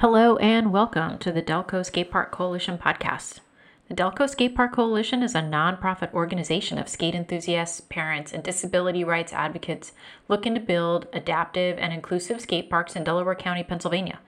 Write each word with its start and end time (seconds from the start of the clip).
Hello 0.00 0.36
and 0.36 0.72
welcome 0.72 1.18
to 1.18 1.32
the 1.32 1.42
Delco 1.42 1.84
Skate 1.84 2.12
Park 2.12 2.30
Coalition 2.30 2.78
podcast. 2.78 3.40
The 3.88 3.96
Delco 3.96 4.30
Skate 4.30 4.54
Park 4.54 4.72
Coalition 4.72 5.24
is 5.24 5.34
a 5.34 5.40
nonprofit 5.40 6.14
organization 6.14 6.78
of 6.78 6.88
skate 6.88 7.16
enthusiasts, 7.16 7.80
parents, 7.80 8.32
and 8.32 8.44
disability 8.44 9.02
rights 9.02 9.32
advocates 9.32 9.90
looking 10.28 10.54
to 10.54 10.60
build 10.60 11.08
adaptive 11.12 11.78
and 11.78 11.92
inclusive 11.92 12.40
skate 12.40 12.70
parks 12.70 12.94
in 12.94 13.02
Delaware 13.02 13.34
County, 13.34 13.64
Pennsylvania. 13.64 14.20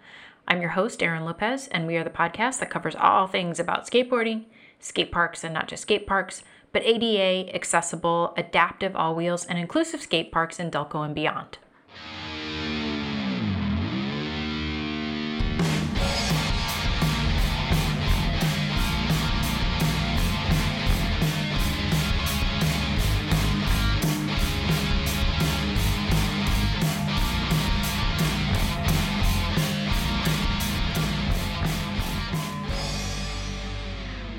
I'm 0.49 0.61
your 0.61 0.71
host, 0.71 1.05
Erin 1.05 1.25
Lopez, 1.25 1.69
and 1.69 1.87
we 1.87 1.97
are 1.97 2.03
the 2.03 2.11
podcast 2.11 2.59
that 2.59 2.71
covers 2.71 2.97
all 2.97 3.29
things 3.29 3.61
about 3.61 3.89
skateboarding, 3.89 4.47
skate 4.81 5.13
parks, 5.13 5.45
and 5.45 5.55
not 5.55 5.69
just 5.69 5.83
skate 5.83 6.05
parks, 6.05 6.43
but 6.73 6.83
ADA, 6.83 7.55
accessible, 7.55 8.35
adaptive 8.37 8.97
all 8.97 9.15
wheels, 9.15 9.45
and 9.45 9.57
inclusive 9.57 10.03
skate 10.03 10.33
parks 10.33 10.59
in 10.59 10.73
Delco 10.73 11.05
and 11.05 11.15
beyond. 11.15 11.59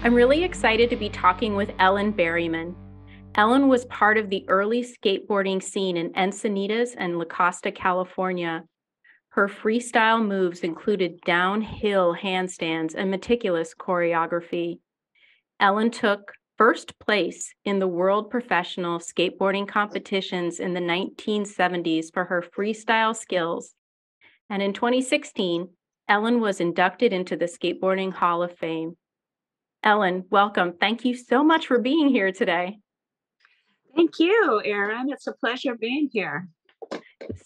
I'm 0.04 0.16
really 0.16 0.44
excited 0.44 0.90
to 0.90 0.96
be 0.96 1.10
talking 1.10 1.56
with 1.56 1.74
Ellen 1.78 2.12
Berryman. 2.12 2.74
Ellen 3.36 3.68
was 3.68 3.86
part 3.86 4.18
of 4.18 4.32
the 4.32 4.44
early 4.50 4.84
skateboarding 4.84 5.62
scene 5.62 5.96
in 5.96 6.12
Encinitas 6.14 6.96
and 6.98 7.20
La 7.20 7.26
Costa, 7.26 7.72
California. 7.72 8.64
Her 9.30 9.48
freestyle 9.48 10.26
moves 10.26 10.62
included 10.62 11.22
downhill 11.22 12.16
handstands 12.16 12.96
and 12.96 13.12
meticulous 13.12 13.76
choreography. 13.76 14.80
Ellen 15.60 15.92
took 15.92 16.32
first 16.58 16.98
place 16.98 17.54
in 17.64 17.78
the 17.78 17.88
world 17.88 18.32
professional 18.32 18.98
skateboarding 18.98 19.68
competitions 19.68 20.60
in 20.60 20.74
the 20.74 20.80
1970s 20.80 22.12
for 22.12 22.26
her 22.26 22.44
freestyle 22.58 23.16
skills. 23.16 23.76
And 24.50 24.64
in 24.64 24.74
2016, 24.74 25.70
Ellen 26.10 26.42
was 26.42 26.60
inducted 26.60 27.14
into 27.14 27.38
the 27.38 27.46
Skateboarding 27.46 28.12
Hall 28.12 28.42
of 28.42 28.58
Fame. 28.58 28.98
Ellen, 29.84 30.26
welcome. 30.30 30.74
Thank 30.80 31.06
you 31.06 31.16
so 31.16 31.44
much 31.44 31.66
for 31.68 31.80
being 31.80 32.10
here 32.10 32.32
today. 32.32 32.78
Thank 33.96 34.20
you, 34.20 34.62
Erin. 34.64 35.10
It's 35.10 35.28
a 35.28 35.34
pleasure 35.34 35.76
being 35.76 36.10
here. 36.12 36.48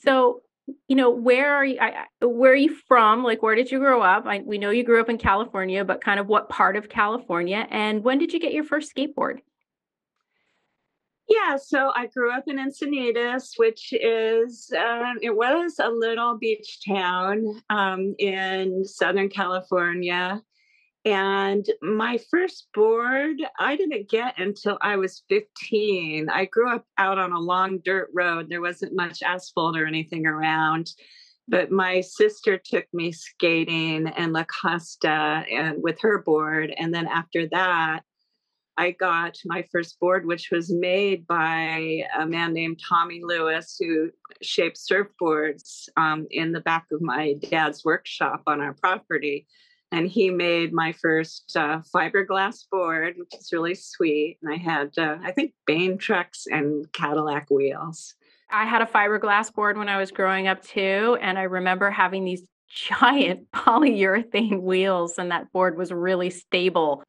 So, 0.01 0.41
you 0.87 0.95
know, 0.95 1.09
where 1.09 1.55
are 1.55 1.65
you? 1.65 1.77
I, 1.79 2.05
where 2.21 2.51
are 2.51 2.55
you 2.55 2.75
from? 2.87 3.23
Like, 3.23 3.41
where 3.41 3.55
did 3.55 3.71
you 3.71 3.79
grow 3.79 4.01
up? 4.01 4.25
I, 4.25 4.39
we 4.39 4.57
know 4.57 4.69
you 4.69 4.83
grew 4.83 4.99
up 4.99 5.09
in 5.09 5.17
California, 5.17 5.85
but 5.85 6.03
kind 6.03 6.19
of 6.19 6.27
what 6.27 6.49
part 6.49 6.75
of 6.75 6.89
California? 6.89 7.67
And 7.69 8.03
when 8.03 8.17
did 8.17 8.33
you 8.33 8.39
get 8.39 8.53
your 8.53 8.63
first 8.63 8.93
skateboard? 8.93 9.39
Yeah, 11.27 11.57
so 11.57 11.91
I 11.95 12.07
grew 12.07 12.31
up 12.31 12.43
in 12.47 12.57
Encinitas, 12.57 13.53
which 13.57 13.93
is 13.93 14.71
um, 14.77 15.17
it 15.21 15.35
was 15.35 15.79
a 15.79 15.89
little 15.89 16.37
beach 16.37 16.79
town 16.87 17.61
um, 17.69 18.13
in 18.19 18.83
Southern 18.85 19.29
California. 19.29 20.41
And 21.05 21.63
my 21.83 22.17
first 22.31 22.67
board, 22.73 23.37
I 23.59 23.75
didn't 23.75 24.09
get 24.09 24.39
until 24.39 24.79
I 24.81 24.95
was 24.95 25.21
15. 25.29 26.29
I 26.29 26.45
grew 26.45 26.73
up 26.73 26.83
out 26.97 27.19
on 27.19 27.31
a 27.31 27.39
long 27.39 27.79
dirt 27.85 28.09
road. 28.11 28.47
There 28.49 28.61
wasn't 28.61 28.95
much 28.95 29.21
asphalt 29.21 29.77
or 29.77 29.85
anything 29.85 30.25
around. 30.25 30.91
But 31.47 31.69
my 31.69 32.01
sister 32.01 32.57
took 32.57 32.85
me 32.91 33.11
skating 33.11 34.07
and 34.07 34.33
La 34.33 34.45
Costa 34.45 35.43
and 35.51 35.83
with 35.83 36.01
her 36.01 36.23
board. 36.23 36.73
And 36.75 36.91
then 36.91 37.05
after 37.05 37.47
that, 37.49 38.01
I 38.75 38.89
got 38.89 39.37
my 39.45 39.63
first 39.71 39.99
board, 39.99 40.25
which 40.25 40.49
was 40.51 40.73
made 40.73 41.27
by 41.27 42.01
a 42.17 42.25
man 42.25 42.51
named 42.53 42.81
Tommy 42.89 43.21
Lewis, 43.23 43.77
who 43.79 44.09
shaped 44.41 44.77
surfboards 44.77 45.87
um, 45.97 46.25
in 46.31 46.51
the 46.51 46.61
back 46.61 46.87
of 46.91 46.99
my 46.99 47.35
dad's 47.51 47.85
workshop 47.85 48.41
on 48.47 48.59
our 48.59 48.73
property 48.73 49.45
and 49.91 50.07
he 50.07 50.29
made 50.29 50.73
my 50.73 50.91
first 50.93 51.51
uh, 51.55 51.81
fiberglass 51.93 52.65
board, 52.71 53.15
which 53.17 53.33
is 53.39 53.51
really 53.53 53.75
sweet. 53.75 54.37
And 54.41 54.53
I 54.53 54.57
had, 54.57 54.97
uh, 54.97 55.17
I 55.23 55.31
think, 55.31 55.53
Bain 55.65 55.97
trucks 55.97 56.45
and 56.49 56.91
Cadillac 56.91 57.49
wheels. 57.49 58.15
I 58.51 58.65
had 58.65 58.81
a 58.81 58.85
fiberglass 58.85 59.53
board 59.53 59.77
when 59.77 59.89
I 59.89 59.97
was 59.97 60.11
growing 60.11 60.47
up 60.47 60.63
too, 60.63 61.17
and 61.21 61.37
I 61.37 61.43
remember 61.43 61.89
having 61.89 62.25
these 62.25 62.47
giant 62.69 63.51
polyurethane 63.51 64.61
wheels, 64.61 65.17
and 65.17 65.31
that 65.31 65.51
board 65.51 65.77
was 65.77 65.91
really 65.91 66.29
stable. 66.29 67.03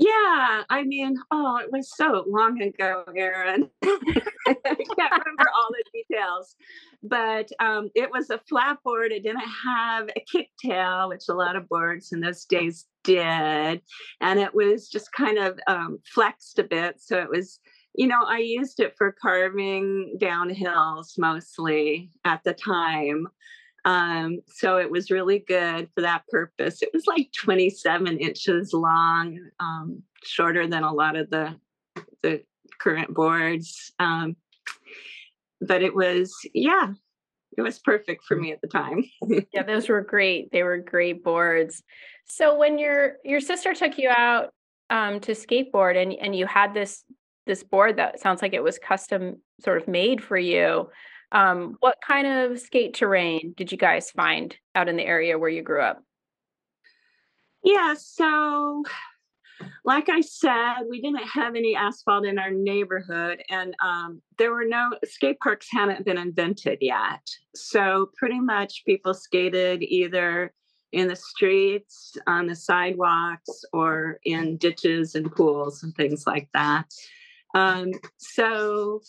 Yeah, 0.00 0.62
I 0.70 0.82
mean, 0.84 1.16
oh, 1.30 1.58
it 1.58 1.70
was 1.70 1.94
so 1.94 2.24
long 2.26 2.62
ago, 2.62 3.04
Erin. 3.14 3.68
I 3.84 4.54
can't 4.64 4.96
remember 4.96 5.50
all 5.54 5.68
the 5.70 5.84
details, 5.92 6.56
but 7.02 7.50
um, 7.60 7.90
it 7.94 8.10
was 8.10 8.30
a 8.30 8.40
flat 8.48 8.78
board. 8.82 9.12
It 9.12 9.24
didn't 9.24 9.44
have 9.66 10.08
a 10.08 10.24
kicktail, 10.24 11.10
which 11.10 11.24
a 11.28 11.34
lot 11.34 11.54
of 11.54 11.68
boards 11.68 12.12
in 12.12 12.20
those 12.20 12.46
days 12.46 12.86
did, 13.04 13.82
and 14.22 14.40
it 14.40 14.54
was 14.54 14.88
just 14.88 15.12
kind 15.12 15.36
of 15.36 15.60
um, 15.66 15.98
flexed 16.06 16.58
a 16.58 16.64
bit. 16.64 16.94
So 16.98 17.18
it 17.18 17.28
was, 17.28 17.60
you 17.94 18.06
know, 18.06 18.22
I 18.26 18.38
used 18.38 18.80
it 18.80 18.94
for 18.96 19.14
carving 19.20 20.16
downhills 20.18 21.18
mostly 21.18 22.08
at 22.24 22.42
the 22.42 22.54
time. 22.54 23.26
Um, 23.84 24.40
so 24.46 24.76
it 24.78 24.90
was 24.90 25.10
really 25.10 25.38
good 25.38 25.88
for 25.94 26.02
that 26.02 26.26
purpose. 26.28 26.82
It 26.82 26.90
was 26.92 27.06
like 27.06 27.30
27 27.32 28.18
inches 28.18 28.72
long, 28.72 29.38
um, 29.58 30.02
shorter 30.24 30.66
than 30.66 30.84
a 30.84 30.92
lot 30.92 31.16
of 31.16 31.30
the 31.30 31.56
the 32.22 32.42
current 32.78 33.14
boards. 33.14 33.92
Um, 33.98 34.36
but 35.60 35.82
it 35.82 35.94
was, 35.94 36.34
yeah, 36.54 36.92
it 37.56 37.62
was 37.62 37.78
perfect 37.78 38.24
for 38.24 38.36
me 38.36 38.52
at 38.52 38.60
the 38.60 38.68
time. 38.68 39.04
yeah, 39.52 39.62
those 39.62 39.88
were 39.88 40.00
great. 40.02 40.50
They 40.52 40.62
were 40.62 40.78
great 40.78 41.22
boards. 41.22 41.82
So 42.26 42.56
when 42.56 42.78
your 42.78 43.16
your 43.24 43.40
sister 43.40 43.74
took 43.74 43.98
you 43.98 44.08
out 44.08 44.52
um, 44.88 45.20
to 45.20 45.32
skateboard 45.32 46.00
and 46.00 46.12
and 46.12 46.34
you 46.34 46.46
had 46.46 46.74
this 46.74 47.04
this 47.46 47.62
board 47.62 47.96
that 47.96 48.20
sounds 48.20 48.42
like 48.42 48.54
it 48.54 48.62
was 48.62 48.78
custom 48.78 49.40
sort 49.62 49.82
of 49.82 49.88
made 49.88 50.22
for 50.22 50.38
you 50.38 50.88
um, 51.32 51.76
what 51.80 51.96
kind 52.06 52.26
of 52.26 52.58
skate 52.58 52.94
terrain 52.94 53.54
did 53.56 53.70
you 53.70 53.78
guys 53.78 54.10
find 54.10 54.56
out 54.74 54.88
in 54.88 54.96
the 54.96 55.04
area 55.04 55.38
where 55.38 55.50
you 55.50 55.62
grew 55.62 55.80
up? 55.80 56.02
Yeah, 57.62 57.94
so 57.98 58.82
like 59.84 60.08
I 60.08 60.20
said, 60.20 60.84
we 60.88 61.00
didn't 61.00 61.26
have 61.26 61.54
any 61.54 61.76
asphalt 61.76 62.24
in 62.24 62.38
our 62.38 62.50
neighborhood, 62.50 63.42
and 63.50 63.74
um, 63.84 64.22
there 64.38 64.52
were 64.52 64.64
no 64.64 64.90
skate 65.04 65.38
parks 65.40 65.68
hadn't 65.70 66.04
been 66.04 66.18
invented 66.18 66.78
yet. 66.80 67.26
So 67.54 68.10
pretty 68.16 68.40
much 68.40 68.84
people 68.86 69.14
skated 69.14 69.82
either 69.82 70.52
in 70.92 71.08
the 71.08 71.16
streets, 71.16 72.16
on 72.26 72.46
the 72.46 72.56
sidewalks, 72.56 73.64
or 73.72 74.18
in 74.24 74.56
ditches 74.56 75.14
and 75.14 75.30
pools 75.30 75.82
and 75.82 75.94
things 75.94 76.26
like 76.26 76.48
that. 76.54 76.86
Um, 77.54 77.92
so 78.18 79.00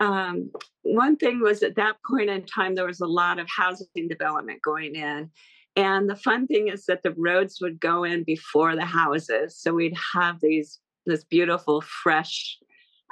um, 0.00 0.50
one 0.82 1.16
thing 1.16 1.40
was 1.40 1.62
at 1.62 1.76
that 1.76 1.96
point 2.08 2.30
in 2.30 2.44
time, 2.44 2.74
there 2.74 2.86
was 2.86 3.00
a 3.00 3.06
lot 3.06 3.38
of 3.38 3.46
housing 3.48 4.08
development 4.08 4.62
going 4.62 4.94
in. 4.94 5.30
And 5.76 6.08
the 6.08 6.16
fun 6.16 6.46
thing 6.46 6.68
is 6.68 6.86
that 6.86 7.02
the 7.02 7.14
roads 7.16 7.58
would 7.60 7.78
go 7.78 8.04
in 8.04 8.24
before 8.24 8.74
the 8.74 8.84
houses. 8.84 9.56
So 9.56 9.74
we'd 9.74 9.96
have 10.14 10.40
these 10.40 10.78
this 11.06 11.24
beautiful 11.24 11.80
fresh 11.80 12.58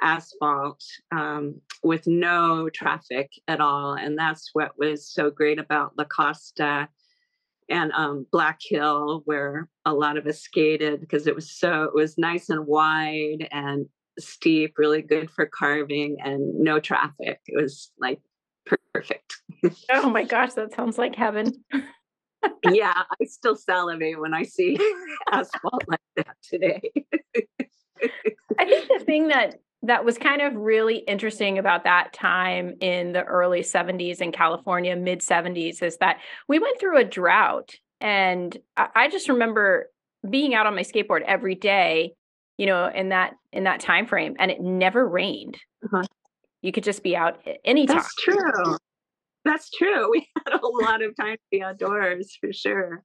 asphalt 0.01 0.83
um, 1.11 1.59
with 1.83 2.05
no 2.05 2.69
traffic 2.69 3.31
at 3.47 3.59
all. 3.59 3.93
And 3.93 4.17
that's 4.17 4.51
what 4.53 4.77
was 4.77 5.09
so 5.11 5.31
great 5.31 5.59
about 5.59 5.93
La 5.97 6.03
Costa 6.03 6.87
and 7.69 7.91
um, 7.93 8.25
Black 8.31 8.59
Hill, 8.61 9.23
where 9.25 9.67
a 9.85 9.93
lot 9.93 10.17
of 10.17 10.27
us 10.27 10.41
skated 10.41 11.01
because 11.01 11.27
it 11.27 11.35
was 11.35 11.51
so 11.51 11.83
it 11.83 11.93
was 11.93 12.17
nice 12.17 12.49
and 12.49 12.65
wide 12.65 13.47
and 13.51 13.87
steep, 14.19 14.77
really 14.77 15.01
good 15.01 15.29
for 15.31 15.45
carving, 15.45 16.17
and 16.23 16.59
no 16.59 16.79
traffic. 16.79 17.39
It 17.45 17.61
was 17.61 17.91
like 17.99 18.19
perfect. 18.93 19.37
oh 19.91 20.09
my 20.09 20.23
gosh, 20.23 20.53
that 20.53 20.73
sounds 20.73 20.97
like 20.97 21.15
heaven. 21.15 21.51
yeah, 22.69 23.03
I 23.09 23.25
still 23.25 23.55
salivate 23.55 24.19
when 24.19 24.33
I 24.33 24.43
see 24.43 24.77
asphalt 25.31 25.83
like 25.87 25.99
that 26.15 26.35
today. 26.43 26.81
I 28.59 28.65
think 28.65 28.87
the 28.87 29.03
thing 29.05 29.27
that 29.29 29.59
that 29.83 30.03
was 30.03 30.17
kind 30.17 30.41
of 30.41 30.55
really 30.55 30.97
interesting 30.97 31.59
about 31.59 31.83
that 31.83 32.11
time 32.11 32.75
in 32.81 33.13
the 33.13 33.23
early 33.23 33.61
70s 33.61 34.21
in 34.21 34.31
California, 34.31 34.95
mid 34.95 35.19
70s, 35.19 35.83
is 35.83 35.97
that 35.97 36.19
we 36.47 36.59
went 36.59 36.79
through 36.79 36.97
a 36.97 37.03
drought. 37.03 37.75
And 38.01 38.55
I 38.75 39.07
just 39.09 39.29
remember 39.29 39.89
being 40.27 40.55
out 40.55 40.65
on 40.65 40.75
my 40.75 40.81
skateboard 40.81 41.21
every 41.21 41.55
day 41.55 42.13
you 42.57 42.65
know 42.65 42.89
in 42.93 43.09
that 43.09 43.33
in 43.51 43.63
that 43.63 43.79
time 43.79 44.05
frame 44.05 44.35
and 44.39 44.51
it 44.51 44.61
never 44.61 45.07
rained 45.07 45.57
uh-huh. 45.85 46.03
you 46.61 46.71
could 46.71 46.83
just 46.83 47.03
be 47.03 47.15
out 47.15 47.39
anytime 47.63 47.97
that's 47.97 48.15
true 48.15 48.77
That's 49.47 49.69
true. 49.69 50.11
We 50.11 50.27
had 50.45 50.59
a 50.59 50.67
lot 50.67 51.01
of 51.01 51.15
time 51.15 51.35
to 51.35 51.41
be 51.51 51.61
outdoors 51.61 52.37
for 52.39 52.51
sure. 52.51 53.03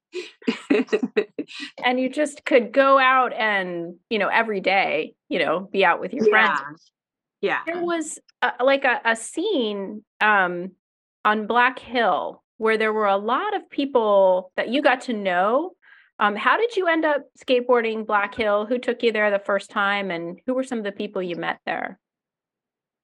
and 1.84 2.00
you 2.00 2.08
just 2.08 2.44
could 2.44 2.72
go 2.72 2.98
out 2.98 3.32
and, 3.32 3.96
you 4.10 4.18
know, 4.18 4.28
every 4.28 4.60
day, 4.60 5.14
you 5.28 5.38
know, 5.38 5.68
be 5.72 5.84
out 5.84 6.00
with 6.00 6.12
your 6.12 6.26
yeah. 6.26 6.56
friends. 6.56 6.92
Yeah. 7.40 7.60
There 7.66 7.82
was 7.82 8.18
a, 8.40 8.52
like 8.64 8.84
a, 8.84 9.00
a 9.04 9.16
scene 9.16 10.04
um, 10.20 10.72
on 11.24 11.46
Black 11.46 11.78
Hill 11.78 12.42
where 12.58 12.76
there 12.76 12.92
were 12.92 13.06
a 13.06 13.16
lot 13.16 13.54
of 13.56 13.68
people 13.70 14.52
that 14.56 14.68
you 14.68 14.82
got 14.82 15.02
to 15.02 15.12
know. 15.12 15.72
Um, 16.18 16.36
how 16.36 16.56
did 16.56 16.76
you 16.76 16.86
end 16.86 17.04
up 17.04 17.22
skateboarding 17.38 18.06
Black 18.06 18.34
Hill? 18.34 18.66
Who 18.66 18.78
took 18.78 19.02
you 19.02 19.12
there 19.12 19.30
the 19.30 19.38
first 19.38 19.70
time, 19.70 20.10
and 20.10 20.40
who 20.46 20.54
were 20.54 20.64
some 20.64 20.78
of 20.78 20.84
the 20.84 20.92
people 20.92 21.22
you 21.22 21.36
met 21.36 21.58
there? 21.66 21.98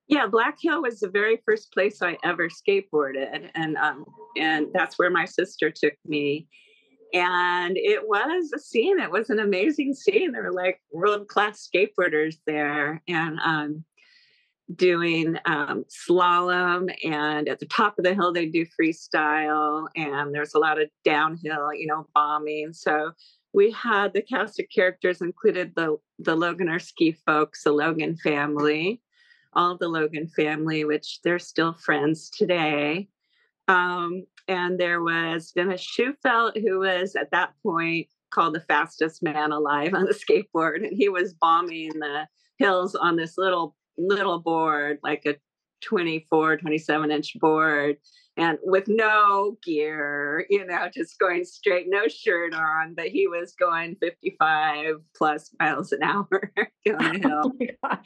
Yeah, 0.07 0.27
Black 0.27 0.57
Hill 0.61 0.83
was 0.83 1.01
the 1.01 1.11
very 1.11 1.41
first 1.45 1.73
place 1.73 2.01
I 2.01 2.17
ever 2.25 2.49
skateboarded, 2.49 3.51
and 3.55 3.77
um, 3.77 4.05
and 4.37 4.69
that's 4.73 4.99
where 4.99 5.11
my 5.11 5.25
sister 5.25 5.71
took 5.71 5.95
me. 6.07 6.49
And 7.15 7.77
it 7.77 8.07
was 8.07 8.53
a 8.55 8.59
scene. 8.59 9.01
It 9.01 9.11
was 9.11 9.31
an 9.31 9.39
amazing 9.39 9.95
scene. 9.95 10.33
There 10.33 10.43
were 10.43 10.53
like 10.53 10.81
world 10.93 11.29
class 11.29 11.69
skateboarders 11.69 12.37
there, 12.47 13.03
and 13.09 13.39
um, 13.45 13.85
doing 14.75 15.39
um, 15.45 15.85
slalom. 15.89 16.95
And 17.05 17.49
at 17.49 17.59
the 17.59 17.67
top 17.67 17.99
of 17.99 18.05
the 18.05 18.15
hill, 18.15 18.33
they 18.33 18.47
do 18.47 18.67
freestyle, 18.81 19.87
and 19.97 20.35
there's 20.35 20.55
a 20.55 20.59
lot 20.59 20.81
of 20.81 20.89
downhill, 21.05 21.73
you 21.75 21.87
know, 21.87 22.07
bombing. 22.15 22.73
So 22.73 23.13
we 23.53 23.71
had 23.71 24.13
the 24.13 24.23
cast 24.23 24.61
of 24.61 24.67
characters 24.75 25.21
included 25.21 25.73
the 25.75 25.97
the 26.19 26.35
Logan 26.35 26.69
Earth 26.69 26.83
Ski 26.83 27.13
folks, 27.27 27.65
the 27.65 27.73
Logan 27.73 28.17
family 28.17 29.01
all 29.55 29.77
the 29.77 29.89
Logan 29.89 30.29
family, 30.29 30.85
which 30.85 31.21
they're 31.23 31.39
still 31.39 31.73
friends 31.73 32.31
today. 32.31 33.09
Um, 33.67 34.25
and 34.47 34.79
there 34.79 35.03
was 35.03 35.53
Denis 35.53 35.85
Shufeldt, 35.85 36.61
who 36.63 36.81
was 36.81 37.17
at 37.17 37.31
that 37.33 37.53
point 37.63 38.07
called 38.31 38.55
the 38.55 38.61
fastest 38.61 39.23
man 39.23 39.53
alive 39.53 39.95
on 39.95 40.05
the 40.05 40.15
skateboard, 40.15 40.77
and 40.77 40.97
he 40.97 41.09
was 41.09 41.35
bombing 41.35 41.91
the 41.99 42.27
hills 42.59 42.95
on 42.95 43.17
this 43.17 43.37
little 43.37 43.77
little 43.99 44.39
board, 44.39 44.99
like 45.03 45.27
a 45.27 45.37
24, 45.83 46.59
27 46.59 47.11
inch 47.11 47.39
board, 47.39 47.97
and 48.37 48.59
with 48.63 48.87
no 48.87 49.59
gear, 49.65 50.47
you 50.49 50.65
know, 50.65 50.89
just 50.95 51.19
going 51.19 51.45
straight, 51.45 51.87
no 51.89 52.07
shirt 52.07 52.55
on, 52.55 52.95
but 52.95 53.09
he 53.09 53.27
was 53.27 53.55
going 53.59 53.97
55 54.01 54.97
plus 55.17 55.51
miles 55.59 55.93
an 55.93 56.03
hour 56.03 56.53
down 56.87 56.99
the 56.99 57.29
hill. 57.29 57.53
Oh 57.83 57.99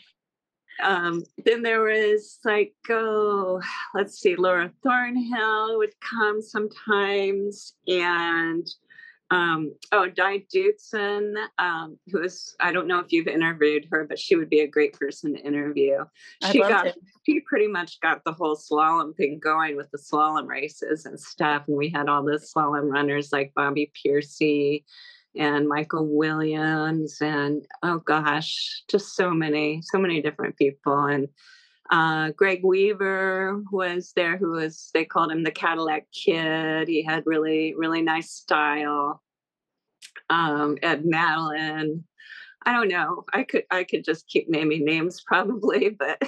um, 0.82 1.22
then 1.44 1.62
there 1.62 1.82
was 1.82 2.38
like, 2.44 2.74
oh, 2.88 3.60
let's 3.94 4.18
see, 4.18 4.36
Laura 4.36 4.72
Thornhill 4.82 5.78
would 5.78 5.92
come 6.00 6.40
sometimes, 6.40 7.74
and 7.86 8.66
um, 9.32 9.72
oh, 9.92 10.08
Di 10.08 10.44
Dootson, 10.54 11.34
um, 11.58 11.98
who 12.10 12.22
is, 12.22 12.54
I 12.60 12.70
don't 12.70 12.86
know 12.86 12.98
if 12.98 13.12
you've 13.12 13.26
interviewed 13.26 13.88
her, 13.90 14.04
but 14.06 14.18
she 14.18 14.36
would 14.36 14.50
be 14.50 14.60
a 14.60 14.66
great 14.66 14.92
person 14.92 15.34
to 15.34 15.40
interview. 15.40 16.04
She 16.50 16.58
got, 16.58 16.88
it. 16.88 16.98
she 17.24 17.40
pretty 17.40 17.66
much 17.66 17.98
got 18.00 18.24
the 18.24 18.32
whole 18.32 18.54
slalom 18.54 19.16
thing 19.16 19.40
going 19.42 19.74
with 19.74 19.90
the 19.90 19.96
slalom 19.96 20.48
races 20.48 21.06
and 21.06 21.18
stuff. 21.18 21.62
And 21.66 21.78
we 21.78 21.88
had 21.88 22.10
all 22.10 22.22
the 22.22 22.32
slalom 22.32 22.92
runners 22.92 23.32
like 23.32 23.54
Bobby 23.56 23.90
Piercy 24.02 24.84
and 25.34 25.66
Michael 25.66 26.06
Williams 26.06 27.16
and 27.22 27.66
oh 27.82 28.00
gosh, 28.00 28.82
just 28.90 29.16
so 29.16 29.30
many, 29.30 29.80
so 29.82 29.98
many 29.98 30.20
different 30.20 30.58
people. 30.58 31.06
And 31.06 31.28
uh, 31.92 32.30
Greg 32.30 32.64
Weaver 32.64 33.62
was 33.70 34.12
there, 34.16 34.38
who 34.38 34.52
was 34.52 34.90
they 34.94 35.04
called 35.04 35.30
him 35.30 35.44
the 35.44 35.50
Cadillac 35.50 36.06
Kid. 36.10 36.88
He 36.88 37.02
had 37.02 37.24
really, 37.26 37.74
really 37.76 38.00
nice 38.00 38.30
style. 38.30 39.22
Um, 40.30 40.78
Ed 40.82 41.04
Nadalin. 41.04 42.04
I 42.64 42.72
don't 42.72 42.88
know. 42.88 43.24
I 43.32 43.42
could 43.42 43.64
I 43.70 43.84
could 43.84 44.04
just 44.04 44.26
keep 44.26 44.48
naming 44.48 44.86
names 44.86 45.20
probably, 45.20 45.90
but 45.98 46.22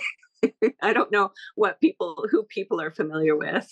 I 0.83 0.93
don't 0.93 1.11
know 1.11 1.33
what 1.55 1.81
people 1.81 2.27
who 2.31 2.43
people 2.43 2.79
are 2.79 2.91
familiar 2.91 3.35
with. 3.35 3.67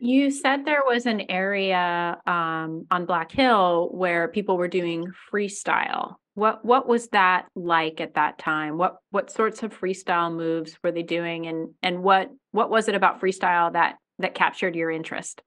you 0.00 0.30
said 0.30 0.64
there 0.64 0.84
was 0.86 1.06
an 1.06 1.22
area 1.28 2.18
um, 2.24 2.86
on 2.92 3.04
Black 3.04 3.32
Hill 3.32 3.88
where 3.92 4.28
people 4.28 4.56
were 4.56 4.68
doing 4.68 5.06
freestyle. 5.32 6.14
What 6.40 6.64
what 6.64 6.88
was 6.88 7.08
that 7.08 7.48
like 7.54 8.00
at 8.00 8.14
that 8.14 8.38
time? 8.38 8.78
What 8.78 8.96
what 9.10 9.30
sorts 9.30 9.62
of 9.62 9.78
freestyle 9.78 10.34
moves 10.34 10.74
were 10.82 10.90
they 10.90 11.02
doing, 11.02 11.46
and 11.46 11.74
and 11.82 12.02
what 12.02 12.30
what 12.52 12.70
was 12.70 12.88
it 12.88 12.94
about 12.94 13.20
freestyle 13.20 13.70
that 13.74 13.96
that 14.20 14.34
captured 14.34 14.74
your 14.74 14.90
interest? 14.90 15.42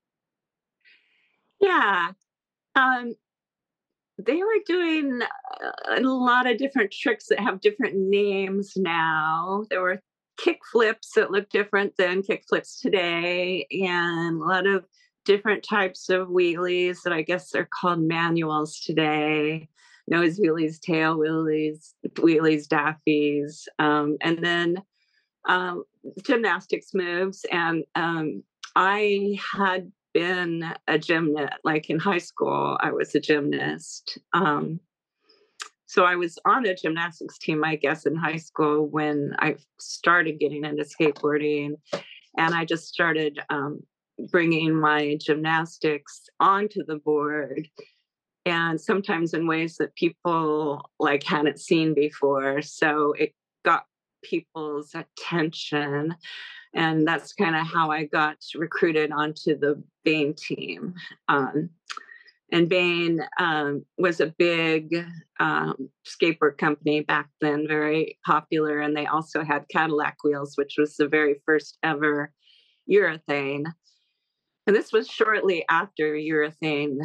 Yeah, 1.60 2.12
um, 2.76 3.16
they 4.20 4.36
were 4.36 4.62
doing 4.68 5.22
a 5.98 6.00
lot 6.02 6.46
of 6.46 6.60
different 6.60 6.92
tricks 6.92 7.26
that 7.30 7.40
have 7.40 7.60
different 7.60 7.96
names 7.96 8.74
now. 8.76 9.66
There 9.72 9.82
were 9.82 10.00
kick 10.38 10.60
flips 10.72 11.14
that 11.16 11.32
look 11.32 11.50
different 11.50 11.98
than 11.98 12.22
kick 12.22 12.44
flips 12.48 12.80
today, 12.80 13.66
and 13.72 14.40
a 14.40 14.46
lot 14.46 14.68
of 14.68 14.86
different 15.26 15.64
types 15.64 16.10
of 16.10 16.28
wheelies 16.28 17.02
that 17.04 17.14
I 17.14 17.24
guess 17.24 17.56
are 17.56 17.68
called 17.82 18.02
manuals 18.02 18.80
today. 18.80 19.70
Nose 20.08 20.40
wheelies, 20.40 20.80
tail 20.80 21.18
wheelies, 21.18 21.94
wheelies, 22.16 22.68
daffies, 22.68 23.66
um, 23.80 24.18
and 24.22 24.44
then 24.44 24.78
um, 25.48 25.84
gymnastics 26.24 26.94
moves. 26.94 27.46
And 27.52 27.84
um, 27.96 28.44
I 28.76 29.40
had 29.56 29.92
been 30.14 30.74
a 30.88 30.98
gymnast, 30.98 31.54
like 31.64 31.90
in 31.90 32.00
high 32.00 32.20
school, 32.20 32.78
I 32.82 32.92
was 32.92 33.16
a 33.16 33.20
gymnast. 33.20 34.20
Um, 34.34 34.80
so 35.86 36.06
I 36.06 36.16
was 36.16 36.40
on 36.46 36.66
a 36.66 36.76
gymnastics 36.76 37.38
team, 37.38 37.64
I 37.64 37.76
guess, 37.76 38.06
in 38.06 38.16
high 38.16 38.38
school 38.38 38.88
when 38.88 39.36
I 39.40 39.58
started 39.80 40.40
getting 40.40 40.66
into 40.66 40.84
skateboarding. 40.84 41.74
And 42.38 42.56
I 42.56 42.66
just 42.66 42.88
started 42.88 43.40
um, 43.50 43.82
bringing 44.32 44.74
my 44.74 45.18
gymnastics 45.22 46.24
onto 46.40 46.84
the 46.84 46.98
board 46.98 47.68
and 48.46 48.80
sometimes 48.80 49.34
in 49.34 49.48
ways 49.48 49.78
that 49.78 49.96
people 49.96 50.90
like 51.00 51.24
hadn't 51.24 51.60
seen 51.60 51.94
before. 51.94 52.62
So 52.62 53.14
it 53.14 53.34
got 53.64 53.86
people's 54.24 54.94
attention. 54.96 56.16
And 56.74 57.08
that's 57.08 57.34
kind 57.34 57.56
of 57.56 57.68
how 57.68 57.92
I 57.92 58.06
got 58.06 58.38
recruited 58.56 59.12
onto 59.12 59.58
the 59.58 59.82
Bain 60.04 60.34
team. 60.34 60.96
Um, 61.30 61.70
and 62.52 62.70
Bain 62.70 63.20
um, 63.40 63.86
was 63.98 64.20
a 64.20 64.34
big 64.38 65.06
um, 65.40 65.90
skateboard 66.06 66.58
company 66.58 67.02
back 67.02 67.30
then, 67.42 67.68
very 67.68 68.20
popular. 68.26 68.80
And 68.80 68.96
they 68.96 69.06
also 69.06 69.44
had 69.44 69.70
Cadillac 69.70 70.18
wheels, 70.24 70.54
which 70.56 70.76
was 70.78 70.96
the 70.96 71.08
very 71.08 71.42
first 71.46 71.78
ever 71.84 72.32
urethane. 72.92 73.66
And 74.66 74.76
this 74.76 74.94
was 74.94 75.08
shortly 75.08 75.66
after 75.70 76.14
urethane, 76.14 76.98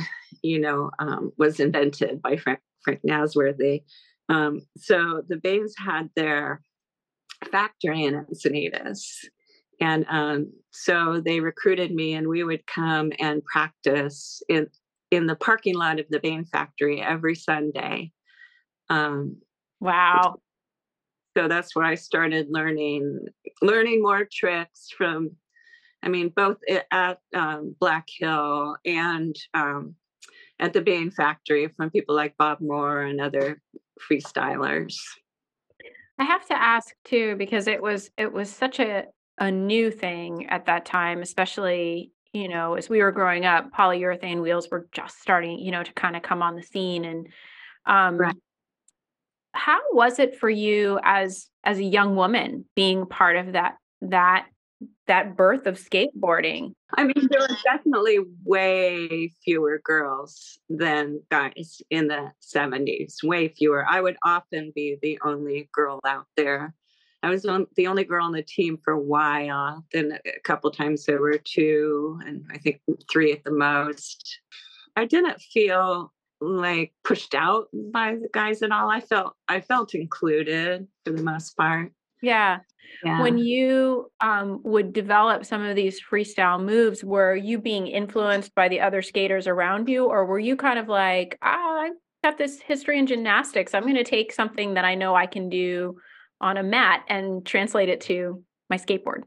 you 0.43 0.61
know, 0.61 0.91
um, 0.99 1.33
was 1.39 1.61
invented 1.61 2.23
by 2.23 2.37
Frank, 2.37 2.61
Frank 2.85 3.01
Nasworthy. 3.09 3.83
Um, 4.29 4.61
so 4.77 5.23
the 5.29 5.37
Bains 5.37 5.75
had 5.77 6.11
their 6.15 6.63
factory 7.51 8.05
in 8.05 8.15
Encinitas. 8.15 9.03
And 9.81 10.05
um, 10.09 10.53
so 10.73 11.23
they 11.25 11.41
recruited 11.41 11.93
me, 11.95 12.15
and 12.15 12.27
we 12.27 12.43
would 12.43 12.67
come 12.67 13.13
and 13.19 13.45
practice 13.45 14.43
in 14.49 14.67
in 15.11 15.27
the 15.27 15.37
parking 15.37 15.75
lot 15.75 15.99
of 15.99 16.07
the 16.11 16.21
Bain 16.21 16.45
factory 16.45 17.01
every 17.01 17.35
Sunday. 17.35 18.13
Um, 18.91 19.37
wow. 19.81 20.37
So 21.37 21.49
that's 21.49 21.75
where 21.75 21.85
I 21.85 21.95
started 21.95 22.49
learning 22.51 23.21
learning 23.63 24.03
more 24.03 24.27
tricks 24.31 24.89
from, 24.97 25.31
I 26.03 26.09
mean, 26.09 26.33
both 26.35 26.59
at 26.91 27.19
um, 27.35 27.75
Black 27.81 28.07
Hill 28.19 28.77
and 28.85 29.35
um, 29.55 29.95
at 30.61 30.73
the 30.73 30.81
Bain 30.81 31.11
factory 31.11 31.69
from 31.77 31.91
people 31.91 32.15
like 32.15 32.37
Bob 32.37 32.61
Moore 32.61 33.03
and 33.03 33.21
other 33.21 33.61
freestylers. 34.11 34.97
I 36.19 36.25
have 36.25 36.47
to 36.49 36.61
ask 36.61 36.95
too 37.05 37.37
because 37.37 37.69
it 37.69 37.83
was 37.83 38.11
it 38.17 38.33
was 38.33 38.51
such 38.51 38.81
a 38.81 39.05
a 39.39 39.51
new 39.51 39.91
thing 39.91 40.47
at 40.49 40.67
that 40.67 40.85
time, 40.85 41.23
especially 41.23 42.13
you 42.33 42.49
know, 42.49 42.75
as 42.75 42.89
we 42.89 43.03
were 43.03 43.13
growing 43.13 43.47
up, 43.47 43.73
polyurethane 43.73 44.43
wheels 44.43 44.69
were 44.71 44.87
just 44.93 45.21
starting, 45.21 45.59
you 45.59 45.71
know, 45.71 45.83
to 45.83 45.93
kind 45.95 46.15
of 46.15 46.23
come 46.23 46.43
on 46.43 46.57
the 46.57 46.63
scene. 46.63 47.05
And 47.05 47.29
um, 47.87 48.19
right. 48.19 48.37
how 49.53 49.81
was 49.93 50.19
it 50.19 50.39
for 50.39 50.51
you 50.51 51.01
as 51.03 51.49
as 51.65 51.79
a 51.79 51.85
young 51.85 52.17
woman 52.17 52.65
being 52.77 53.07
part 53.07 53.37
of 53.37 53.53
that 53.53 53.77
that 54.03 54.47
that 55.07 55.37
birth 55.37 55.67
of 55.67 55.75
skateboarding? 55.75 56.73
I 56.97 57.05
mean, 57.05 57.29
there 57.31 57.41
were 57.41 57.57
definitely 57.65 58.19
way 58.45 59.33
fewer 59.45 59.81
girls 59.85 60.59
than 60.69 61.23
guys 61.31 61.81
in 61.91 62.09
the 62.09 62.33
70s, 62.43 63.23
way 63.23 63.49
fewer. 63.49 63.85
I 63.89 64.01
would 64.01 64.17
often 64.23 64.73
be 64.75 64.97
the 65.03 65.19
only 65.25 65.69
girl 65.73 66.01
out 66.07 66.27
there 66.37 66.75
I 67.23 67.31
was 67.31 67.45
on, 67.45 67.67
the 67.77 67.87
only 67.89 68.05
girl 68.05 68.25
on 68.25 68.33
the 68.33 68.43
team 68.43 68.79
for 68.85 68.93
a 68.93 69.01
while. 69.01 69.85
Then 69.93 70.19
a 70.25 70.41
couple 70.45 70.71
times 70.71 71.05
there 71.05 71.21
were 71.21 71.39
two, 71.39 72.21
and 72.25 72.45
I 72.53 72.59
think 72.59 72.81
three 73.11 73.33
at 73.33 73.45
the 73.45 73.51
most. 73.51 74.39
I 74.97 75.05
didn't 75.05 75.41
feel 75.41 76.13
like 76.41 76.93
pushed 77.03 77.35
out 77.35 77.67
by 77.73 78.15
the 78.15 78.29
guys 78.33 78.63
at 78.63 78.71
all. 78.71 78.89
I 78.89 79.01
felt 79.01 79.35
I 79.49 79.61
felt 79.61 79.95
included 79.95 80.87
for 81.05 81.13
the 81.13 81.23
most 81.23 81.57
part. 81.57 81.93
Yeah. 82.23 82.59
Yeah. 83.05 83.23
When 83.23 83.39
you 83.39 84.11
um, 84.21 84.61
would 84.65 84.93
develop 84.93 85.45
some 85.45 85.63
of 85.63 85.77
these 85.77 86.01
freestyle 86.01 86.63
moves, 86.63 87.05
were 87.05 87.37
you 87.37 87.59
being 87.59 87.87
influenced 87.87 88.55
by 88.55 88.69
the 88.69 88.81
other 88.81 89.03
skaters 89.03 89.47
around 89.47 89.89
you, 89.89 90.07
or 90.07 90.27
were 90.27 90.39
you 90.39 90.57
kind 90.57 90.79
of 90.79 90.89
like, 90.89 91.39
ah, 91.43 91.81
I've 91.81 91.93
got 92.25 92.39
this 92.39 92.61
history 92.61 92.99
in 92.99 93.07
gymnastics. 93.07 93.75
I'm 93.75 93.85
going 93.85 93.95
to 93.95 94.05
take 94.05 94.33
something 94.33 94.75
that 94.75 94.85
I 94.85 94.95
know 94.95 95.15
I 95.15 95.27
can 95.27 95.49
do 95.49 95.97
on 96.41 96.57
a 96.57 96.63
mat 96.63 97.05
and 97.09 97.45
translate 97.47 97.89
it 97.89 98.01
to 98.03 98.43
my 98.71 98.77
skateboard? 98.77 99.23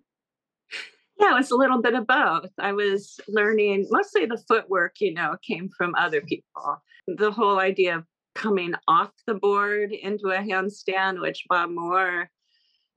Yeah, 1.20 1.34
it 1.34 1.38
was 1.38 1.52
a 1.52 1.56
little 1.56 1.82
bit 1.82 1.94
of 1.94 2.08
both. 2.08 2.50
I 2.60 2.74
was 2.74 3.20
learning 3.28 3.88
mostly 3.92 4.26
the 4.26 4.42
footwork, 4.48 4.96
you 5.00 5.14
know, 5.14 5.36
came 5.48 5.70
from 5.78 5.94
other 5.96 6.22
people. 6.22 6.82
The 7.08 7.32
whole 7.32 7.60
idea 7.60 7.98
of 7.98 8.06
coming 8.34 8.74
off 8.88 9.12
the 9.28 9.36
board 9.36 9.92
into 9.92 10.30
a 10.30 10.40
handstand, 10.40 11.22
which 11.22 11.46
Bob 11.48 11.70
Moore 11.70 12.30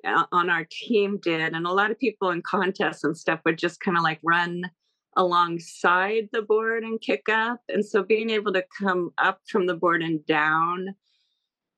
on 0.04 0.50
our 0.50 0.66
team 0.70 1.18
did. 1.23 1.54
And 1.54 1.66
a 1.66 1.73
lot 1.73 1.90
of 1.90 1.99
people 1.99 2.30
in 2.30 2.42
contests 2.42 3.04
and 3.04 3.16
stuff 3.16 3.40
would 3.44 3.58
just 3.58 3.80
kind 3.80 3.96
of 3.96 4.02
like 4.02 4.20
run 4.23 4.70
alongside 5.16 6.28
the 6.32 6.42
board 6.42 6.82
and 6.82 7.00
kick 7.00 7.28
up. 7.28 7.61
And 7.68 7.84
so 7.84 8.02
being 8.02 8.30
able 8.30 8.52
to 8.52 8.64
come 8.78 9.12
up 9.18 9.40
from 9.46 9.66
the 9.66 9.75
board 9.76 10.02
and 10.02 10.25
down 10.26 10.94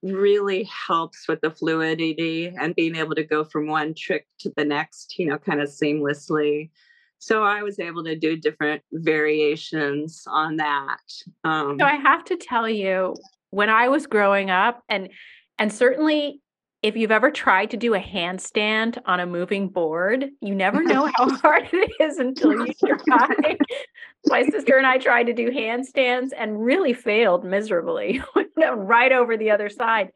really 0.03 0.65
helps 0.65 1.27
with 1.29 1.41
the 1.41 1.51
fluidity 1.51 2.53
and 2.61 2.75
being 2.75 2.97
able 2.97 3.15
to 3.15 3.25
go 3.25 3.45
from 3.45 3.67
one 3.67 3.95
trick 3.95 4.27
to 4.41 4.53
the 4.57 4.65
next, 4.65 5.19
you 5.19 5.27
know, 5.27 5.39
kind 5.39 5.61
of 5.61 5.69
seamlessly. 5.69 6.71
So 7.19 7.43
I 7.43 7.63
was 7.63 7.79
able 7.79 8.05
to 8.05 8.17
do 8.17 8.37
different 8.37 8.83
variations 8.93 10.25
on 10.27 10.57
that. 10.57 11.01
Um, 11.45 11.77
so 11.79 11.87
I 11.87 11.97
have 11.97 12.25
to 12.25 12.37
tell 12.37 12.69
you, 12.69 13.15
when 13.51 13.71
I 13.71 13.89
was 13.89 14.07
growing 14.07 14.51
up, 14.51 14.83
and 14.89 15.09
and 15.59 15.73
certainly 15.73 16.41
if 16.87 16.97
you've 16.97 17.11
ever 17.11 17.33
tried 17.33 17.69
to 17.73 17.77
do 17.77 17.95
a 17.95 17.99
handstand 17.99 18.97
on 19.07 19.19
a 19.19 19.27
moving 19.27 19.69
board, 19.69 20.31
you 20.41 20.55
never 20.55 20.85
know 20.85 21.11
how 21.17 21.29
hard 21.39 21.69
it 21.73 21.91
is 21.99 22.19
until 22.19 22.65
you 22.65 22.73
try. 23.09 23.57
My 24.27 24.45
sister 24.45 24.77
and 24.77 24.87
I 24.87 24.99
tried 24.99 25.25
to 25.25 25.33
do 25.33 25.51
handstands 25.51 26.29
and 26.39 26.65
really 26.65 26.93
failed 26.93 27.45
miserably, 27.45 28.23
right 28.57 29.11
over 29.11 29.37
the 29.37 29.51
other 29.51 29.69
side. 29.69 30.11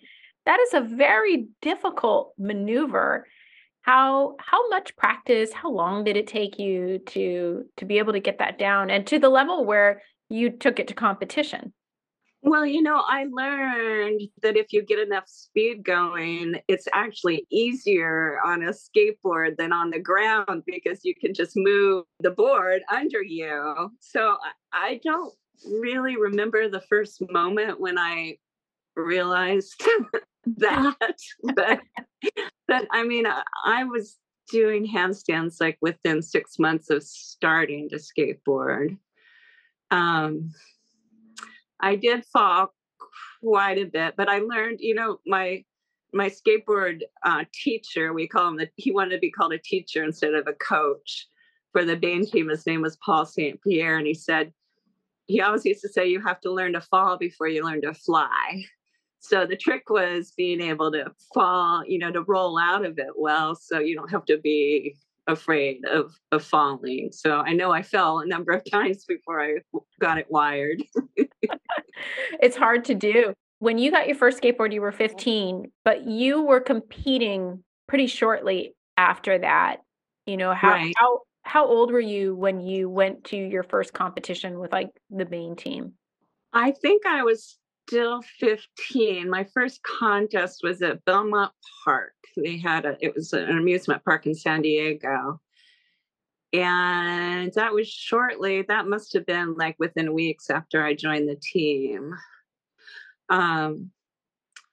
That 0.47 0.61
is 0.61 0.75
a 0.75 0.81
very 0.81 1.49
difficult 1.61 2.35
maneuver. 2.39 3.27
How 3.83 4.37
how 4.39 4.69
much 4.69 4.95
practice, 4.95 5.53
how 5.53 5.73
long 5.73 6.05
did 6.05 6.17
it 6.17 6.29
take 6.29 6.57
you 6.61 7.00
to 7.07 7.65
to 7.79 7.85
be 7.85 7.99
able 7.99 8.12
to 8.12 8.21
get 8.21 8.39
that 8.39 8.61
down 8.61 8.91
and 8.91 9.05
to 9.09 9.19
the 9.19 9.29
level 9.29 9.65
where 9.65 10.03
you 10.29 10.50
took 10.50 10.79
it 10.79 10.87
to 10.87 10.95
competition? 10.95 11.73
Well, 12.43 12.65
you 12.65 12.81
know, 12.81 13.03
I 13.07 13.27
learned 13.31 14.23
that 14.43 14.57
if 14.57 14.73
you 14.73 14.83
get 14.83 14.99
enough 14.99 15.29
speed 15.29 15.85
going, 15.85 16.57
it's 16.69 16.89
actually 16.95 17.47
easier 17.51 18.39
on 18.45 18.63
a 18.63 18.73
skateboard 18.73 19.57
than 19.59 19.75
on 19.75 19.91
the 19.91 19.99
ground 19.99 20.63
because 20.67 21.05
you 21.05 21.15
can 21.15 21.35
just 21.35 21.53
move 21.55 22.07
the 22.21 22.31
board 22.31 22.81
under 22.91 23.23
you. 23.23 23.91
So 24.01 24.39
I 24.73 25.01
don't 25.05 25.35
really 25.71 26.17
remember 26.17 26.69
the 26.69 26.81
first 26.81 27.23
moment 27.31 27.79
when 27.79 27.99
I 27.99 28.39
realized 28.97 29.83
that. 30.57 30.97
but, 31.55 31.81
but 32.67 32.87
I 32.91 33.05
mean, 33.05 33.27
I 33.67 33.85
was 33.85 34.17
doing 34.51 34.91
handstands 34.91 35.61
like 35.61 35.77
within 35.83 36.23
six 36.23 36.59
months 36.59 36.89
of 36.89 37.03
starting 37.03 37.91
to 37.91 37.97
skateboard. 37.97 38.97
Um, 39.91 40.53
I 41.81 41.97
did 41.97 42.25
fall 42.27 42.75
quite 43.43 43.79
a 43.79 43.85
bit, 43.85 44.15
but 44.17 44.29
I 44.29 44.39
learned, 44.39 44.79
you 44.81 44.95
know, 44.95 45.19
my 45.27 45.65
my 46.13 46.29
skateboard 46.29 47.03
uh, 47.25 47.45
teacher, 47.53 48.13
we 48.13 48.27
call 48.27 48.49
him 48.49 48.57
the, 48.57 48.69
he 48.77 48.91
wanted 48.91 49.11
to 49.11 49.21
be 49.21 49.31
called 49.31 49.53
a 49.53 49.59
teacher 49.59 50.03
instead 50.03 50.35
of 50.35 50.47
a 50.47 50.53
coach 50.55 51.29
for 51.73 51.85
the 51.85 51.97
Bain 51.97 52.27
team. 52.27 52.49
His 52.49 52.67
name 52.67 52.83
was 52.83 52.97
Paul 52.97 53.27
St. 53.27 53.61
Pierre. 53.63 53.97
And 53.97 54.07
he 54.07 54.15
said, 54.15 54.53
he 55.27 55.41
always 55.41 55.65
used 55.65 55.83
to 55.83 55.89
say, 55.89 56.09
you 56.09 56.21
have 56.21 56.41
to 56.41 56.53
learn 56.53 56.73
to 56.73 56.81
fall 56.81 57.17
before 57.17 57.47
you 57.47 57.65
learn 57.65 57.83
to 57.83 57.95
fly. 57.95 58.65
So 59.21 59.47
the 59.47 59.57
trick 59.57 59.91
was 59.91 60.33
being 60.37 60.61
able 60.61 60.91
to 60.93 61.13
fall, 61.33 61.85
you 61.87 61.99
know, 61.99 62.11
to 62.11 62.23
roll 62.23 62.59
out 62.59 62.85
of 62.85 62.99
it 62.99 63.13
well. 63.17 63.55
So 63.55 63.79
you 63.79 63.95
don't 63.95 64.11
have 64.11 64.25
to 64.27 64.39
be 64.39 64.97
afraid 65.27 65.85
of, 65.85 66.13
of 66.33 66.43
falling. 66.43 67.11
So 67.13 67.39
I 67.39 67.53
know 67.53 67.71
I 67.71 67.83
fell 67.83 68.21
a 68.21 68.27
number 68.27 68.53
of 68.53 68.63
times 68.71 69.05
before 69.05 69.41
I 69.41 69.59
got 70.01 70.19
it 70.19 70.27
wired. 70.31 70.83
it's 72.40 72.57
hard 72.57 72.85
to 72.87 72.95
do. 72.95 73.33
When 73.59 73.78
you 73.78 73.90
got 73.90 74.07
your 74.07 74.16
first 74.16 74.40
skateboard, 74.40 74.73
you 74.73 74.80
were 74.80 74.90
mm-hmm. 74.92 74.99
15, 74.99 75.73
but 75.85 76.07
you 76.07 76.42
were 76.42 76.61
competing 76.61 77.62
pretty 77.88 78.07
shortly 78.07 78.75
after 78.97 79.38
that. 79.38 79.78
You 80.26 80.37
know, 80.37 80.54
how 80.54 80.71
right. 80.71 80.95
how 80.97 81.21
how 81.42 81.66
old 81.66 81.90
were 81.90 82.00
you 82.00 82.35
when 82.35 82.61
you 82.61 82.88
went 82.88 83.25
to 83.25 83.37
your 83.37 83.62
first 83.62 83.92
competition 83.92 84.59
with 84.59 84.73
like 84.73 84.90
the 85.11 85.26
main 85.26 85.57
team? 85.57 85.95
I 86.52 86.73
think 86.73 87.07
I 87.07 87.23
was 87.23 87.59
still 87.88 88.23
15. 88.38 89.28
My 89.28 89.45
first 89.52 89.83
contest 89.83 90.61
was 90.62 90.83
at 90.83 91.04
Belmont 91.04 91.52
Park. 91.85 92.12
They 92.37 92.57
had 92.57 92.85
a, 92.85 92.97
it 93.00 93.14
was 93.14 93.33
an 93.33 93.50
amusement 93.50 94.04
park 94.04 94.26
in 94.26 94.35
San 94.35 94.62
Diego. 94.62 95.40
And 96.52 97.52
that 97.54 97.73
was 97.73 97.88
shortly, 97.88 98.62
that 98.62 98.88
must 98.88 99.12
have 99.12 99.25
been 99.25 99.54
like 99.54 99.76
within 99.78 100.14
weeks 100.14 100.50
after 100.50 100.85
I 100.85 100.95
joined 100.95 101.28
the 101.28 101.40
team. 101.40 102.12
Um, 103.28 103.90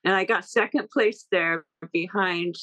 and 0.03 0.15
I 0.15 0.23
got 0.23 0.45
second 0.45 0.89
place 0.89 1.25
there 1.31 1.65
behind 1.93 2.55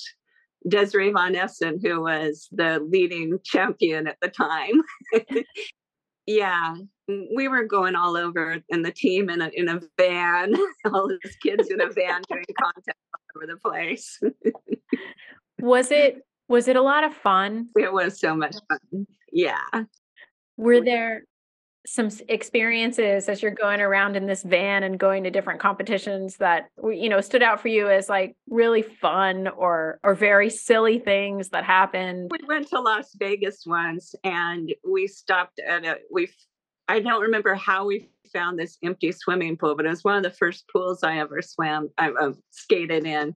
Desiree 0.66 1.12
Von 1.12 1.36
Essen, 1.36 1.78
who 1.82 2.00
was 2.00 2.48
the 2.50 2.80
leading 2.80 3.38
champion 3.44 4.06
at 4.06 4.16
the 4.20 4.28
time. 4.28 4.82
yeah, 6.26 6.74
we 7.06 7.48
were 7.48 7.64
going 7.64 7.94
all 7.94 8.16
over 8.16 8.58
in 8.68 8.82
the 8.82 8.90
team 8.90 9.28
in 9.28 9.42
a 9.42 9.50
in 9.52 9.68
a 9.68 9.80
van, 9.98 10.54
all 10.86 11.08
these 11.08 11.36
kids 11.42 11.68
in 11.68 11.80
a 11.80 11.90
van 11.90 12.22
doing 12.30 12.44
content 12.58 12.96
all 13.12 13.42
over 13.42 13.46
the 13.46 13.58
place. 13.58 14.20
was 15.60 15.90
it 15.90 16.22
was 16.48 16.68
it 16.68 16.76
a 16.76 16.82
lot 16.82 17.04
of 17.04 17.14
fun? 17.14 17.68
It 17.76 17.92
was 17.92 18.18
so 18.18 18.34
much 18.34 18.56
fun. 18.68 19.06
Yeah. 19.32 19.84
Were 20.56 20.80
there 20.80 21.24
some 21.86 22.08
experiences 22.28 23.28
as 23.28 23.42
you're 23.42 23.50
going 23.50 23.80
around 23.80 24.16
in 24.16 24.26
this 24.26 24.42
van 24.42 24.82
and 24.82 24.98
going 24.98 25.24
to 25.24 25.30
different 25.30 25.60
competitions 25.60 26.38
that 26.38 26.70
you 26.82 27.10
know 27.10 27.20
stood 27.20 27.42
out 27.42 27.60
for 27.60 27.68
you 27.68 27.90
as 27.90 28.08
like 28.08 28.34
really 28.48 28.80
fun 28.80 29.48
or 29.48 30.00
or 30.02 30.14
very 30.14 30.48
silly 30.48 30.98
things 30.98 31.50
that 31.50 31.62
happened 31.62 32.30
we 32.30 32.38
went 32.48 32.66
to 32.66 32.80
las 32.80 33.14
vegas 33.18 33.64
once 33.66 34.14
and 34.24 34.72
we 34.90 35.06
stopped 35.06 35.58
at 35.58 35.84
a 35.84 35.98
we 36.10 36.26
I 36.88 37.00
don't 37.00 37.22
remember 37.22 37.54
how 37.54 37.86
we 37.86 38.08
found 38.32 38.58
this 38.58 38.76
empty 38.82 39.12
swimming 39.12 39.56
pool, 39.56 39.74
but 39.74 39.86
it 39.86 39.90
was 39.90 40.04
one 40.04 40.16
of 40.16 40.22
the 40.22 40.30
first 40.30 40.68
pools 40.68 41.02
I 41.02 41.18
ever 41.18 41.40
swam, 41.40 41.90
I 41.96 42.10
uh, 42.10 42.32
skated 42.50 43.06
in. 43.06 43.34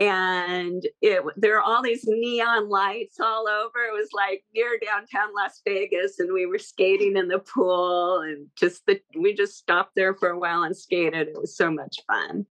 And 0.00 0.86
it 1.00 1.22
there 1.36 1.56
are 1.58 1.62
all 1.62 1.82
these 1.82 2.04
neon 2.06 2.68
lights 2.68 3.20
all 3.20 3.48
over. 3.48 3.78
It 3.80 3.92
was 3.92 4.08
like 4.12 4.44
near 4.54 4.78
downtown 4.84 5.34
Las 5.34 5.60
Vegas, 5.64 6.18
and 6.18 6.32
we 6.32 6.46
were 6.46 6.58
skating 6.58 7.16
in 7.16 7.28
the 7.28 7.38
pool, 7.38 8.20
and 8.20 8.46
just 8.56 8.86
the 8.86 9.00
we 9.18 9.34
just 9.34 9.56
stopped 9.56 9.92
there 9.94 10.14
for 10.14 10.30
a 10.30 10.38
while 10.38 10.62
and 10.62 10.76
skated. 10.76 11.28
It 11.28 11.40
was 11.40 11.56
so 11.56 11.70
much 11.70 11.96
fun. 12.06 12.46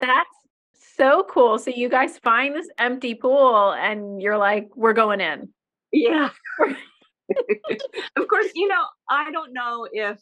That's 0.00 0.28
so 0.96 1.26
cool. 1.28 1.58
So 1.58 1.70
you 1.70 1.88
guys 1.88 2.18
find 2.18 2.54
this 2.54 2.68
empty 2.78 3.14
pool, 3.14 3.72
and 3.72 4.20
you're 4.20 4.38
like, 4.38 4.68
"We're 4.76 4.92
going 4.92 5.20
in." 5.20 5.48
Yeah. 5.92 6.30
of 8.16 8.28
course, 8.28 8.50
you 8.54 8.68
know, 8.68 8.84
I 9.08 9.30
don't 9.30 9.52
know 9.52 9.88
if 9.90 10.18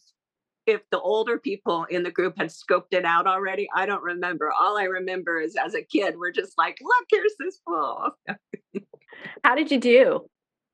if 0.66 0.80
the 0.90 1.00
older 1.00 1.38
people 1.38 1.84
in 1.90 2.02
the 2.02 2.10
group 2.10 2.34
had 2.38 2.48
scoped 2.48 2.92
it 2.92 3.04
out 3.04 3.26
already. 3.26 3.68
I 3.74 3.86
don't 3.86 4.02
remember. 4.02 4.52
All 4.52 4.78
I 4.78 4.84
remember 4.84 5.40
is 5.40 5.56
as 5.56 5.74
a 5.74 5.82
kid, 5.82 6.16
we're 6.18 6.32
just 6.32 6.56
like, 6.56 6.78
look, 6.82 7.06
here's 7.10 7.34
this 7.38 7.58
pool. 7.66 8.10
How 9.42 9.54
did 9.54 9.70
you 9.70 9.78
do? 9.78 10.26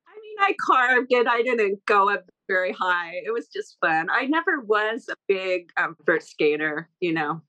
I 0.07 0.15
mean, 0.23 0.37
I 0.39 0.55
carved 0.65 1.13
it. 1.13 1.27
I 1.27 1.43
didn't 1.43 1.85
go 1.87 2.11
up 2.11 2.25
very 2.49 2.73
high. 2.73 3.13
It 3.25 3.33
was 3.33 3.49
just 3.49 3.77
fun. 3.81 4.09
I 4.11 4.27
never 4.27 4.61
was 4.61 5.09
a 5.09 5.15
big 5.29 5.71
um, 5.77 5.97
vert 6.05 6.23
skater, 6.23 6.89
you 7.01 7.13
know, 7.13 7.43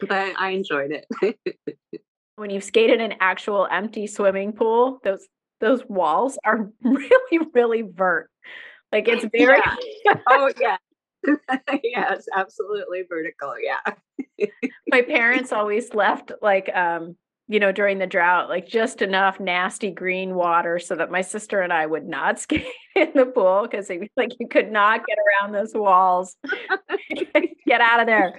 but 0.00 0.34
I 0.38 0.50
enjoyed 0.50 0.92
it. 0.92 1.38
when 2.36 2.50
you've 2.50 2.64
skated 2.64 3.00
an 3.00 3.14
actual 3.20 3.66
empty 3.70 4.06
swimming 4.06 4.52
pool, 4.52 5.00
those 5.02 5.26
those 5.60 5.82
walls 5.88 6.38
are 6.44 6.70
really, 6.82 7.46
really 7.54 7.82
vert. 7.82 8.30
Like 8.92 9.08
it's 9.08 9.24
very. 9.36 9.60
Yeah. 10.04 10.14
oh 10.28 10.52
yeah. 10.60 10.76
yes, 11.82 12.26
absolutely 12.34 13.02
vertical. 13.08 13.54
Yeah. 13.60 14.46
My 14.88 15.02
parents 15.02 15.52
always 15.52 15.94
left 15.94 16.32
like 16.42 16.74
um 16.74 17.16
you 17.48 17.60
know, 17.60 17.70
during 17.70 17.98
the 17.98 18.06
drought, 18.06 18.48
like 18.48 18.66
just 18.66 19.02
enough 19.02 19.38
nasty 19.38 19.92
green 19.92 20.34
water 20.34 20.80
so 20.80 20.96
that 20.96 21.12
my 21.12 21.20
sister 21.20 21.60
and 21.60 21.72
I 21.72 21.86
would 21.86 22.06
not 22.06 22.40
skate 22.40 22.66
in 22.94 23.12
the 23.14 23.26
pool 23.26 23.62
because 23.62 23.86
they 23.88 24.10
like 24.16 24.32
you 24.40 24.48
could 24.48 24.70
not 24.72 25.06
get 25.06 25.18
around 25.18 25.52
those 25.52 25.72
walls. 25.74 26.36
get 27.66 27.80
out 27.80 28.00
of 28.00 28.06
there. 28.06 28.38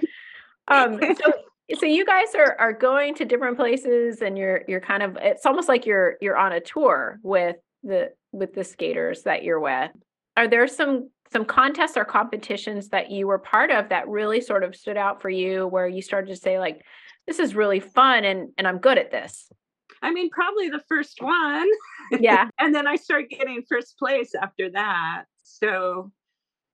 Um, 0.67 0.99
so 0.99 1.33
so 1.79 1.85
you 1.85 2.05
guys 2.05 2.33
are 2.35 2.55
are 2.59 2.73
going 2.73 3.15
to 3.15 3.25
different 3.25 3.57
places 3.57 4.21
and 4.21 4.37
you're 4.37 4.63
you're 4.67 4.81
kind 4.81 5.03
of 5.03 5.17
it's 5.21 5.45
almost 5.45 5.67
like 5.67 5.85
you're 5.85 6.15
you're 6.21 6.37
on 6.37 6.51
a 6.51 6.59
tour 6.59 7.19
with 7.23 7.57
the 7.83 8.11
with 8.31 8.53
the 8.53 8.63
skaters 8.63 9.23
that 9.23 9.43
you're 9.43 9.59
with. 9.59 9.91
Are 10.35 10.47
there 10.47 10.67
some 10.67 11.09
some 11.31 11.45
contests 11.45 11.97
or 11.97 12.05
competitions 12.05 12.89
that 12.89 13.11
you 13.11 13.27
were 13.27 13.39
part 13.39 13.71
of 13.71 13.89
that 13.89 14.07
really 14.07 14.41
sort 14.41 14.63
of 14.63 14.75
stood 14.75 14.97
out 14.97 15.21
for 15.21 15.29
you 15.29 15.67
where 15.67 15.87
you 15.87 16.01
started 16.01 16.27
to 16.29 16.35
say 16.35 16.59
like 16.59 16.83
this 17.27 17.39
is 17.39 17.55
really 17.55 17.79
fun 17.79 18.23
and 18.23 18.49
and 18.57 18.67
I'm 18.67 18.79
good 18.79 18.97
at 18.97 19.11
this? 19.11 19.51
I 20.01 20.11
mean, 20.11 20.29
probably 20.29 20.69
the 20.69 20.83
first 20.87 21.21
one. 21.21 21.67
Yeah. 22.19 22.49
and 22.59 22.73
then 22.73 22.87
I 22.87 22.95
started 22.95 23.29
getting 23.29 23.63
first 23.67 23.97
place 23.97 24.33
after 24.35 24.69
that. 24.71 25.23
So 25.43 26.11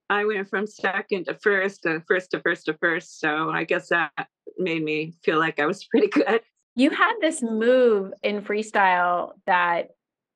I 0.10 0.26
went 0.26 0.50
from 0.50 0.68
second 0.68 1.26
to 1.26 1.36
first 1.36 1.86
and 1.86 2.04
first 2.08 2.32
to 2.32 2.42
first 2.42 2.66
to 2.66 2.74
first. 2.76 3.20
So 3.20 3.50
I 3.50 3.64
guess 3.64 3.90
that 3.90 4.12
made 4.58 4.84
me 4.84 5.14
feel 5.24 5.40
like 5.40 5.60
I 5.60 5.66
was 5.66 5.86
pretty 5.86 6.08
good. 6.12 6.42
You 6.76 6.90
had 6.90 7.14
this 7.22 7.42
move 7.42 8.14
in 8.24 8.42
freestyle 8.42 9.34
that 9.46 9.90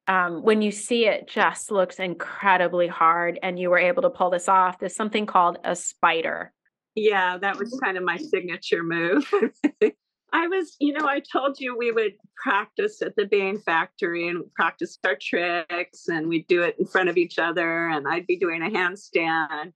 um, 0.07 0.41
when 0.41 0.61
you 0.61 0.71
see 0.71 1.05
it 1.05 1.27
just 1.27 1.71
looks 1.71 1.99
incredibly 1.99 2.87
hard 2.87 3.39
and 3.43 3.59
you 3.59 3.69
were 3.69 3.77
able 3.77 4.01
to 4.03 4.09
pull 4.09 4.29
this 4.29 4.47
off. 4.47 4.79
There's 4.79 4.95
something 4.95 5.25
called 5.25 5.57
a 5.63 5.75
spider. 5.75 6.53
Yeah, 6.95 7.37
that 7.37 7.59
was 7.59 7.77
kind 7.83 7.97
of 7.97 8.03
my 8.03 8.17
signature 8.17 8.83
move. 8.83 9.29
I 10.33 10.47
was, 10.47 10.75
you 10.79 10.93
know, 10.93 11.07
I 11.07 11.19
told 11.19 11.59
you 11.59 11.77
we 11.77 11.91
would 11.91 12.13
practice 12.41 13.01
at 13.01 13.15
the 13.15 13.25
Bain 13.25 13.59
factory 13.59 14.27
and 14.27 14.43
practice 14.55 14.97
our 15.05 15.15
tricks 15.15 16.07
and 16.07 16.27
we'd 16.27 16.47
do 16.47 16.63
it 16.63 16.75
in 16.79 16.85
front 16.85 17.09
of 17.09 17.17
each 17.17 17.39
other 17.39 17.87
and 17.87 18.07
I'd 18.07 18.27
be 18.27 18.37
doing 18.37 18.61
a 18.61 18.69
handstand. 18.69 19.73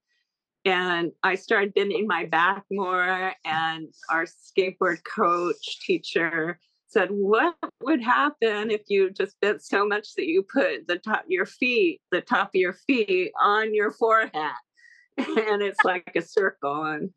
And 0.64 1.12
I 1.24 1.36
started 1.36 1.74
bending 1.74 2.06
my 2.06 2.26
back 2.26 2.66
more 2.70 3.34
and 3.46 3.88
our 4.10 4.26
skateboard 4.26 5.04
coach 5.04 5.80
teacher 5.86 6.60
said, 6.92 7.10
What 7.12 7.56
would 7.82 8.02
happen 8.02 8.72
if 8.72 8.82
you 8.88 9.10
just 9.10 9.40
bent 9.42 9.64
so 9.64 9.88
much 9.88 10.16
that 10.16 10.28
you 10.28 10.44
put 10.44 10.88
the 10.88 10.98
top 10.98 11.24
your 11.28 11.46
feet, 11.46 12.02
the 12.12 12.22
top 12.22 12.50
of 12.50 12.56
your 12.56 12.74
feet 12.74 13.32
on 13.42 13.74
your 13.74 13.92
forehead? 13.92 14.54
and 15.18 15.62
it's 15.62 15.84
like 15.84 16.12
a 16.16 16.22
circle. 16.22 16.86
And 16.86 17.10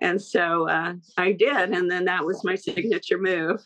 and 0.00 0.20
so 0.20 0.68
uh, 0.68 0.94
I 1.16 1.32
did. 1.32 1.70
And 1.70 1.90
then 1.90 2.04
that 2.04 2.24
was 2.24 2.44
my 2.44 2.54
signature 2.54 3.18
move. 3.18 3.64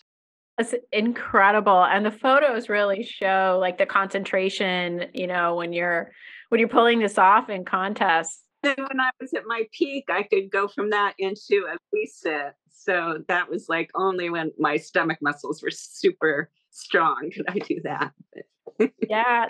That's 0.57 0.75
incredible. 0.92 1.85
And 1.85 2.04
the 2.04 2.11
photos 2.11 2.69
really 2.69 3.02
show 3.02 3.59
like 3.61 3.78
the 3.78 3.87
concentration, 3.87 5.07
you 5.14 5.26
know, 5.26 5.57
when 5.57 5.73
you're 5.73 6.12
when 6.50 6.59
you're 6.59 6.69
pulling 6.69 7.00
this 7.00 7.19
off 7.19 7.49
in 7.49 7.64
contests. 7.64 8.42
Then 8.62 8.76
when 8.76 9.00
I 9.00 9.11
was 9.21 9.33
at 9.33 9.45
my 9.47 9.67
peak, 9.73 10.05
I 10.11 10.23
could 10.23 10.50
go 10.50 10.69
from 10.69 10.90
that 10.90 11.14
into 11.19 11.67
a 11.71 11.76
reset. 11.93 12.57
So 12.71 13.23
that 13.29 13.49
was 13.49 13.69
like 13.69 13.90
only 13.95 14.31
when 14.31 14.52
my 14.59 14.76
stomach 14.76 15.19
muscles 15.23 15.62
were 15.62 15.71
super 15.71 16.50
strong 16.71 17.31
could 17.35 17.47
I 17.49 17.59
do 17.59 17.81
that. 17.85 18.12
yeah, 19.09 19.47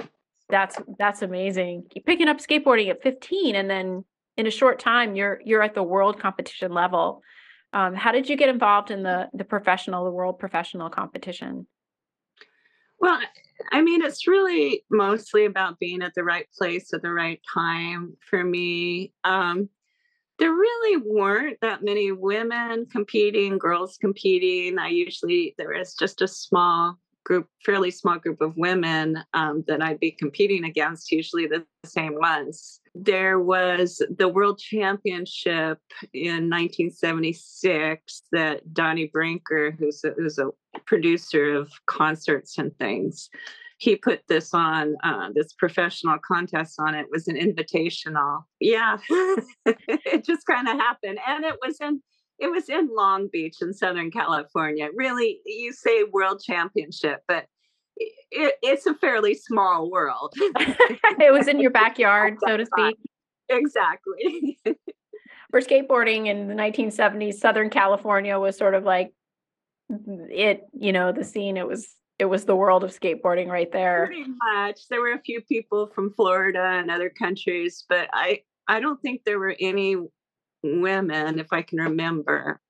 that's 0.49 0.79
that's 0.99 1.23
amazing. 1.23 1.85
Picking 2.07 2.29
up 2.29 2.39
skateboarding 2.39 2.89
at 2.89 3.03
15 3.03 3.55
and 3.55 3.69
then 3.69 4.05
in 4.37 4.47
a 4.47 4.51
short 4.51 4.79
time 4.79 5.15
you're 5.15 5.41
you're 5.45 5.63
at 5.63 5.75
the 5.75 5.83
world 5.83 6.19
competition 6.19 6.73
level 6.73 7.23
um, 7.73 7.95
how 7.95 8.11
did 8.11 8.29
you 8.29 8.37
get 8.37 8.49
involved 8.49 8.91
in 8.91 9.03
the 9.03 9.29
the 9.35 9.45
professional 9.45 10.05
the 10.05 10.11
world 10.11 10.39
professional 10.39 10.89
competition 10.89 11.67
well 13.01 13.21
i 13.73 13.83
mean 13.83 14.03
it's 14.03 14.27
really 14.27 14.85
mostly 14.91 15.45
about 15.45 15.79
being 15.79 16.03
at 16.03 16.13
the 16.15 16.25
right 16.25 16.47
place 16.57 16.93
at 16.93 17.03
the 17.03 17.13
right 17.13 17.41
time 17.53 18.17
for 18.29 18.45
me. 18.45 19.13
Um, 19.25 19.69
there 20.41 20.53
really 20.53 21.03
weren't 21.05 21.59
that 21.61 21.85
many 21.85 22.13
women 22.13 22.87
competing 22.91 23.59
girls 23.59 23.99
competing. 23.99 24.79
I 24.79 24.89
usually 24.89 25.55
there 25.59 25.75
is 25.75 25.95
just 25.95 26.23
a 26.23 26.29
small 26.29 26.99
group 27.25 27.47
fairly 27.65 27.91
small 27.91 28.19
group 28.19 28.41
of 28.41 28.57
women 28.57 29.23
um, 29.35 29.63
that 29.69 29.83
i'd 29.83 30.01
be 30.01 30.11
competing 30.11 30.65
against 30.65 31.13
usually 31.13 31.47
the 31.47 31.65
same 31.85 32.15
ones. 32.15 32.81
There 32.95 33.39
was 33.39 34.03
the 34.19 34.29
World 34.29 34.59
Championship 34.59 35.79
in 36.13 36.51
1976 36.51 38.23
that 38.33 38.75
Donnie 38.75 39.11
Branker, 39.15 39.79
who's 39.79 40.03
a, 40.05 40.11
who's 40.17 40.39
a 40.39 40.49
producer 40.87 41.55
of 41.55 41.71
concerts 41.87 42.59
and 42.59 42.77
things, 42.79 43.29
he 43.79 43.97
put 43.97 44.21
this 44.29 44.53
on 44.53 44.95
uh, 45.03 45.29
this 45.35 45.53
professional 45.55 46.19
contest 46.19 46.77
on 46.79 46.95
it 46.95 47.07
was 47.11 47.29
an 47.29 47.37
invitational 47.37 48.43
yeah 48.61 48.99
it 49.65 50.23
just 50.23 50.45
kind 50.47 50.69
of 50.69 50.77
happened 50.77 51.19
and 51.27 51.47
it 51.47 51.55
was 51.65 51.79
in 51.81 52.03
it 52.39 52.51
was 52.51 52.69
in 52.69 52.91
long 52.95 53.27
beach 53.33 53.57
in 53.63 53.73
southern 53.73 54.11
california 54.11 54.89
really 54.95 55.41
you 55.47 55.73
say 55.73 56.05
world 56.13 56.43
championship 56.45 57.21
but 57.27 57.47
it, 58.31 58.55
it's 58.63 58.87
a 58.87 58.95
fairly 58.95 59.35
small 59.35 59.91
world. 59.91 60.33
it 60.37 61.33
was 61.33 61.49
in 61.49 61.61
your 61.61 61.71
backyard, 61.71 62.39
so 62.47 62.57
to 62.57 62.67
speak. 62.67 62.97
Exactly. 63.53 64.61
For 65.51 65.61
skateboarding 65.61 66.29
in 66.29 66.47
the 66.47 66.55
1970s, 66.55 67.35
Southern 67.35 67.69
California 67.69 68.39
was 68.39 68.57
sort 68.57 68.77
of 68.77 68.85
like 68.85 69.13
it, 70.31 70.63
you 70.73 70.93
know, 70.93 71.13
the 71.13 71.25
scene. 71.25 71.57
It 71.57 71.67
was 71.67 71.89
it 72.19 72.27
was 72.27 72.45
the 72.45 72.57
world 72.57 72.85
of 72.85 72.91
skateboarding 72.91 73.49
right 73.49 73.73
there. 73.73 74.07
Pretty 74.07 74.31
much. 74.55 74.89
There 74.89 75.01
were 75.01 75.13
a 75.13 75.23
few 75.23 75.41
people 75.41 75.91
from 75.95 76.13
Florida 76.13 76.63
and 76.63 76.91
other 76.91 77.11
countries, 77.11 77.85
but 77.89 78.09
I 78.13 78.43
I 78.69 78.81
don't 78.81 79.01
think 79.01 79.23
there 79.25 79.39
were 79.39 79.57
any 79.59 79.97
women, 80.63 81.39
if 81.39 81.53
I 81.53 81.63
can 81.63 81.79
remember. 81.79 82.61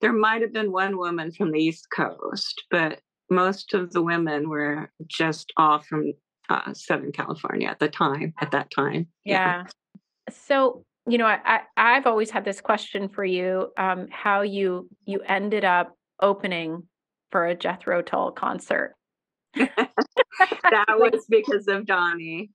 There 0.00 0.12
might 0.12 0.42
have 0.42 0.52
been 0.52 0.72
one 0.72 0.98
woman 0.98 1.32
from 1.32 1.52
the 1.52 1.58
East 1.58 1.88
Coast, 1.94 2.62
but 2.70 3.00
most 3.30 3.72
of 3.72 3.92
the 3.92 4.02
women 4.02 4.50
were 4.50 4.90
just 5.06 5.52
all 5.56 5.80
from 5.80 6.12
uh, 6.50 6.74
Southern 6.74 7.12
California 7.12 7.68
at 7.68 7.80
the 7.80 7.88
time. 7.88 8.34
At 8.40 8.50
that 8.50 8.70
time, 8.70 9.08
yeah. 9.24 9.64
yeah. 9.64 10.30
So 10.30 10.84
you 11.08 11.18
know, 11.18 11.26
I, 11.26 11.60
I 11.76 11.94
have 11.94 12.06
always 12.06 12.30
had 12.30 12.44
this 12.44 12.60
question 12.60 13.08
for 13.08 13.24
you: 13.24 13.72
um, 13.78 14.08
how 14.10 14.42
you 14.42 14.88
you 15.06 15.20
ended 15.20 15.64
up 15.64 15.96
opening 16.20 16.84
for 17.30 17.46
a 17.46 17.54
Jethro 17.54 18.02
Tull 18.02 18.32
concert. 18.32 18.94
that 19.54 20.86
was 20.88 21.26
because 21.28 21.66
of 21.68 21.86
Donnie. 21.86 22.50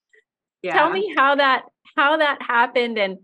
Yeah. 0.61 0.73
Tell 0.73 0.91
me 0.91 1.13
how 1.17 1.35
that 1.35 1.63
how 1.95 2.17
that 2.17 2.41
happened 2.41 2.97
and 2.97 3.17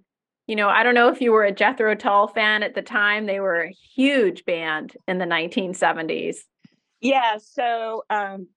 you 0.47 0.55
know, 0.55 0.69
I 0.69 0.83
don't 0.83 0.95
know 0.95 1.09
if 1.09 1.19
you 1.19 1.33
were 1.33 1.43
a 1.43 1.51
Jethro 1.51 1.93
Tull 1.93 2.29
fan 2.29 2.63
at 2.63 2.73
the 2.73 2.81
time. 2.81 3.25
They 3.25 3.41
were 3.41 3.63
a 3.63 3.75
huge 3.95 4.45
band 4.45 4.95
in 5.05 5.17
the 5.17 5.25
1970s. 5.25 6.37
Yeah, 7.01 7.37
so 7.37 8.03
um, 8.09 8.47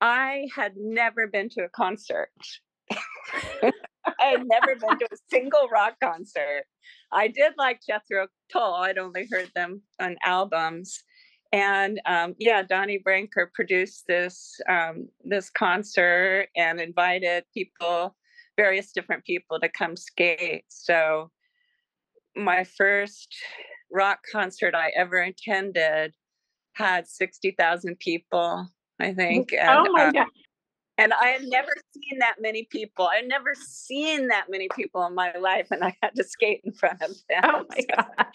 I 0.00 0.48
had 0.54 0.72
never 0.76 1.28
been 1.28 1.48
to 1.50 1.62
a 1.62 1.68
concert. 1.68 2.30
I 2.90 3.72
had 4.18 4.42
never 4.44 4.74
been 4.74 4.98
to 4.98 5.04
a 5.04 5.16
single 5.30 5.68
rock 5.72 5.94
concert. 6.02 6.64
I 7.14 7.28
did 7.28 7.54
like 7.56 7.80
Jethro 7.86 8.26
Tull. 8.52 8.74
I'd 8.74 8.98
only 8.98 9.26
heard 9.30 9.50
them 9.54 9.82
on 10.00 10.16
albums. 10.24 11.02
And 11.52 12.00
um, 12.04 12.34
yeah, 12.38 12.62
Donnie 12.62 13.02
Branker 13.06 13.46
produced 13.54 14.04
this 14.08 14.60
um, 14.68 15.08
this 15.24 15.50
concert 15.50 16.48
and 16.56 16.80
invited 16.80 17.44
people, 17.54 18.16
various 18.56 18.90
different 18.90 19.24
people, 19.24 19.60
to 19.60 19.68
come 19.68 19.96
skate. 19.96 20.64
So 20.68 21.30
my 22.34 22.64
first 22.64 23.32
rock 23.92 24.18
concert 24.32 24.74
I 24.74 24.90
ever 24.96 25.18
attended 25.18 26.12
had 26.72 27.06
60,000 27.06 28.00
people, 28.00 28.68
I 29.00 29.14
think. 29.14 29.52
And, 29.52 29.86
oh 29.86 29.92
my 29.92 30.06
uh, 30.06 30.10
God. 30.10 30.26
And 30.96 31.12
I 31.12 31.26
had 31.26 31.42
never 31.44 31.72
seen 31.92 32.20
that 32.20 32.36
many 32.40 32.68
people. 32.70 33.06
I 33.06 33.16
had 33.16 33.28
never 33.28 33.54
seen 33.54 34.28
that 34.28 34.46
many 34.48 34.68
people 34.74 35.04
in 35.06 35.14
my 35.14 35.32
life, 35.32 35.68
and 35.70 35.82
I 35.82 35.96
had 36.02 36.14
to 36.14 36.24
skate 36.24 36.60
in 36.64 36.72
front 36.72 37.02
of 37.02 37.10
them. 37.28 37.42
Oh 37.44 37.64
my 37.68 37.80
gosh. 37.96 38.26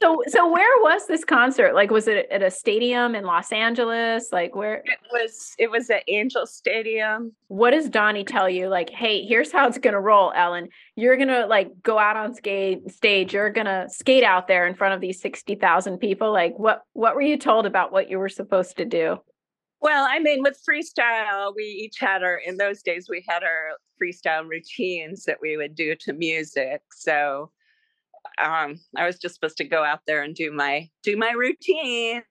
so 0.00 0.22
so 0.28 0.50
where 0.50 0.82
was 0.82 1.06
this 1.06 1.24
concert? 1.24 1.74
Like 1.74 1.90
was 1.90 2.08
it 2.08 2.26
at 2.30 2.42
a 2.42 2.50
stadium 2.50 3.14
in 3.14 3.24
los 3.24 3.52
angeles? 3.52 4.28
Like 4.32 4.54
where 4.54 4.76
it 4.84 4.98
was 5.12 5.54
it 5.58 5.70
was 5.70 5.90
at 5.90 6.04
angel 6.08 6.46
stadium. 6.46 7.32
What 7.48 7.72
does 7.72 7.88
donnie 7.90 8.24
tell 8.24 8.48
you? 8.48 8.68
Like 8.68 8.90
hey 8.90 9.24
here's 9.24 9.52
how 9.52 9.66
it's 9.66 9.78
gonna 9.78 10.00
roll 10.00 10.32
ellen. 10.34 10.68
You're 10.94 11.16
gonna 11.16 11.46
like 11.46 11.70
go 11.82 11.98
out 11.98 12.16
on 12.16 12.34
skate 12.34 12.90
stage. 12.90 13.34
You're 13.34 13.50
gonna 13.50 13.86
skate 13.88 14.24
out 14.24 14.48
there 14.48 14.66
in 14.66 14.74
front 14.74 14.94
of 14.94 15.00
these 15.00 15.20
60000 15.20 15.98
people. 15.98 16.32
Like 16.32 16.58
what 16.58 16.82
what 16.92 17.14
were 17.14 17.22
you 17.22 17.36
told 17.36 17.66
about 17.66 17.92
what 17.92 18.08
you 18.08 18.18
were 18.18 18.28
supposed 18.28 18.76
to 18.78 18.84
do 18.84 19.18
well, 19.80 20.06
I 20.08 20.18
mean, 20.18 20.42
with 20.42 20.60
freestyle, 20.68 21.52
we 21.54 21.64
each 21.64 21.98
had 21.98 22.22
our, 22.22 22.36
in 22.36 22.56
those 22.56 22.82
days, 22.82 23.08
we 23.08 23.24
had 23.28 23.42
our 23.42 23.72
freestyle 24.02 24.48
routines 24.48 25.24
that 25.24 25.38
we 25.40 25.56
would 25.56 25.74
do 25.74 25.94
to 26.00 26.12
music. 26.12 26.82
So 26.92 27.50
um, 28.42 28.80
I 28.96 29.06
was 29.06 29.18
just 29.18 29.34
supposed 29.34 29.58
to 29.58 29.64
go 29.64 29.84
out 29.84 30.00
there 30.06 30.22
and 30.22 30.34
do 30.34 30.50
my 30.52 30.88
do 31.02 31.16
my 31.16 31.30
routine. 31.30 32.22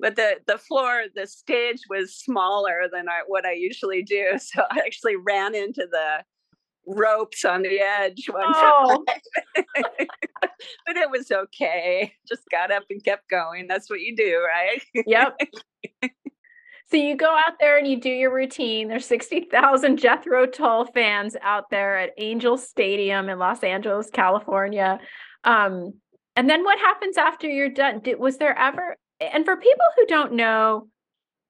but 0.00 0.16
the 0.16 0.36
the 0.46 0.58
floor 0.58 1.04
the 1.14 1.26
stage 1.26 1.82
was 1.88 2.16
smaller 2.16 2.88
than 2.90 3.08
I, 3.08 3.20
what 3.26 3.44
i 3.44 3.52
usually 3.52 4.02
do 4.02 4.32
so 4.38 4.62
i 4.70 4.78
actually 4.78 5.16
ran 5.16 5.54
into 5.54 5.86
the 5.90 6.24
ropes 6.86 7.44
on 7.44 7.62
the 7.62 7.78
edge 7.78 8.26
one 8.30 8.42
oh. 8.46 9.04
time 9.06 9.64
but 10.86 10.96
it 10.96 11.10
was 11.10 11.30
okay 11.30 12.12
just 12.26 12.42
got 12.50 12.72
up 12.72 12.84
and 12.90 13.04
kept 13.04 13.28
going 13.28 13.66
that's 13.68 13.88
what 13.90 14.00
you 14.00 14.16
do 14.16 14.42
right 14.44 14.82
yep 15.06 15.38
so 16.90 16.96
you 16.96 17.16
go 17.16 17.36
out 17.46 17.54
there 17.60 17.78
and 17.78 17.86
you 17.86 18.00
do 18.00 18.10
your 18.10 18.34
routine 18.34 18.88
there's 18.88 19.06
60,000 19.06 19.96
Jethro 19.98 20.46
Tull 20.46 20.84
fans 20.86 21.36
out 21.42 21.70
there 21.70 21.98
at 21.98 22.10
Angel 22.18 22.56
Stadium 22.56 23.28
in 23.28 23.38
Los 23.38 23.62
Angeles 23.62 24.10
California 24.10 24.98
um, 25.44 25.94
and 26.36 26.48
then 26.48 26.64
what 26.64 26.78
happens 26.78 27.16
after 27.16 27.48
you're 27.48 27.70
done 27.70 28.00
Did, 28.00 28.18
was 28.18 28.38
there 28.38 28.58
ever 28.58 28.96
and 29.20 29.44
for 29.44 29.56
people 29.56 29.86
who 29.96 30.06
don't 30.06 30.32
know 30.32 30.88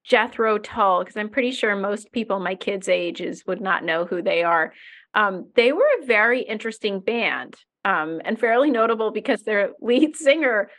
Jethro 0.03 0.57
Tull, 0.57 0.99
because 0.99 1.17
I'm 1.17 1.29
pretty 1.29 1.51
sure 1.51 1.75
most 1.75 2.11
people 2.11 2.39
my 2.39 2.55
kids' 2.55 2.89
ages 2.89 3.43
would 3.45 3.61
not 3.61 3.83
know 3.83 4.05
who 4.05 4.21
they 4.21 4.43
are. 4.43 4.73
Um, 5.13 5.51
they 5.55 5.71
were 5.71 5.87
a 6.01 6.05
very 6.05 6.41
interesting 6.41 6.99
band 6.99 7.55
um, 7.85 8.21
and 8.25 8.39
fairly 8.39 8.71
notable 8.71 9.11
because 9.11 9.43
their 9.43 9.71
lead 9.81 10.15
singer, 10.15 10.69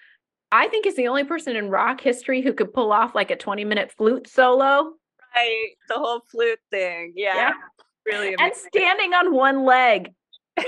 I 0.52 0.68
think, 0.68 0.86
is 0.86 0.96
the 0.96 1.08
only 1.08 1.24
person 1.24 1.56
in 1.56 1.70
rock 1.70 2.00
history 2.00 2.42
who 2.42 2.52
could 2.52 2.72
pull 2.72 2.92
off 2.92 3.14
like 3.14 3.30
a 3.30 3.36
20 3.36 3.64
minute 3.64 3.90
flute 3.96 4.28
solo. 4.28 4.92
Right, 5.34 5.70
the 5.88 5.94
whole 5.94 6.20
flute 6.30 6.60
thing. 6.70 7.14
Yeah, 7.16 7.34
yeah. 7.34 7.52
really. 8.06 8.34
Amazing. 8.34 8.40
And 8.40 8.54
standing 8.54 9.14
on 9.14 9.34
one 9.34 9.64
leg. 9.64 10.12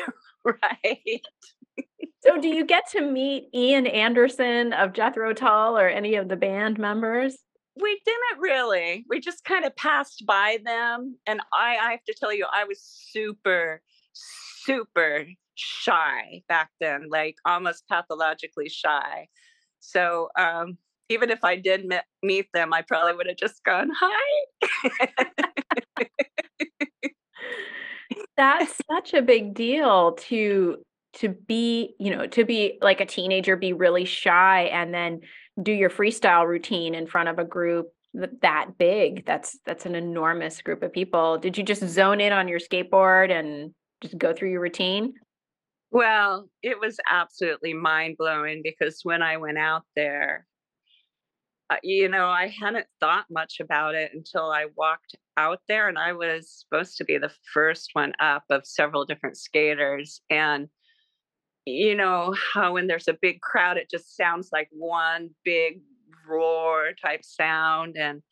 right 0.44 1.20
so 2.25 2.40
do 2.40 2.49
you 2.49 2.64
get 2.64 2.85
to 2.92 3.03
meet 3.03 3.49
Ian 3.55 3.87
Anderson 3.87 4.73
of 4.73 4.92
Jethro 4.94 5.33
Tull 5.35 5.77
or 5.77 5.88
any 5.88 6.14
of 6.14 6.29
the 6.29 6.37
band 6.37 6.79
members? 6.79 7.37
We 7.81 8.01
didn't 8.05 8.40
really. 8.40 9.05
We 9.09 9.20
just 9.20 9.44
kind 9.44 9.64
of 9.64 9.77
passed 9.77 10.25
by 10.27 10.59
them. 10.64 11.18
And 11.27 11.40
I, 11.53 11.77
I 11.77 11.90
have 11.90 12.05
to 12.05 12.14
tell 12.18 12.33
you, 12.33 12.47
I 12.51 12.64
was 12.64 12.81
super, 12.81 13.83
super 14.12 15.27
shy 15.55 16.42
back 16.49 16.70
then, 16.81 17.09
like 17.11 17.37
almost 17.44 17.87
pathologically 17.88 18.68
shy. 18.68 19.29
So 19.85 20.29
um, 20.38 20.79
even 21.09 21.31
if 21.31 21.44
I 21.44 21.57
did 21.57 21.92
meet 22.23 22.47
them, 22.55 22.73
I 22.73 22.83
probably 22.83 23.14
would 23.14 23.27
have 23.27 23.37
just 23.37 23.62
gone, 23.64 23.90
hi. 23.94 25.05
That's 28.37 28.75
such 28.90 29.14
a 29.14 29.23
big 29.23 29.55
deal 29.55 30.12
to 30.29 30.79
to 31.14 31.29
be, 31.29 31.94
you 32.01 32.11
know, 32.11 32.27
to 32.27 32.44
be 32.44 32.79
like 32.83 33.01
a 33.01 33.07
teenager, 33.07 33.57
be 33.57 33.73
really 33.73 34.05
shy 34.05 34.62
and 34.62 34.92
then 34.92 35.20
do 35.62 35.70
your 35.70 35.88
freestyle 35.88 36.44
routine 36.44 36.92
in 36.92 37.07
front 37.07 37.29
of 37.29 37.38
a 37.38 37.44
group 37.44 37.87
that 38.42 38.79
big. 38.79 39.25
That's 39.27 39.59
that's 39.64 39.87
an 39.87 39.94
enormous 39.94 40.61
group 40.62 40.83
of 40.83 40.92
people. 40.92 41.38
Did 41.38 41.57
you 41.59 41.64
just 41.64 41.83
zone 41.88 42.20
in 42.20 42.33
on 42.33 42.49
your 42.49 42.61
skateboard 42.61 43.31
and 43.31 43.73
just 44.01 44.18
go 44.18 44.33
through 44.33 44.51
your 44.51 44.61
routine? 44.61 45.14
Well, 45.95 46.51
it 46.63 46.81
was 46.81 46.99
absolutely 47.11 47.73
mind 47.73 48.17
blowing 48.19 48.63
because 48.65 49.01
when 49.05 49.23
I 49.23 49.37
went 49.39 49.59
out 49.59 49.85
there, 49.97 50.47
uh, 51.71 51.77
you 51.85 52.09
know, 52.09 52.27
I 52.27 52.49
hadn't 52.49 52.87
thought 53.01 53.27
much 53.31 53.61
about 53.61 53.95
it 53.95 54.11
until 54.13 54.51
I 54.51 54.67
walked 54.77 55.15
out 55.37 55.61
there, 55.69 55.89
and 55.89 55.99
I 55.99 56.13
was 56.13 56.51
supposed 56.51 56.99
to 56.99 57.05
be 57.05 57.17
the 57.19 57.33
first 57.53 57.91
one 57.95 58.13
up 58.21 58.45
of 58.51 58.67
several 58.67 59.07
different 59.07 59.39
skaters. 59.39 60.21
And 60.31 60.69
you 61.67 61.95
know 61.95 62.35
how 62.55 62.75
when 62.75 62.87
there's 62.87 63.09
a 63.09 63.19
big 63.21 63.41
crowd 63.41 63.77
it 63.77 63.91
just 63.91 64.17
sounds 64.17 64.51
like 64.53 64.69
one 64.73 65.31
big 65.45 65.81
roar 66.29 66.93
type 67.03 67.25
sound 67.25 67.97
and 67.97 68.23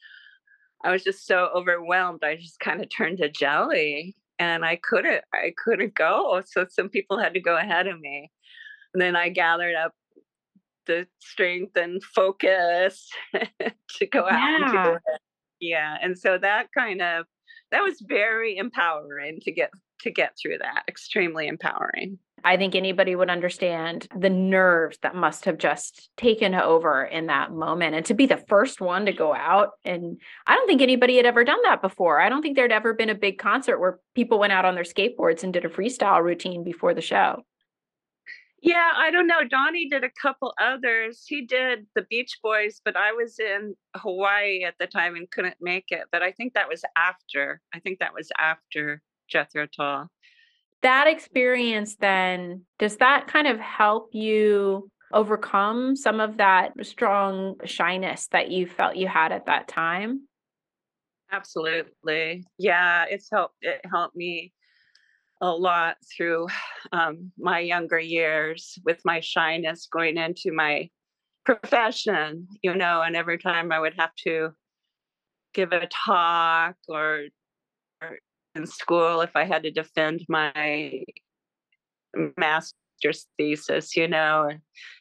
i 0.84 0.90
was 0.90 1.04
just 1.04 1.26
so 1.26 1.48
overwhelmed 1.54 2.22
i 2.24 2.36
just 2.36 2.60
kind 2.60 2.82
of 2.82 2.88
turned 2.90 3.18
to 3.18 3.30
jelly 3.30 4.16
and 4.38 4.64
i 4.64 4.76
couldn't 4.82 5.24
i 5.34 5.52
couldn't 5.62 5.94
go 5.94 6.42
so 6.44 6.66
some 6.68 6.88
people 6.88 7.18
had 7.18 7.34
to 7.34 7.40
go 7.40 7.56
ahead 7.56 7.86
of 7.86 8.00
me. 8.00 8.30
And 8.94 9.00
then 9.00 9.16
i 9.16 9.28
gathered 9.28 9.74
up 9.74 9.92
the 10.86 11.06
strength 11.20 11.76
and 11.76 12.02
focus 12.02 13.08
to 13.32 14.06
go 14.06 14.24
out 14.24 14.32
yeah. 14.32 14.56
and 14.56 14.72
do 14.72 14.92
it. 14.94 15.20
Yeah 15.60 15.96
and 16.02 16.18
so 16.18 16.38
that 16.38 16.68
kind 16.76 17.00
of 17.00 17.26
that 17.70 17.82
was 17.82 18.02
very 18.06 18.56
empowering 18.56 19.38
to 19.42 19.52
get 19.52 19.70
to 20.00 20.10
get 20.10 20.36
through 20.40 20.58
that 20.58 20.82
extremely 20.88 21.46
empowering 21.46 22.18
I 22.44 22.56
think 22.56 22.74
anybody 22.74 23.14
would 23.14 23.30
understand 23.30 24.06
the 24.16 24.30
nerves 24.30 24.98
that 25.02 25.14
must 25.14 25.44
have 25.44 25.58
just 25.58 26.10
taken 26.16 26.54
over 26.54 27.04
in 27.04 27.26
that 27.26 27.52
moment. 27.52 27.94
And 27.94 28.04
to 28.06 28.14
be 28.14 28.26
the 28.26 28.42
first 28.48 28.80
one 28.80 29.06
to 29.06 29.12
go 29.12 29.34
out, 29.34 29.70
and 29.84 30.20
I 30.46 30.54
don't 30.54 30.66
think 30.66 30.82
anybody 30.82 31.16
had 31.16 31.26
ever 31.26 31.44
done 31.44 31.60
that 31.64 31.82
before. 31.82 32.20
I 32.20 32.28
don't 32.28 32.42
think 32.42 32.56
there'd 32.56 32.72
ever 32.72 32.94
been 32.94 33.10
a 33.10 33.14
big 33.14 33.38
concert 33.38 33.78
where 33.78 33.98
people 34.14 34.38
went 34.38 34.52
out 34.52 34.64
on 34.64 34.74
their 34.74 34.84
skateboards 34.84 35.42
and 35.42 35.52
did 35.52 35.64
a 35.64 35.68
freestyle 35.68 36.22
routine 36.22 36.64
before 36.64 36.94
the 36.94 37.00
show. 37.00 37.42
Yeah, 38.62 38.90
I 38.96 39.10
don't 39.10 39.26
know. 39.26 39.42
Donnie 39.42 39.88
did 39.88 40.04
a 40.04 40.10
couple 40.22 40.54
others. 40.60 41.24
He 41.26 41.44
did 41.44 41.86
the 41.96 42.06
Beach 42.08 42.38
Boys, 42.44 42.80
but 42.84 42.96
I 42.96 43.12
was 43.12 43.40
in 43.40 43.74
Hawaii 43.96 44.62
at 44.62 44.74
the 44.78 44.86
time 44.86 45.16
and 45.16 45.28
couldn't 45.28 45.56
make 45.60 45.86
it. 45.88 46.04
But 46.12 46.22
I 46.22 46.30
think 46.30 46.54
that 46.54 46.68
was 46.68 46.84
after. 46.96 47.60
I 47.74 47.80
think 47.80 47.98
that 47.98 48.14
was 48.14 48.30
after 48.38 49.02
Jethro 49.28 49.66
Tull 49.66 50.08
that 50.82 51.06
experience 51.06 51.96
then 51.96 52.62
does 52.78 52.96
that 52.96 53.28
kind 53.28 53.46
of 53.46 53.58
help 53.58 54.10
you 54.12 54.90
overcome 55.12 55.94
some 55.94 56.20
of 56.20 56.38
that 56.38 56.72
strong 56.82 57.56
shyness 57.64 58.28
that 58.32 58.50
you 58.50 58.66
felt 58.66 58.96
you 58.96 59.06
had 59.06 59.32
at 59.32 59.46
that 59.46 59.68
time? 59.68 60.26
Absolutely. 61.30 62.44
Yeah 62.58 63.04
it's 63.08 63.28
helped 63.30 63.56
it 63.60 63.80
helped 63.90 64.16
me 64.16 64.52
a 65.40 65.50
lot 65.50 65.96
through 66.16 66.46
um, 66.92 67.32
my 67.36 67.58
younger 67.58 67.98
years 67.98 68.78
with 68.84 69.00
my 69.04 69.20
shyness 69.20 69.88
going 69.90 70.16
into 70.16 70.52
my 70.52 70.88
profession 71.44 72.46
you 72.62 72.72
know 72.72 73.02
and 73.02 73.16
every 73.16 73.36
time 73.36 73.72
i 73.72 73.80
would 73.80 73.94
have 73.98 74.14
to 74.14 74.50
give 75.52 75.72
a 75.72 75.86
talk 75.88 76.76
or, 76.88 77.24
or 78.00 78.18
in 78.54 78.66
school 78.66 79.20
if 79.20 79.34
I 79.34 79.44
had 79.44 79.62
to 79.62 79.70
defend 79.70 80.24
my 80.28 81.02
master's 82.36 83.26
thesis, 83.36 83.96
you 83.96 84.08
know, 84.08 84.50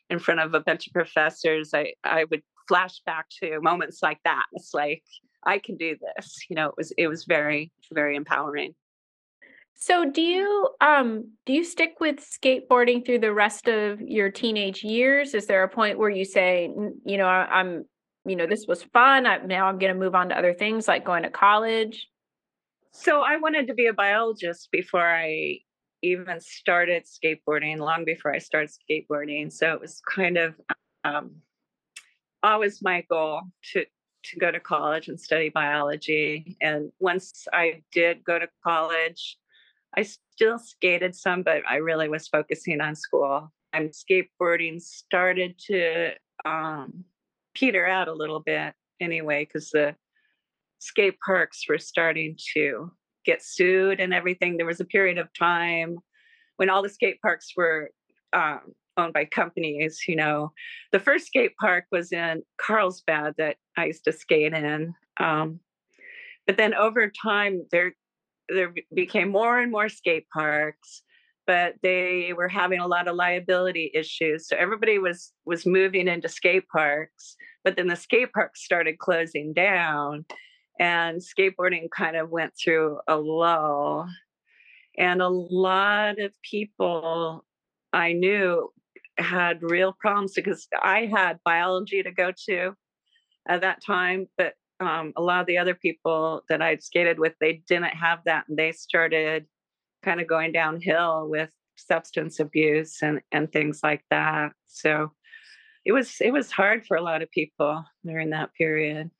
in 0.09 0.19
front 0.19 0.39
of 0.39 0.53
a 0.53 0.59
bunch 0.59 0.87
of 0.87 0.93
professors, 0.93 1.71
I, 1.73 1.93
I 2.03 2.25
would 2.25 2.43
flash 2.67 3.01
back 3.05 3.27
to 3.41 3.59
moments 3.61 4.01
like 4.01 4.19
that. 4.23 4.45
It's 4.53 4.73
like, 4.73 5.03
I 5.43 5.57
can 5.59 5.75
do 5.77 5.97
this. 5.97 6.45
You 6.49 6.55
know, 6.55 6.67
it 6.67 6.73
was 6.77 6.93
it 6.97 7.07
was 7.07 7.25
very, 7.25 7.71
very 7.91 8.15
empowering. 8.15 8.75
So 9.75 10.05
do 10.05 10.21
you 10.21 10.69
um 10.79 11.31
do 11.45 11.53
you 11.53 11.63
stick 11.63 11.95
with 11.99 12.17
skateboarding 12.17 13.03
through 13.03 13.19
the 13.19 13.33
rest 13.33 13.67
of 13.67 13.99
your 14.01 14.29
teenage 14.29 14.83
years? 14.83 15.33
Is 15.33 15.47
there 15.47 15.63
a 15.63 15.69
point 15.69 15.97
where 15.97 16.09
you 16.09 16.25
say, 16.25 16.71
you 17.05 17.17
know, 17.17 17.25
I'm, 17.25 17.85
you 18.25 18.35
know, 18.35 18.45
this 18.45 18.65
was 18.67 18.83
fun. 18.83 19.25
I, 19.25 19.37
now 19.37 19.65
I'm 19.65 19.79
going 19.79 19.91
to 19.91 19.99
move 19.99 20.13
on 20.13 20.29
to 20.29 20.37
other 20.37 20.53
things 20.53 20.87
like 20.87 21.03
going 21.03 21.23
to 21.23 21.31
college? 21.31 22.07
So 22.91 23.21
I 23.21 23.38
wanted 23.38 23.67
to 23.67 23.73
be 23.73 23.88
a 23.88 23.93
biologist 23.93 24.69
before 24.71 25.08
I 25.08 25.60
even 26.04 26.39
started 26.41 27.06
skateboarding, 27.06 27.77
long 27.77 28.06
before 28.06 28.34
I 28.34 28.39
started 28.39 28.69
skateboarding. 28.69 29.51
So 29.51 29.73
it 29.73 29.82
was 29.82 30.01
kind 30.01 30.38
of 30.38 30.56
um, 31.04 31.32
always 32.43 32.82
my 32.82 33.01
goal 33.10 33.41
to 33.73 33.86
to 34.23 34.38
go 34.38 34.51
to 34.51 34.60
college 34.60 35.08
and 35.08 35.19
study 35.19 35.49
biology. 35.49 36.56
And 36.62 36.91
once 36.99 37.47
I 37.51 37.82
did 37.91 38.23
go 38.23 38.38
to 38.38 38.47
college, 38.63 39.38
I 39.97 40.04
still 40.04 40.60
skated 40.60 41.15
some, 41.15 41.41
but 41.41 41.63
I 41.67 41.77
really 41.77 42.08
was 42.08 42.27
focusing 42.27 42.82
on 42.82 42.95
school. 42.95 43.51
And 43.73 43.89
skateboarding 43.89 44.80
started 44.80 45.58
to 45.67 46.12
um, 46.45 47.04
peter 47.56 47.88
out 47.88 48.10
a 48.10 48.13
little 48.13 48.41
bit 48.41 48.73
anyway, 48.99 49.45
because 49.45 49.71
the 49.71 49.95
skate 50.81 51.15
parks 51.25 51.61
were 51.69 51.77
starting 51.77 52.35
to 52.53 52.91
get 53.25 53.43
sued 53.43 53.99
and 53.99 54.13
everything. 54.13 54.57
There 54.57 54.65
was 54.65 54.79
a 54.79 54.85
period 54.85 55.17
of 55.17 55.29
time 55.37 55.97
when 56.57 56.69
all 56.69 56.81
the 56.81 56.89
skate 56.89 57.21
parks 57.21 57.53
were 57.55 57.91
um, 58.33 58.73
owned 58.97 59.13
by 59.13 59.25
companies. 59.25 60.01
You 60.07 60.15
know, 60.15 60.51
the 60.91 60.99
first 60.99 61.27
skate 61.27 61.55
park 61.57 61.85
was 61.91 62.11
in 62.11 62.41
Carlsbad 62.59 63.35
that 63.37 63.57
I 63.77 63.85
used 63.85 64.03
to 64.05 64.11
skate 64.11 64.53
in. 64.53 64.93
Um, 65.19 65.59
but 66.47 66.57
then 66.57 66.73
over 66.73 67.09
time, 67.09 67.65
there 67.71 67.93
there 68.49 68.73
became 68.93 69.29
more 69.29 69.59
and 69.59 69.71
more 69.71 69.87
skate 69.87 70.27
parks 70.33 71.03
but 71.47 71.75
they 71.81 72.33
were 72.35 72.47
having 72.47 72.79
a 72.79 72.87
lot 72.87 73.07
of 73.07 73.15
liability 73.15 73.89
issues 73.93 74.47
so 74.47 74.57
everybody 74.57 74.97
was 74.97 75.31
was 75.45 75.65
moving 75.65 76.09
into 76.09 76.27
skate 76.27 76.67
parks 76.67 77.37
but 77.63 77.77
then 77.77 77.87
the 77.87 77.95
skate 77.95 78.33
parks 78.33 78.63
started 78.63 78.99
closing 78.99 79.53
down 79.53 80.25
and 80.79 81.21
skateboarding 81.21 81.89
kind 81.95 82.15
of 82.15 82.29
went 82.29 82.53
through 82.62 82.99
a 83.07 83.15
lull 83.15 84.07
and 84.97 85.21
a 85.21 85.27
lot 85.27 86.19
of 86.19 86.31
people 86.49 87.45
i 87.93 88.13
knew 88.13 88.71
had 89.17 89.62
real 89.62 89.93
problems 89.99 90.34
because 90.34 90.67
i 90.81 91.05
had 91.05 91.39
biology 91.43 92.01
to 92.01 92.12
go 92.12 92.31
to 92.45 92.75
at 93.47 93.62
that 93.62 93.84
time, 93.86 94.27
but 94.38 94.53
um, 94.79 95.13
a 95.15 95.21
lot 95.21 95.41
of 95.41 95.47
the 95.47 95.57
other 95.57 95.75
people 95.75 96.41
that 96.49 96.62
I'd 96.62 96.84
skated 96.84 97.19
with, 97.19 97.34
they 97.39 97.62
didn't 97.67 97.95
have 97.95 98.19
that, 98.25 98.45
and 98.47 98.57
they 98.57 98.71
started 98.71 99.45
kind 100.03 100.19
of 100.19 100.27
going 100.27 100.51
downhill 100.51 101.27
with 101.29 101.49
substance 101.75 102.39
abuse 102.39 103.01
and 103.01 103.21
and 103.31 103.51
things 103.51 103.81
like 103.84 104.03
that. 104.10 104.53
So 104.67 105.12
it 105.86 105.91
was 105.91 106.17
it 106.19 106.31
was 106.31 106.51
hard 106.51 106.86
for 106.86 106.97
a 106.97 107.01
lot 107.01 107.21
of 107.21 107.31
people 107.31 107.84
during 108.05 108.31
that 108.31 108.53
period 108.53 109.12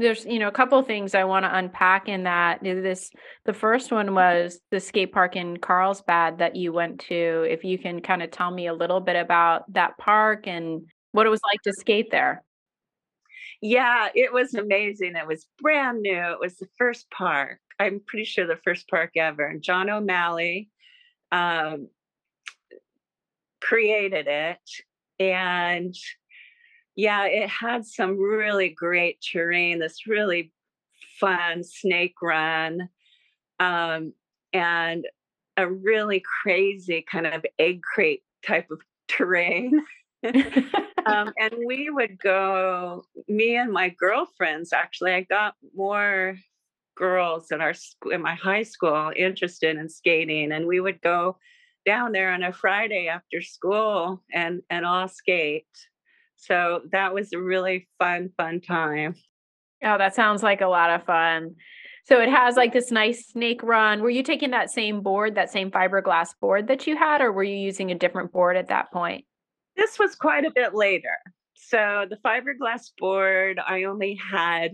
there's 0.00 0.24
you 0.24 0.38
know 0.38 0.48
a 0.48 0.52
couple 0.52 0.82
things 0.82 1.14
i 1.14 1.24
want 1.24 1.44
to 1.44 1.56
unpack 1.56 2.08
in 2.08 2.24
that. 2.24 2.62
This 2.62 3.10
the 3.44 3.52
first 3.52 3.92
one 3.92 4.14
was 4.14 4.60
the 4.70 4.80
skate 4.80 5.12
park 5.12 5.36
in 5.36 5.58
carlsbad 5.58 6.38
that 6.38 6.56
you 6.56 6.72
went 6.72 7.00
to. 7.08 7.46
If 7.48 7.64
you 7.64 7.78
can 7.78 8.00
kind 8.00 8.22
of 8.22 8.30
tell 8.30 8.50
me 8.50 8.66
a 8.66 8.74
little 8.74 9.00
bit 9.00 9.16
about 9.16 9.72
that 9.74 9.98
park 9.98 10.46
and 10.46 10.82
what 11.12 11.26
it 11.26 11.30
was 11.30 11.40
like 11.44 11.62
to 11.62 11.72
skate 11.72 12.10
there. 12.10 12.42
Yeah 13.60 14.08
it 14.14 14.32
was 14.32 14.54
amazing. 14.54 15.16
It 15.16 15.26
was 15.26 15.46
brand 15.60 16.00
new. 16.00 16.32
It 16.32 16.40
was 16.40 16.56
the 16.56 16.68
first 16.78 17.10
park. 17.10 17.60
I'm 17.78 18.00
pretty 18.04 18.24
sure 18.24 18.46
the 18.46 18.56
first 18.56 18.88
park 18.88 19.12
ever. 19.16 19.46
And 19.46 19.62
john 19.62 19.90
o'malley 19.90 20.70
um, 21.32 21.88
created 23.60 24.26
it. 24.26 24.58
And 25.18 25.94
yeah, 27.00 27.24
it 27.24 27.48
had 27.48 27.86
some 27.86 28.18
really 28.18 28.68
great 28.68 29.22
terrain, 29.22 29.78
this 29.78 30.06
really 30.06 30.52
fun 31.18 31.64
snake 31.64 32.16
run, 32.20 32.90
um, 33.58 34.12
and 34.52 35.06
a 35.56 35.66
really 35.66 36.22
crazy 36.42 37.02
kind 37.10 37.26
of 37.26 37.46
egg 37.58 37.80
crate 37.82 38.22
type 38.46 38.70
of 38.70 38.82
terrain. 39.08 39.80
um, 40.26 41.32
and 41.40 41.54
we 41.66 41.88
would 41.88 42.18
go, 42.18 43.02
me 43.28 43.56
and 43.56 43.72
my 43.72 43.88
girlfriends, 43.88 44.74
actually, 44.74 45.12
I 45.12 45.22
got 45.22 45.54
more 45.74 46.36
girls 46.98 47.50
in 47.50 47.62
our 47.62 47.72
in 48.12 48.20
my 48.20 48.34
high 48.34 48.62
school 48.62 49.10
interested 49.16 49.74
in 49.78 49.88
skating 49.88 50.52
and 50.52 50.66
we 50.66 50.80
would 50.80 51.00
go 51.00 51.38
down 51.86 52.12
there 52.12 52.30
on 52.30 52.42
a 52.42 52.52
Friday 52.52 53.08
after 53.08 53.40
school 53.40 54.22
and 54.34 54.60
and 54.68 54.84
all 54.84 55.08
skate. 55.08 55.64
So 56.40 56.80
that 56.92 57.14
was 57.14 57.32
a 57.32 57.38
really 57.38 57.88
fun, 57.98 58.30
fun 58.36 58.60
time. 58.60 59.14
Oh, 59.84 59.98
that 59.98 60.14
sounds 60.14 60.42
like 60.42 60.60
a 60.60 60.66
lot 60.66 60.90
of 60.90 61.04
fun. 61.04 61.54
So 62.04 62.20
it 62.20 62.30
has 62.30 62.56
like 62.56 62.72
this 62.72 62.90
nice 62.90 63.28
snake 63.28 63.62
run. 63.62 64.00
Were 64.00 64.10
you 64.10 64.22
taking 64.22 64.50
that 64.50 64.70
same 64.70 65.02
board, 65.02 65.34
that 65.34 65.50
same 65.50 65.70
fiberglass 65.70 66.30
board 66.40 66.66
that 66.68 66.86
you 66.86 66.96
had, 66.96 67.20
or 67.20 67.30
were 67.30 67.44
you 67.44 67.56
using 67.56 67.90
a 67.90 67.94
different 67.94 68.32
board 68.32 68.56
at 68.56 68.68
that 68.68 68.90
point? 68.90 69.24
This 69.76 69.98
was 69.98 70.14
quite 70.14 70.44
a 70.44 70.50
bit 70.54 70.74
later. 70.74 71.16
So 71.54 72.06
the 72.08 72.16
fiberglass 72.16 72.90
board, 72.98 73.60
I 73.64 73.84
only 73.84 74.14
had, 74.14 74.72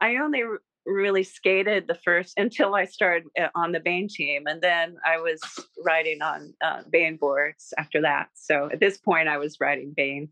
I 0.00 0.16
only 0.16 0.42
really 0.86 1.22
skated 1.22 1.88
the 1.88 1.98
first 2.04 2.34
until 2.38 2.74
I 2.74 2.86
started 2.86 3.24
uh, 3.38 3.48
on 3.54 3.72
the 3.72 3.80
Bane 3.80 4.08
team, 4.08 4.46
and 4.46 4.62
then 4.62 4.96
I 5.04 5.18
was 5.18 5.40
riding 5.84 6.22
on 6.22 6.54
uh, 6.64 6.82
Bane 6.90 7.16
boards 7.16 7.74
after 7.76 8.00
that. 8.02 8.28
So 8.34 8.70
at 8.72 8.80
this 8.80 8.96
point, 8.96 9.28
I 9.28 9.38
was 9.38 9.58
riding 9.60 9.92
Bane. 9.96 10.30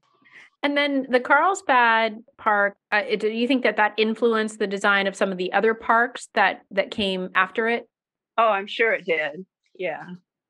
And 0.64 0.78
then 0.78 1.06
the 1.10 1.20
Carlsbad 1.20 2.24
Park, 2.38 2.78
uh, 2.90 3.02
do 3.18 3.28
you 3.28 3.46
think 3.46 3.64
that 3.64 3.76
that 3.76 3.92
influenced 3.98 4.58
the 4.58 4.66
design 4.66 5.06
of 5.06 5.14
some 5.14 5.30
of 5.30 5.36
the 5.36 5.52
other 5.52 5.74
parks 5.74 6.28
that 6.32 6.62
that 6.70 6.90
came 6.90 7.28
after 7.34 7.68
it? 7.68 7.86
Oh, 8.38 8.48
I'm 8.48 8.66
sure 8.66 8.94
it 8.94 9.04
did. 9.04 9.44
Yeah. 9.76 10.04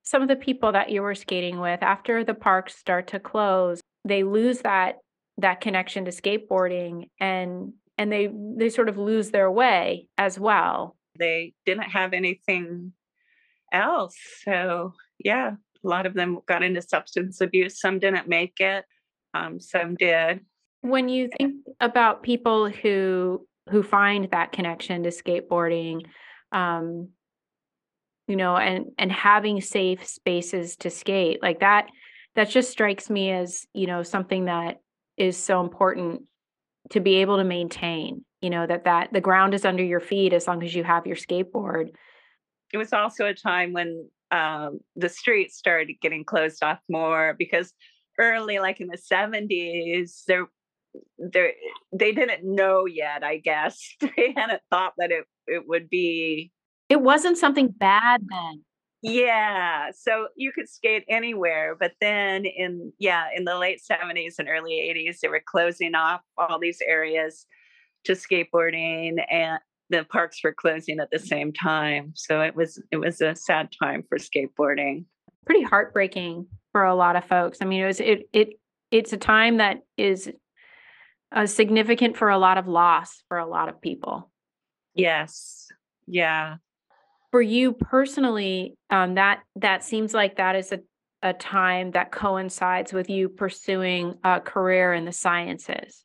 Some 0.04 0.22
of 0.22 0.28
the 0.28 0.36
people 0.36 0.70
that 0.70 0.90
you 0.90 1.02
were 1.02 1.16
skating 1.16 1.58
with 1.58 1.82
after 1.82 2.22
the 2.22 2.32
parks 2.32 2.76
start 2.76 3.08
to 3.08 3.18
close, 3.18 3.80
they 4.04 4.22
lose 4.22 4.60
that 4.60 4.98
that 5.38 5.60
connection 5.60 6.04
to 6.04 6.12
skateboarding 6.12 7.08
and 7.18 7.72
and 7.98 8.12
they 8.12 8.30
they 8.56 8.68
sort 8.68 8.88
of 8.88 8.96
lose 8.96 9.32
their 9.32 9.50
way 9.50 10.06
as 10.16 10.38
well. 10.38 10.96
They 11.18 11.54
didn't 11.66 11.90
have 11.90 12.12
anything 12.12 12.92
else. 13.72 14.16
So, 14.44 14.92
yeah, 15.18 15.54
a 15.84 15.88
lot 15.88 16.06
of 16.06 16.14
them 16.14 16.38
got 16.46 16.62
into 16.62 16.82
substance 16.82 17.40
abuse. 17.40 17.80
Some 17.80 17.98
didn't 17.98 18.28
make 18.28 18.60
it. 18.60 18.84
Um, 19.34 19.60
some 19.60 19.96
did. 19.96 20.40
When 20.80 21.08
you 21.08 21.28
think 21.38 21.56
about 21.80 22.22
people 22.22 22.68
who 22.68 23.46
who 23.70 23.82
find 23.82 24.30
that 24.30 24.52
connection 24.52 25.02
to 25.02 25.08
skateboarding, 25.08 26.02
um, 26.52 27.08
you 28.28 28.36
know, 28.36 28.56
and 28.56 28.86
and 28.98 29.10
having 29.10 29.60
safe 29.60 30.06
spaces 30.06 30.76
to 30.76 30.90
skate, 30.90 31.42
like 31.42 31.60
that, 31.60 31.86
that 32.34 32.50
just 32.50 32.70
strikes 32.70 33.10
me 33.10 33.30
as 33.30 33.66
you 33.74 33.86
know 33.86 34.02
something 34.02 34.46
that 34.46 34.80
is 35.16 35.36
so 35.36 35.60
important 35.60 36.22
to 36.90 37.00
be 37.00 37.16
able 37.16 37.38
to 37.38 37.44
maintain 37.44 38.24
you 38.40 38.50
know 38.50 38.66
that 38.66 38.84
that 38.84 39.12
the 39.12 39.20
ground 39.20 39.54
is 39.54 39.64
under 39.64 39.82
your 39.82 40.00
feet 40.00 40.32
as 40.32 40.46
long 40.46 40.62
as 40.62 40.74
you 40.74 40.84
have 40.84 41.06
your 41.06 41.16
skateboard 41.16 41.90
it 42.72 42.76
was 42.76 42.92
also 42.92 43.26
a 43.26 43.34
time 43.34 43.72
when 43.72 44.08
um, 44.30 44.80
the 44.96 45.08
streets 45.08 45.56
started 45.56 45.94
getting 46.02 46.24
closed 46.24 46.62
off 46.62 46.80
more 46.88 47.34
because 47.38 47.72
early 48.18 48.58
like 48.58 48.80
in 48.80 48.88
the 48.88 48.98
70s 48.98 50.22
there 50.26 50.46
there 51.18 51.52
they 51.92 52.12
didn't 52.12 52.44
know 52.44 52.86
yet 52.86 53.24
i 53.24 53.36
guess 53.36 53.80
they 54.00 54.32
hadn't 54.36 54.62
thought 54.70 54.92
that 54.98 55.10
it 55.10 55.24
it 55.46 55.64
would 55.66 55.88
be 55.88 56.52
it 56.88 57.00
wasn't 57.00 57.38
something 57.38 57.68
bad 57.68 58.20
then 58.28 58.62
yeah, 59.06 59.90
so 59.94 60.28
you 60.34 60.50
could 60.50 60.66
skate 60.66 61.04
anywhere, 61.10 61.76
but 61.78 61.92
then 62.00 62.46
in 62.46 62.90
yeah, 62.98 63.26
in 63.36 63.44
the 63.44 63.58
late 63.58 63.82
70s 63.86 64.36
and 64.38 64.48
early 64.48 64.80
80s 64.96 65.18
they 65.20 65.28
were 65.28 65.42
closing 65.44 65.94
off 65.94 66.22
all 66.38 66.58
these 66.58 66.78
areas 66.80 67.44
to 68.04 68.12
skateboarding 68.12 69.22
and 69.30 69.58
the 69.90 70.04
parks 70.04 70.42
were 70.42 70.54
closing 70.54 71.00
at 71.00 71.10
the 71.10 71.18
same 71.18 71.52
time. 71.52 72.12
So 72.14 72.40
it 72.40 72.56
was 72.56 72.82
it 72.92 72.96
was 72.96 73.20
a 73.20 73.36
sad 73.36 73.68
time 73.78 74.04
for 74.08 74.16
skateboarding. 74.16 75.04
Pretty 75.44 75.64
heartbreaking 75.64 76.46
for 76.74 76.84
a 76.84 76.94
lot 76.94 77.16
of 77.16 77.24
folks. 77.24 77.58
I 77.62 77.64
mean, 77.64 77.82
it 77.82 77.86
was 77.86 78.00
it 78.00 78.28
it 78.32 78.48
it's 78.90 79.12
a 79.12 79.16
time 79.16 79.56
that 79.58 79.78
is 79.96 80.30
uh, 81.32 81.46
significant 81.46 82.16
for 82.16 82.28
a 82.28 82.38
lot 82.38 82.58
of 82.58 82.68
loss 82.68 83.22
for 83.28 83.38
a 83.38 83.46
lot 83.46 83.68
of 83.68 83.80
people. 83.80 84.30
Yes. 84.94 85.68
Yeah 86.06 86.56
for 87.34 87.42
you 87.42 87.72
personally, 87.72 88.76
um, 88.90 89.16
that 89.16 89.42
that 89.56 89.82
seems 89.82 90.14
like 90.14 90.36
that 90.36 90.54
is 90.54 90.70
a, 90.70 90.78
a 91.20 91.32
time 91.32 91.90
that 91.90 92.12
coincides 92.12 92.92
with 92.92 93.10
you 93.10 93.28
pursuing 93.28 94.14
a 94.22 94.38
career 94.38 94.94
in 94.94 95.04
the 95.04 95.10
sciences. 95.10 96.00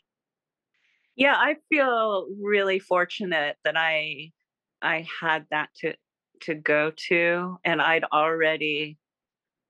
Yeah, 1.16 1.36
I 1.38 1.58
feel 1.70 2.26
really 2.42 2.80
fortunate 2.80 3.58
that 3.64 3.78
I 3.78 4.32
I 4.82 5.06
had 5.22 5.46
that 5.52 5.70
to 5.82 5.94
to 6.46 6.56
go 6.56 6.94
to, 7.10 7.60
and 7.64 7.80
I'd 7.80 8.06
already 8.06 8.98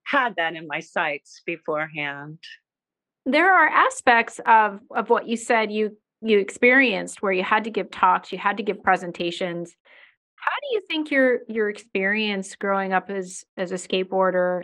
had 0.10 0.36
that 0.38 0.56
in 0.56 0.68
my 0.68 0.80
sights 0.80 1.42
beforehand. 1.46 2.40
There 3.26 3.54
are 3.54 3.68
aspects 3.68 4.40
of 4.46 4.80
of 4.96 5.10
what 5.10 5.28
you 5.28 5.38
said 5.38 5.72
you 5.72 5.98
you 6.22 6.40
experienced 6.40 7.22
where 7.22 7.32
you 7.32 7.44
had 7.44 7.64
to 7.64 7.70
give 7.70 7.92
talks, 7.92 8.32
you 8.32 8.38
had 8.38 8.58
to 8.58 8.64
give 8.64 8.84
presentations 8.84 9.76
how 10.40 10.52
do 10.52 10.68
you 10.74 10.82
think 10.88 11.12
your 11.12 11.40
your 11.48 11.70
experience 11.70 12.56
growing 12.56 12.94
up 12.94 13.10
as 13.10 13.44
as 13.58 13.72
a 13.72 13.76
skateboarder 13.76 14.64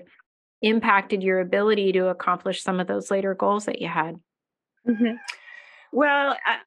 impacted 0.62 1.22
your 1.22 1.42
ability 1.42 1.92
to 1.94 2.08
accomplish 2.08 2.64
some 2.64 2.80
of 2.80 2.88
those 2.88 3.12
later 3.12 3.36
goals 3.36 3.66
that 3.66 3.82
you 3.82 3.88
had? 3.88 4.16
Mm-hmm. 4.88 5.16
Well, 5.92 6.32
uh, 6.32 6.58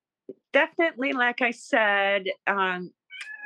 definitely, 0.53 1.15
like 1.15 1.41
I 1.41 1.53
said, 1.53 2.27
um, 2.47 2.93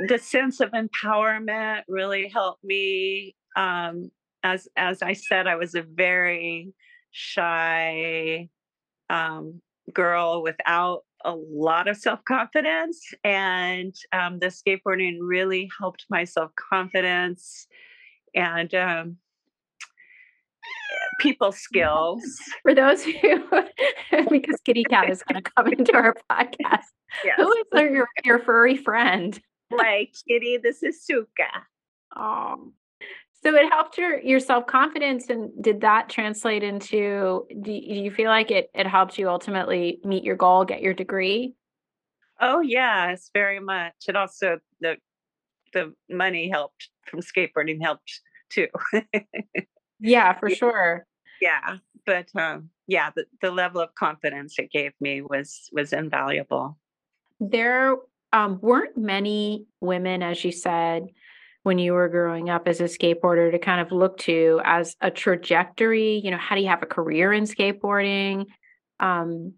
the 0.08 0.18
sense 0.18 0.60
of 0.60 0.72
empowerment 0.72 1.82
really 1.88 2.28
helped 2.28 2.64
me. 2.64 3.36
Um, 3.56 4.10
as 4.42 4.68
as 4.76 5.02
I 5.02 5.12
said, 5.12 5.46
I 5.46 5.56
was 5.56 5.74
a 5.74 5.82
very 5.82 6.72
shy 7.10 8.48
um, 9.10 9.60
girl 9.92 10.42
without 10.42 11.02
a 11.24 11.34
lot 11.34 11.88
of 11.88 11.96
self 11.96 12.24
confidence, 12.24 13.00
and 13.24 13.94
um, 14.12 14.38
the 14.38 14.46
skateboarding 14.46 15.18
really 15.20 15.70
helped 15.78 16.06
my 16.10 16.24
self 16.24 16.50
confidence 16.56 17.66
and 18.34 18.74
um, 18.74 19.16
people 21.20 21.52
skills. 21.52 22.22
For 22.62 22.74
those 22.74 23.04
who, 23.04 23.12
because 24.30 24.60
Kitty 24.64 24.84
Cat 24.84 25.10
is 25.10 25.22
going 25.22 25.42
to 25.42 25.50
come 25.56 25.68
into 25.68 25.94
our 25.94 26.14
podcast, 26.30 26.84
yes. 27.24 27.36
who 27.36 27.52
is 27.52 27.64
your, 27.90 28.08
your 28.24 28.38
furry 28.40 28.76
friend? 28.76 29.40
My 29.70 30.08
kitty, 30.28 30.58
this 30.58 30.82
is 30.82 31.02
Sukkha. 31.08 31.62
Oh, 32.14 32.72
so 33.42 33.54
it 33.54 33.72
helped 33.72 33.98
your 33.98 34.20
your 34.20 34.40
self 34.40 34.66
confidence, 34.66 35.28
and 35.28 35.50
did 35.62 35.80
that 35.80 36.08
translate 36.08 36.62
into? 36.62 37.46
Do, 37.60 37.72
you 37.72 38.10
feel 38.10 38.28
like 38.28 38.50
it 38.50 38.70
it 38.74 38.86
helped 38.86 39.18
you 39.18 39.28
ultimately 39.28 40.00
meet 40.04 40.22
your 40.22 40.36
goal, 40.36 40.64
get 40.64 40.82
your 40.82 40.94
degree? 40.94 41.54
Oh 42.40 42.60
yes, 42.60 43.30
very 43.34 43.60
much. 43.60 43.94
It 44.08 44.16
also 44.16 44.58
the 44.80 44.96
the 45.72 45.94
money 46.08 46.48
helped 46.48 46.88
from 47.06 47.20
skateboarding 47.20 47.82
helped 47.82 48.20
too. 48.48 48.68
yeah, 49.98 50.38
for 50.38 50.50
sure. 50.54 51.06
Yeah, 51.40 51.78
but 52.06 52.28
um, 52.36 52.70
yeah, 52.86 53.10
the, 53.14 53.24
the 53.40 53.50
level 53.50 53.80
of 53.80 53.94
confidence 53.96 54.54
it 54.58 54.70
gave 54.70 54.92
me 55.00 55.20
was 55.20 55.68
was 55.72 55.92
invaluable. 55.92 56.78
There 57.40 57.96
um, 58.32 58.60
weren't 58.62 58.96
many 58.96 59.66
women, 59.80 60.22
as 60.22 60.44
you 60.44 60.52
said, 60.52 61.08
when 61.62 61.78
you 61.78 61.92
were 61.92 62.08
growing 62.08 62.50
up 62.50 62.66
as 62.66 62.80
a 62.80 62.84
skateboarder 62.84 63.52
to 63.52 63.58
kind 63.58 63.80
of 63.80 63.92
look 63.92 64.18
to 64.18 64.60
as 64.64 64.96
a 65.00 65.10
trajectory. 65.10 66.20
You 66.22 66.30
know, 66.30 66.38
how 66.38 66.56
do 66.56 66.62
you 66.62 66.68
have 66.68 66.82
a 66.82 66.86
career 66.86 67.32
in 67.32 67.44
skateboarding? 67.44 68.46
Um, 69.00 69.54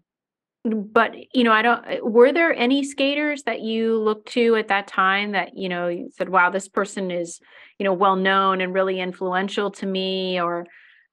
but 0.63 1.13
you 1.33 1.43
know, 1.43 1.51
I 1.51 1.61
don't. 1.61 2.03
Were 2.03 2.31
there 2.31 2.53
any 2.53 2.83
skaters 2.83 3.43
that 3.43 3.61
you 3.61 3.99
looked 3.99 4.31
to 4.33 4.55
at 4.55 4.69
that 4.69 4.87
time 4.87 5.31
that 5.33 5.55
you 5.55 5.69
know 5.69 5.87
you 5.87 6.09
said, 6.15 6.29
"Wow, 6.29 6.49
this 6.49 6.67
person 6.67 7.11
is 7.11 7.39
you 7.77 7.83
know 7.83 7.93
well 7.93 8.15
known 8.15 8.61
and 8.61 8.73
really 8.73 8.99
influential 8.99 9.69
to 9.71 9.85
me," 9.85 10.41
or, 10.41 10.65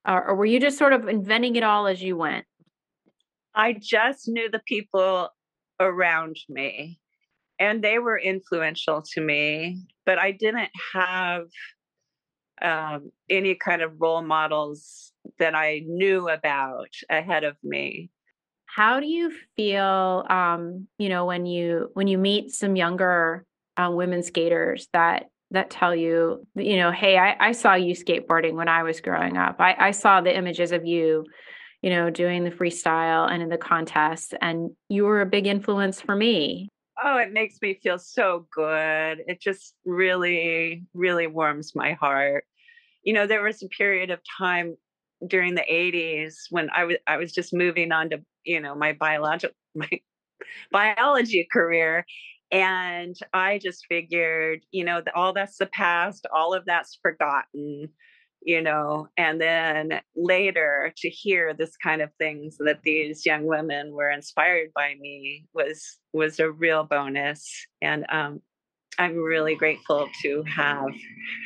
or 0.06 0.34
were 0.36 0.46
you 0.46 0.58
just 0.58 0.78
sort 0.78 0.94
of 0.94 1.06
inventing 1.06 1.56
it 1.56 1.62
all 1.62 1.86
as 1.86 2.02
you 2.02 2.16
went? 2.16 2.46
I 3.54 3.74
just 3.78 4.26
knew 4.26 4.50
the 4.50 4.62
people 4.66 5.28
around 5.78 6.36
me 6.48 6.98
and 7.62 7.82
they 7.82 8.00
were 8.00 8.18
influential 8.18 9.02
to 9.14 9.20
me, 9.20 9.84
but 10.04 10.18
I 10.18 10.32
didn't 10.32 10.70
have 10.94 11.44
um, 12.60 13.12
any 13.30 13.54
kind 13.54 13.82
of 13.82 13.92
role 14.00 14.20
models 14.20 15.12
that 15.38 15.54
I 15.54 15.82
knew 15.86 16.28
about 16.28 16.88
ahead 17.08 17.44
of 17.44 17.56
me. 17.62 18.10
How 18.66 18.98
do 18.98 19.06
you 19.06 19.32
feel, 19.54 20.24
um, 20.28 20.88
you 20.98 21.08
know, 21.08 21.24
when 21.24 21.46
you 21.46 21.90
when 21.94 22.08
you 22.08 22.18
meet 22.18 22.50
some 22.50 22.74
younger 22.74 23.46
uh, 23.76 23.90
women 23.92 24.24
skaters 24.24 24.88
that 24.92 25.26
that 25.52 25.70
tell 25.70 25.94
you, 25.94 26.44
you 26.56 26.78
know, 26.78 26.90
hey, 26.90 27.16
I, 27.16 27.36
I 27.38 27.52
saw 27.52 27.74
you 27.74 27.94
skateboarding 27.94 28.54
when 28.54 28.68
I 28.68 28.82
was 28.82 29.00
growing 29.00 29.36
up. 29.36 29.56
I, 29.60 29.76
I 29.78 29.90
saw 29.92 30.20
the 30.20 30.36
images 30.36 30.72
of 30.72 30.84
you, 30.84 31.26
you 31.80 31.90
know, 31.90 32.10
doing 32.10 32.42
the 32.42 32.50
freestyle 32.50 33.30
and 33.30 33.40
in 33.40 33.50
the 33.50 33.58
contests, 33.58 34.34
and 34.40 34.70
you 34.88 35.04
were 35.04 35.20
a 35.20 35.26
big 35.26 35.46
influence 35.46 36.00
for 36.00 36.16
me. 36.16 36.71
Oh, 37.04 37.16
it 37.18 37.32
makes 37.32 37.60
me 37.60 37.74
feel 37.74 37.98
so 37.98 38.46
good. 38.54 39.22
It 39.26 39.40
just 39.40 39.74
really, 39.84 40.84
really 40.94 41.26
warms 41.26 41.74
my 41.74 41.92
heart. 41.94 42.44
You 43.04 43.14
know, 43.14 43.26
there 43.26 43.42
was 43.42 43.62
a 43.62 43.68
period 43.68 44.10
of 44.10 44.20
time 44.38 44.76
during 45.26 45.54
the 45.56 45.64
80s 45.72 46.46
when 46.50 46.70
I 46.70 46.84
was 46.84 46.96
I 47.06 47.16
was 47.18 47.32
just 47.32 47.54
moving 47.54 47.92
on 47.92 48.10
to, 48.10 48.22
you 48.44 48.60
know, 48.60 48.74
my 48.74 48.92
biological 48.92 49.56
my 49.74 49.88
biology 50.72 51.46
career 51.52 52.06
and 52.52 53.16
I 53.34 53.58
just 53.58 53.86
figured, 53.88 54.62
you 54.72 54.84
know, 54.84 55.02
all 55.14 55.32
that's 55.32 55.58
the 55.58 55.66
past, 55.66 56.26
all 56.34 56.54
of 56.54 56.64
that's 56.66 56.98
forgotten, 57.02 57.88
you 58.44 58.60
know, 58.62 59.08
and 59.16 59.40
then 59.40 60.00
later 60.16 60.92
to 60.96 61.08
hear 61.08 61.54
this 61.54 61.76
kind 61.76 62.02
of 62.02 62.10
things 62.18 62.56
that 62.58 62.82
these 62.82 63.24
young 63.24 63.44
women 63.44 63.92
were 63.92 64.10
inspired 64.10 64.70
by 64.74 64.94
me 65.00 65.46
was 65.54 65.98
was 66.12 66.40
a 66.40 66.50
real 66.50 66.84
bonus. 66.84 67.66
And 67.80 68.04
um, 68.08 68.40
I'm 68.98 69.16
really 69.16 69.54
grateful 69.54 70.08
to 70.22 70.42
have 70.44 70.90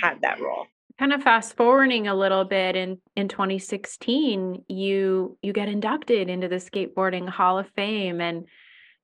had 0.02 0.20
that 0.22 0.40
role. 0.40 0.66
Kind 0.98 1.12
of 1.12 1.22
fast 1.22 1.56
forwarding 1.56 2.08
a 2.08 2.14
little 2.14 2.44
bit 2.44 2.74
in 2.74 2.98
in 3.16 3.28
2016 3.28 4.64
you 4.68 5.38
you 5.42 5.52
get 5.52 5.68
inducted 5.68 6.28
into 6.28 6.48
the 6.48 6.56
skateboarding 6.56 7.28
hall 7.28 7.58
of 7.58 7.68
fame. 7.76 8.20
And 8.20 8.46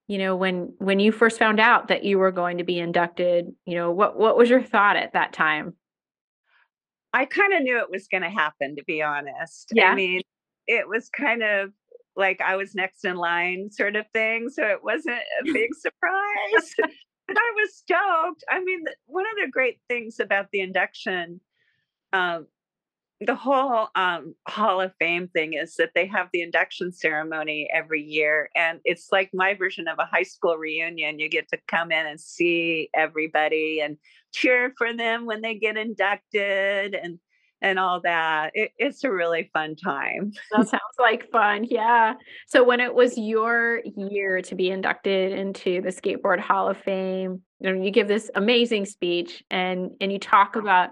you 0.09 0.18
know 0.18 0.35
when 0.35 0.72
when 0.78 1.00
you 1.00 1.12
first 1.12 1.38
found 1.38 1.61
out 1.61 1.88
that 1.88 2.05
you 2.05 2.18
were 2.18 2.33
going 2.33 2.59
to 2.59 2.64
be 2.64 2.78
inducted 2.78 3.46
you 3.64 3.74
know 3.76 3.90
what 3.92 4.18
what 4.18 4.37
was 4.37 4.50
your 4.50 4.62
thought 4.62 4.96
at 4.96 5.12
that 5.12 5.33
time 5.33 5.74
i 7.12 7.25
kind 7.25 7.53
of 7.53 7.62
knew 7.62 7.79
it 7.79 7.90
was 7.90 8.09
going 8.09 8.22
to 8.22 8.31
happen 8.31 8.77
to 8.77 8.85
be 8.85 9.03
honest. 9.03 9.70
Yeah. 9.72 9.90
i 9.90 9.94
mean 9.94 10.22
it 10.66 10.88
was 10.88 11.09
kind 11.09 11.42
of 11.42 11.70
like 12.16 12.40
i 12.40 12.57
was 12.57 12.75
next 12.75 13.05
in 13.05 13.16
line 13.16 13.70
sort 13.70 13.96
of 13.96 14.07
thing 14.12 14.48
so 14.48 14.64
it 14.64 14.83
wasn't 14.83 15.16
a 15.16 15.44
big 15.53 15.70
surprise. 15.75 16.75
But 17.29 17.37
i 17.38 17.53
was 17.57 17.77
stoked. 17.77 18.44
I 18.51 18.62
mean 18.62 18.85
one 19.07 19.25
of 19.27 19.44
the 19.44 19.51
great 19.51 19.81
things 19.88 20.20
about 20.20 20.46
the 20.53 20.61
induction 20.61 21.40
um, 22.12 22.46
the 23.26 23.35
whole 23.35 23.88
um, 23.94 24.35
Hall 24.48 24.80
of 24.80 24.92
Fame 24.98 25.28
thing 25.28 25.54
is 25.54 25.74
that 25.76 25.90
they 25.94 26.06
have 26.06 26.28
the 26.32 26.42
induction 26.42 26.92
ceremony 26.92 27.68
every 27.72 28.02
year, 28.02 28.50
and 28.54 28.80
it's 28.85 29.08
like 29.12 29.30
my 29.32 29.54
version 29.54 29.88
of 29.88 29.98
a 29.98 30.06
high 30.06 30.22
school 30.22 30.56
reunion. 30.56 31.18
You 31.18 31.28
get 31.28 31.48
to 31.48 31.58
come 31.68 31.92
in 31.92 32.06
and 32.06 32.20
see 32.20 32.88
everybody 32.94 33.80
and 33.80 33.96
cheer 34.32 34.72
for 34.76 34.92
them 34.92 35.26
when 35.26 35.42
they 35.42 35.54
get 35.54 35.76
inducted, 35.76 36.94
and 36.94 37.18
and 37.62 37.78
all 37.78 38.00
that. 38.00 38.50
It, 38.54 38.72
it's 38.76 39.04
a 39.04 39.11
really 39.11 39.48
fun 39.54 39.76
time. 39.76 40.32
that 40.50 40.68
sounds 40.68 40.82
like 40.98 41.30
fun. 41.30 41.64
Yeah. 41.70 42.14
So 42.48 42.64
when 42.64 42.80
it 42.80 42.94
was 42.94 43.16
your 43.16 43.80
year 43.96 44.42
to 44.42 44.54
be 44.54 44.70
inducted 44.70 45.32
into 45.32 45.80
the 45.80 45.90
Skateboard 45.90 46.40
Hall 46.40 46.68
of 46.68 46.76
Fame, 46.76 47.42
you, 47.61 47.72
know, 47.72 47.82
you 47.82 47.90
give 47.90 48.08
this 48.08 48.30
amazing 48.35 48.85
speech 48.85 49.42
and 49.50 49.92
and 50.00 50.12
you 50.12 50.18
talk 50.18 50.56
about 50.56 50.90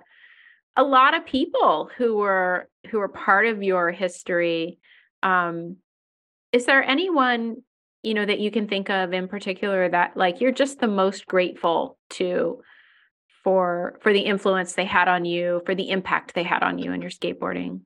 a 0.76 0.82
lot 0.82 1.16
of 1.16 1.26
people 1.26 1.90
who 1.96 2.16
were 2.16 2.68
who 2.90 2.98
were 2.98 3.08
part 3.08 3.46
of 3.46 3.62
your 3.62 3.90
history 3.90 4.78
um 5.22 5.76
is 6.52 6.66
there 6.66 6.82
anyone 6.82 7.56
you 8.02 8.14
know 8.14 8.24
that 8.24 8.40
you 8.40 8.50
can 8.50 8.66
think 8.68 8.88
of 8.88 9.12
in 9.12 9.28
particular 9.28 9.88
that 9.88 10.16
like 10.16 10.40
you're 10.40 10.52
just 10.52 10.80
the 10.80 10.88
most 10.88 11.26
grateful 11.26 11.98
to 12.08 12.62
for 13.44 13.98
for 14.02 14.12
the 14.12 14.20
influence 14.20 14.74
they 14.74 14.84
had 14.84 15.08
on 15.08 15.24
you 15.24 15.62
for 15.66 15.74
the 15.74 15.90
impact 15.90 16.34
they 16.34 16.42
had 16.42 16.62
on 16.62 16.78
you 16.78 16.92
and 16.92 17.02
your 17.02 17.10
skateboarding? 17.10 17.80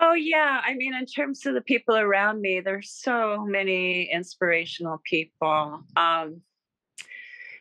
Oh 0.00 0.14
yeah 0.14 0.62
i 0.64 0.74
mean 0.74 0.94
in 0.94 1.04
terms 1.04 1.44
of 1.44 1.54
the 1.54 1.60
people 1.60 1.96
around 1.96 2.40
me 2.40 2.60
there's 2.60 2.90
so 2.90 3.44
many 3.46 4.10
inspirational 4.10 5.00
people 5.04 5.84
um 5.96 6.40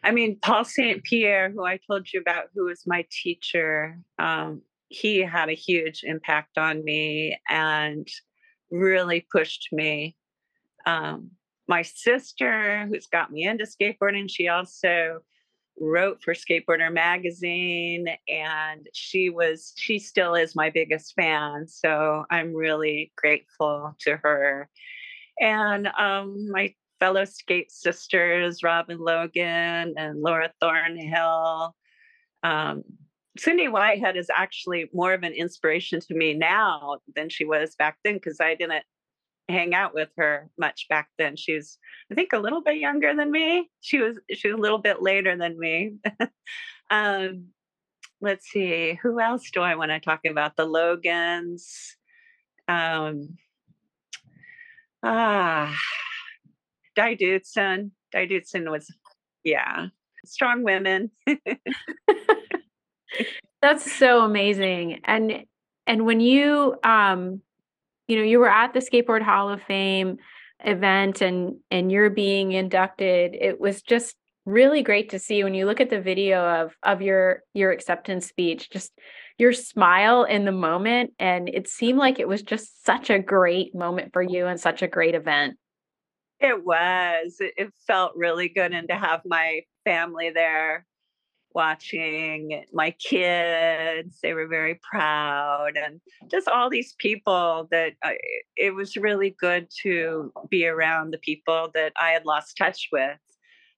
I 0.04 0.12
mean, 0.12 0.38
Paul 0.42 0.64
St. 0.64 1.04
Pierre, 1.04 1.50
who 1.50 1.66
I 1.66 1.80
told 1.88 2.08
you 2.14 2.22
about, 2.22 2.46
who 2.54 2.66
was 2.66 2.84
my 2.88 3.06
teacher, 3.12 4.00
um, 4.18 4.62
he 4.88 5.20
had 5.20 5.50
a 5.50 5.54
huge 5.54 6.02
impact 6.04 6.58
on 6.58 6.84
me 6.84 7.38
and 7.50 8.08
really 8.72 9.26
pushed 9.32 9.70
me. 9.72 10.16
Um, 10.86 11.32
my 11.68 11.84
sister, 11.84 12.88
who's 12.88 13.08
got 13.08 13.32
me 13.32 13.44
into 13.44 13.66
skateboarding, 13.66 14.30
she 14.30 14.48
also 14.48 15.20
wrote 15.80 16.22
for 16.24 16.34
Skateboarder 16.34 16.92
magazine, 16.92 18.08
and 18.28 18.88
she 18.94 19.30
was, 19.30 19.74
she 19.78 20.00
still 20.00 20.36
is 20.36 20.56
my 20.56 20.70
biggest 20.70 21.14
fan. 21.14 21.68
So 21.68 22.26
I'm 22.32 22.54
really 22.54 23.14
grateful 23.16 23.96
to 24.02 24.18
her. 24.18 24.70
And 25.40 25.88
um, 25.88 26.50
my 26.50 26.74
fellow 27.00 27.26
skate 27.26 27.72
sisters, 27.72 28.64
Robin 28.64 29.00
Logan 29.00 29.94
and 29.98 30.22
Laura 30.22 30.52
Thornhill. 30.62 31.76
Um, 32.44 32.84
Cindy 33.38 33.68
Whitehead 33.68 34.18
is 34.18 34.30
actually 34.34 34.90
more 34.94 35.14
of 35.14 35.24
an 35.24 35.34
inspiration 35.34 36.00
to 36.02 36.14
me 36.14 36.34
now 36.34 36.98
than 37.16 37.30
she 37.30 37.46
was 37.46 37.76
back 37.76 37.98
then 38.04 38.16
because 38.16 38.40
I 38.42 38.56
didn't 38.56 38.84
hang 39.48 39.74
out 39.74 39.94
with 39.94 40.10
her 40.18 40.50
much 40.58 40.88
back 40.90 41.10
then. 41.18 41.36
She 41.36 41.56
was, 41.56 41.78
I 42.12 42.16
think, 42.16 42.34
a 42.34 42.40
little 42.40 42.62
bit 42.62 42.78
younger 42.78 43.16
than 43.16 43.32
me. 43.32 43.70
She 43.82 44.00
was 44.00 44.18
she 44.34 44.50
was 44.50 44.58
a 44.58 44.62
little 44.62 44.78
bit 44.78 45.02
later 45.02 45.38
than 45.38 45.58
me. 45.58 45.96
um, 46.90 47.48
let's 48.22 48.50
see, 48.50 49.00
who 49.02 49.20
else 49.20 49.50
do 49.52 49.62
I 49.62 49.76
want 49.76 49.92
to 49.92 50.00
talk 50.00 50.22
about? 50.26 50.56
The 50.56 50.66
Logans. 50.66 51.96
Um, 52.68 53.38
ah, 55.02 55.76
Di 57.00 57.16
Dootson. 57.16 57.92
Di 58.12 58.28
Dootson 58.28 58.70
was, 58.70 58.94
yeah, 59.46 59.88
strong 60.26 60.64
women. 60.64 61.12
That's 63.62 63.90
so 63.90 64.26
amazing. 64.26 65.00
And 65.06 65.46
and 65.88 66.06
when 66.06 66.20
you 66.20 66.76
um 66.84 67.42
you 68.10 68.18
know 68.18 68.24
you 68.24 68.40
were 68.40 68.50
at 68.50 68.74
the 68.74 68.80
skateboard 68.80 69.22
hall 69.22 69.50
of 69.50 69.62
fame 69.62 70.18
event 70.66 71.22
and 71.22 71.56
and 71.72 71.90
you're 71.90 72.10
being 72.10 72.52
inducted 72.52 73.34
it 73.34 73.62
was 73.62 73.82
just 73.82 74.16
really 74.46 74.82
great 74.82 75.10
to 75.10 75.20
see 75.20 75.44
when 75.44 75.54
you 75.54 75.66
look 75.66 75.80
at 75.80 75.90
the 75.90 76.02
video 76.02 76.44
of 76.44 76.76
of 76.84 77.02
your 77.02 77.44
your 77.54 77.72
acceptance 77.72 78.28
speech 78.28 78.70
just 78.70 78.92
your 79.38 79.54
smile 79.54 80.26
in 80.26 80.44
the 80.44 80.52
moment 80.52 81.12
and 81.18 81.48
it 81.48 81.68
seemed 81.70 81.98
like 81.98 82.20
it 82.20 82.28
was 82.28 82.42
just 82.42 82.86
such 82.86 83.10
a 83.10 83.20
great 83.20 83.74
moment 83.74 84.12
for 84.12 84.22
you 84.22 84.48
and 84.48 84.60
such 84.60 84.82
a 84.82 84.88
great 84.88 85.16
event 85.16 85.56
it 86.40 86.64
was. 86.64 87.38
It 87.40 87.74
felt 87.86 88.14
really 88.16 88.50
good, 88.50 88.74
and 88.74 88.88
to 88.88 88.96
have 88.96 89.22
my 89.26 89.62
family 89.86 90.30
there 90.30 90.86
watching 91.56 92.64
my 92.74 92.92
kids 92.92 94.20
they 94.22 94.34
were 94.34 94.48
very 94.48 94.80
proud 94.90 95.72
and 95.76 96.00
just 96.30 96.48
all 96.48 96.70
these 96.70 96.94
people 97.00 97.68
that 97.72 97.94
I, 98.04 98.18
it 98.56 98.76
was 98.76 98.96
really 98.96 99.36
good 99.40 99.68
to 99.82 100.32
be 100.50 100.68
around 100.68 101.12
the 101.12 101.18
people 101.18 101.70
that 101.74 101.94
i 102.00 102.10
had 102.10 102.26
lost 102.26 102.56
touch 102.56 102.90
with 102.92 103.18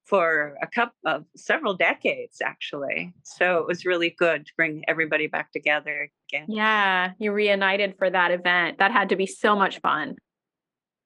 for 0.05 0.57
a 0.61 0.67
couple 0.67 0.95
of 1.05 1.21
uh, 1.21 1.23
several 1.37 1.75
decades 1.75 2.39
actually. 2.43 3.13
So 3.23 3.59
it 3.59 3.67
was 3.67 3.85
really 3.85 4.09
good 4.09 4.47
to 4.47 4.51
bring 4.57 4.83
everybody 4.87 5.27
back 5.27 5.51
together 5.51 6.09
again. 6.29 6.47
Yeah 6.49 7.11
you 7.19 7.31
reunited 7.31 7.95
for 7.97 8.09
that 8.09 8.31
event. 8.31 8.79
That 8.79 8.91
had 8.91 9.09
to 9.09 9.15
be 9.15 9.27
so 9.27 9.55
much 9.55 9.79
fun. 9.79 10.15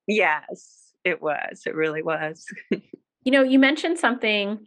Yes 0.07 0.84
it 1.05 1.21
was 1.21 1.63
it 1.65 1.75
really 1.75 2.03
was 2.03 2.45
you 2.71 3.31
know 3.31 3.43
you 3.43 3.59
mentioned 3.59 3.97
something 3.97 4.59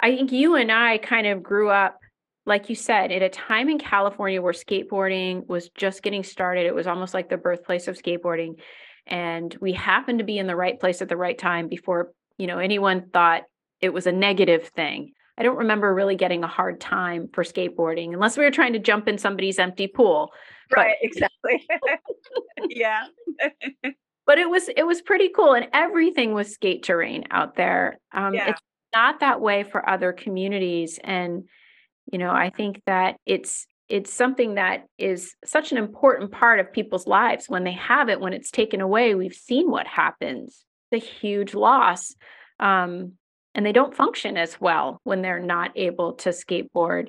i 0.00 0.14
think 0.14 0.32
you 0.32 0.54
and 0.54 0.70
i 0.70 0.98
kind 0.98 1.26
of 1.26 1.42
grew 1.42 1.70
up 1.70 1.98
like 2.44 2.68
you 2.68 2.74
said 2.74 3.10
at 3.10 3.22
a 3.22 3.28
time 3.30 3.68
in 3.68 3.78
california 3.78 4.42
where 4.42 4.52
skateboarding 4.52 5.46
was 5.46 5.70
just 5.70 6.02
getting 6.02 6.22
started 6.22 6.66
it 6.66 6.74
was 6.74 6.86
almost 6.86 7.14
like 7.14 7.30
the 7.30 7.38
birthplace 7.38 7.88
of 7.88 7.96
skateboarding 7.96 8.56
and 9.06 9.56
we 9.60 9.72
happened 9.72 10.18
to 10.18 10.24
be 10.24 10.36
in 10.36 10.46
the 10.46 10.56
right 10.56 10.78
place 10.78 11.00
at 11.00 11.08
the 11.08 11.16
right 11.16 11.38
time 11.38 11.68
before 11.68 12.12
you 12.36 12.46
know 12.46 12.58
anyone 12.58 13.08
thought 13.10 13.44
it 13.80 13.92
was 13.92 14.06
a 14.06 14.12
negative 14.12 14.68
thing. 14.68 15.12
I 15.38 15.42
don't 15.42 15.58
remember 15.58 15.94
really 15.94 16.16
getting 16.16 16.44
a 16.44 16.48
hard 16.48 16.80
time 16.80 17.28
for 17.32 17.44
skateboarding 17.44 18.14
unless 18.14 18.38
we 18.38 18.44
were 18.44 18.50
trying 18.50 18.72
to 18.72 18.78
jump 18.78 19.06
in 19.06 19.18
somebody's 19.18 19.58
empty 19.58 19.86
pool. 19.86 20.32
Right, 20.74 20.96
but, 21.00 21.06
exactly. 21.06 21.66
yeah. 22.70 23.04
but 24.26 24.38
it 24.38 24.48
was 24.48 24.68
it 24.68 24.86
was 24.86 25.02
pretty 25.02 25.30
cool 25.34 25.54
and 25.54 25.68
everything 25.72 26.32
was 26.32 26.52
skate 26.52 26.82
terrain 26.82 27.24
out 27.30 27.56
there. 27.56 27.98
Um, 28.12 28.34
yeah. 28.34 28.50
it's 28.50 28.60
not 28.94 29.20
that 29.20 29.40
way 29.40 29.62
for 29.62 29.88
other 29.88 30.12
communities 30.12 30.98
and 31.02 31.44
you 32.12 32.18
know, 32.18 32.30
I 32.30 32.50
think 32.50 32.82
that 32.86 33.16
it's 33.26 33.66
it's 33.88 34.12
something 34.12 34.54
that 34.54 34.86
is 34.98 35.34
such 35.44 35.72
an 35.72 35.78
important 35.78 36.32
part 36.32 36.60
of 36.60 36.72
people's 36.72 37.06
lives 37.06 37.48
when 37.48 37.64
they 37.64 37.72
have 37.72 38.08
it 38.08 38.20
when 38.20 38.32
it's 38.32 38.50
taken 38.50 38.80
away 38.80 39.14
we've 39.14 39.32
seen 39.32 39.70
what 39.70 39.86
happens 39.86 40.64
the 40.90 40.98
huge 40.98 41.54
loss 41.54 42.14
um, 42.60 43.12
and 43.54 43.64
they 43.64 43.72
don't 43.72 43.94
function 43.94 44.36
as 44.36 44.60
well 44.60 45.00
when 45.04 45.22
they're 45.22 45.40
not 45.40 45.72
able 45.76 46.14
to 46.14 46.30
skateboard. 46.30 47.08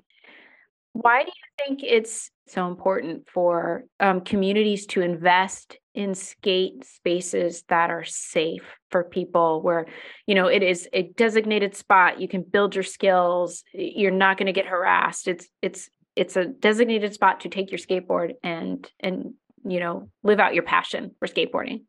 Why 0.93 1.23
do 1.23 1.29
you 1.29 1.65
think 1.65 1.83
it's 1.83 2.31
so 2.49 2.67
important 2.67 3.27
for 3.29 3.83
um, 3.99 4.21
communities 4.21 4.85
to 4.87 5.01
invest 5.01 5.77
in 5.93 6.13
skate 6.13 6.85
spaces 6.85 7.63
that 7.69 7.89
are 7.89 8.05
safe 8.05 8.63
for 8.91 9.03
people 9.03 9.61
where 9.61 9.87
you 10.27 10.35
know 10.35 10.47
it 10.47 10.61
is 10.63 10.87
a 10.93 11.03
designated 11.17 11.75
spot. 11.75 12.21
You 12.21 12.27
can 12.27 12.43
build 12.43 12.75
your 12.75 12.83
skills. 12.83 13.63
You're 13.73 14.11
not 14.11 14.37
going 14.37 14.47
to 14.47 14.53
get 14.53 14.67
harassed. 14.67 15.27
It's 15.27 15.47
it's 15.61 15.89
it's 16.15 16.35
a 16.35 16.45
designated 16.45 17.13
spot 17.13 17.41
to 17.41 17.49
take 17.49 17.71
your 17.71 17.79
skateboard 17.79 18.33
and 18.43 18.89
and 18.99 19.33
you 19.65 19.79
know 19.79 20.09
live 20.23 20.39
out 20.39 20.53
your 20.53 20.63
passion 20.63 21.15
for 21.19 21.27
skateboarding. 21.27 21.83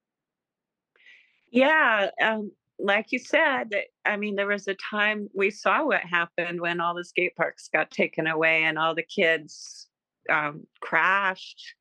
Yeah 1.51 2.11
um, 2.23 2.53
like 2.79 3.07
you 3.11 3.19
said, 3.19 3.71
I 4.07 4.17
mean, 4.17 4.37
there 4.37 4.47
was 4.47 4.69
a 4.69 4.75
time 4.75 5.29
we 5.35 5.51
saw 5.51 5.85
what 5.85 6.01
happened 6.03 6.61
when 6.61 6.81
all 6.81 6.95
the 6.95 7.05
skate 7.05 7.35
parks 7.35 7.69
got 7.73 7.91
taken 7.91 8.27
away 8.27 8.65
and 8.65 8.79
all 8.79 8.95
the 8.95 9.03
kids 9.03 9.88
um, 10.29 10.67
crashed, 10.81 11.75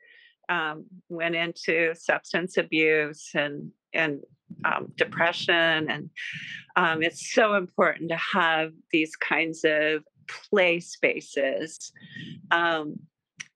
um, 0.49 0.85
went 1.09 1.35
into 1.35 1.93
substance 1.95 2.57
abuse 2.57 3.31
and 3.35 3.71
and 3.93 4.21
um, 4.63 4.91
depression, 4.95 5.89
and 5.89 6.09
um, 6.75 7.03
it's 7.03 7.33
so 7.33 7.55
important 7.55 8.09
to 8.09 8.17
have 8.17 8.71
these 8.91 9.15
kinds 9.15 9.65
of 9.65 10.03
play 10.49 10.79
spaces, 10.79 11.91
um, 12.51 12.95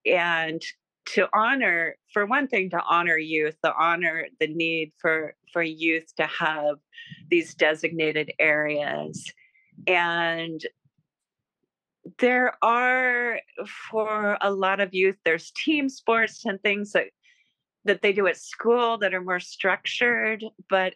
and 0.05 0.61
to 1.05 1.27
honor 1.33 1.95
for 2.13 2.25
one 2.25 2.47
thing 2.47 2.69
to 2.69 2.81
honor 2.89 3.17
youth 3.17 3.55
to 3.63 3.73
honor 3.77 4.27
the 4.39 4.47
need 4.47 4.91
for 4.99 5.33
for 5.51 5.61
youth 5.61 6.13
to 6.15 6.25
have 6.25 6.77
these 7.29 7.53
designated 7.55 8.31
areas. 8.39 9.31
And 9.87 10.61
there 12.19 12.53
are 12.63 13.39
for 13.89 14.37
a 14.41 14.51
lot 14.51 14.79
of 14.79 14.93
youth 14.93 15.17
there's 15.23 15.51
team 15.51 15.87
sports 15.87 16.45
and 16.45 16.61
things 16.61 16.91
that 16.91 17.07
that 17.85 18.01
they 18.01 18.13
do 18.13 18.27
at 18.27 18.37
school 18.37 18.97
that 18.97 19.13
are 19.13 19.21
more 19.21 19.39
structured 19.39 20.43
but 20.69 20.93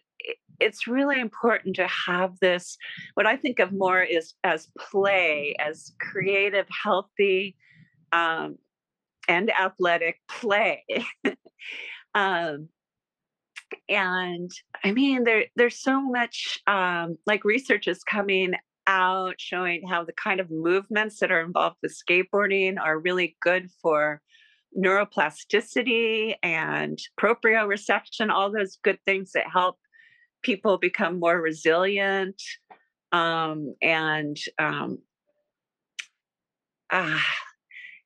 it's 0.58 0.86
really 0.86 1.20
important 1.20 1.76
to 1.76 1.86
have 1.86 2.38
this 2.40 2.76
what 3.14 3.26
i 3.26 3.36
think 3.36 3.58
of 3.58 3.72
more 3.72 4.02
is 4.02 4.34
as 4.42 4.68
play 4.78 5.54
as 5.60 5.92
creative 6.00 6.66
healthy 6.82 7.56
um, 8.12 8.56
and 9.28 9.50
athletic 9.50 10.20
play. 10.28 10.84
um, 12.14 12.68
and 13.88 14.50
I 14.84 14.92
mean, 14.92 15.24
there 15.24 15.46
there's 15.56 15.80
so 15.80 16.00
much 16.00 16.60
um, 16.66 17.16
like 17.26 17.44
research 17.44 17.88
is 17.88 18.02
coming 18.04 18.54
out 18.86 19.34
showing 19.38 19.86
how 19.86 20.04
the 20.04 20.12
kind 20.12 20.40
of 20.40 20.50
movements 20.50 21.18
that 21.20 21.32
are 21.32 21.40
involved 21.40 21.76
with 21.82 21.96
skateboarding 21.96 22.78
are 22.78 22.98
really 22.98 23.36
good 23.40 23.68
for 23.82 24.20
neuroplasticity 24.76 26.34
and 26.42 26.98
proprioception, 27.20 28.30
all 28.30 28.52
those 28.52 28.78
good 28.82 28.98
things 29.06 29.32
that 29.32 29.50
help 29.52 29.76
people 30.42 30.78
become 30.78 31.18
more 31.18 31.40
resilient 31.40 32.40
um, 33.12 33.74
and 33.82 34.36
um, 34.58 34.98
ah, 36.92 37.24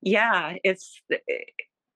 yeah 0.02 0.56
it's 0.64 1.00
eh, 1.12 1.16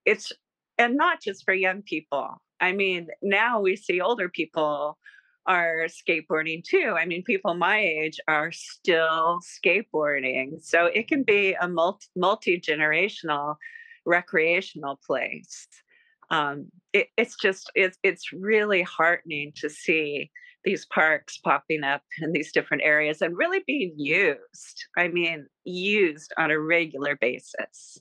it's 0.04 0.32
and 0.76 0.96
not 0.96 1.22
just 1.22 1.44
for 1.44 1.54
young 1.54 1.82
people. 1.82 2.42
I 2.60 2.72
mean 2.72 3.08
now 3.22 3.60
we 3.60 3.76
see 3.76 4.00
older 4.00 4.28
people 4.28 4.98
are 5.46 5.86
skateboarding 5.86 6.62
too 6.64 6.94
i 6.98 7.04
mean 7.04 7.22
people 7.22 7.54
my 7.54 7.78
age 7.78 8.18
are 8.28 8.50
still 8.52 9.38
skateboarding 9.42 10.62
so 10.62 10.86
it 10.86 11.08
can 11.08 11.22
be 11.22 11.54
a 11.60 11.68
multi 11.68 12.06
multi-generational 12.16 13.56
recreational 14.06 14.98
place 15.06 15.68
um, 16.30 16.66
it, 16.92 17.08
it's 17.16 17.36
just 17.36 17.70
it's 17.74 17.98
it's 18.02 18.32
really 18.32 18.82
heartening 18.82 19.52
to 19.56 19.68
see 19.68 20.30
these 20.64 20.86
parks 20.86 21.38
popping 21.38 21.84
up 21.84 22.02
in 22.20 22.32
these 22.32 22.50
different 22.50 22.82
areas 22.82 23.20
and 23.20 23.36
really 23.36 23.62
being 23.66 23.94
used. 23.96 24.86
I 24.96 25.08
mean, 25.08 25.46
used 25.64 26.32
on 26.38 26.50
a 26.50 26.58
regular 26.58 27.16
basis. 27.16 27.98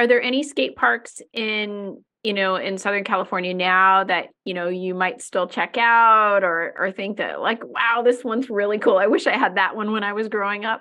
Are 0.00 0.06
there 0.06 0.22
any 0.22 0.42
skate 0.42 0.76
parks 0.76 1.20
in, 1.34 2.02
you 2.24 2.32
know, 2.32 2.56
in 2.56 2.78
Southern 2.78 3.04
California 3.04 3.52
now 3.52 4.02
that, 4.02 4.28
you 4.46 4.54
know, 4.54 4.68
you 4.68 4.94
might 4.94 5.20
still 5.20 5.46
check 5.46 5.76
out 5.76 6.42
or 6.42 6.74
or 6.78 6.90
think 6.90 7.18
that 7.18 7.42
like, 7.42 7.62
wow, 7.62 8.00
this 8.02 8.24
one's 8.24 8.48
really 8.48 8.78
cool. 8.78 8.96
I 8.96 9.08
wish 9.08 9.26
I 9.26 9.36
had 9.36 9.58
that 9.58 9.76
one 9.76 9.92
when 9.92 10.02
I 10.02 10.14
was 10.14 10.28
growing 10.28 10.64
up. 10.64 10.80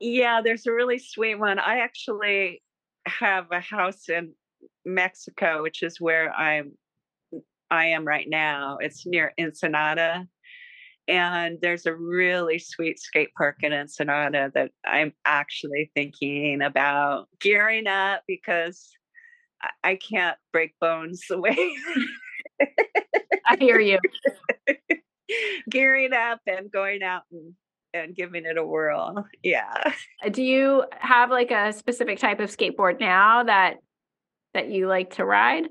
Yeah, 0.00 0.40
there's 0.42 0.66
a 0.66 0.72
really 0.72 0.98
sweet 0.98 1.34
one. 1.34 1.58
I 1.58 1.80
actually 1.80 2.62
have 3.04 3.48
a 3.52 3.60
house 3.60 4.08
in 4.08 4.32
Mexico, 4.86 5.62
which 5.62 5.82
is 5.82 6.00
where 6.00 6.32
I'm 6.32 6.72
I 7.70 7.88
am 7.88 8.06
right 8.06 8.26
now. 8.26 8.78
It's 8.80 9.04
near 9.04 9.34
Ensenada. 9.38 10.26
And 11.06 11.58
there's 11.60 11.86
a 11.86 11.94
really 11.94 12.58
sweet 12.58 12.98
skate 12.98 13.34
park 13.36 13.56
in 13.62 13.72
Ensenada 13.72 14.50
that 14.54 14.70
I'm 14.86 15.12
actually 15.24 15.90
thinking 15.94 16.62
about 16.62 17.28
gearing 17.40 17.86
up 17.86 18.22
because 18.26 18.90
I 19.82 19.96
can't 19.96 20.36
break 20.52 20.74
bones 20.80 21.22
the 21.28 21.38
way. 21.38 21.74
I 23.46 23.56
hear 23.58 23.80
you. 23.80 23.98
gearing 25.70 26.12
up 26.12 26.40
and 26.46 26.70
going 26.70 27.02
out 27.02 27.22
and, 27.32 27.54
and 27.92 28.14
giving 28.14 28.44
it 28.44 28.56
a 28.56 28.64
whirl. 28.64 29.26
Yeah. 29.42 29.92
Do 30.30 30.42
you 30.42 30.84
have 30.98 31.30
like 31.30 31.50
a 31.50 31.72
specific 31.72 32.18
type 32.18 32.40
of 32.40 32.54
skateboard 32.54 33.00
now 33.00 33.44
that 33.44 33.76
that 34.54 34.70
you 34.70 34.86
like 34.86 35.16
to 35.16 35.24
ride? 35.24 35.68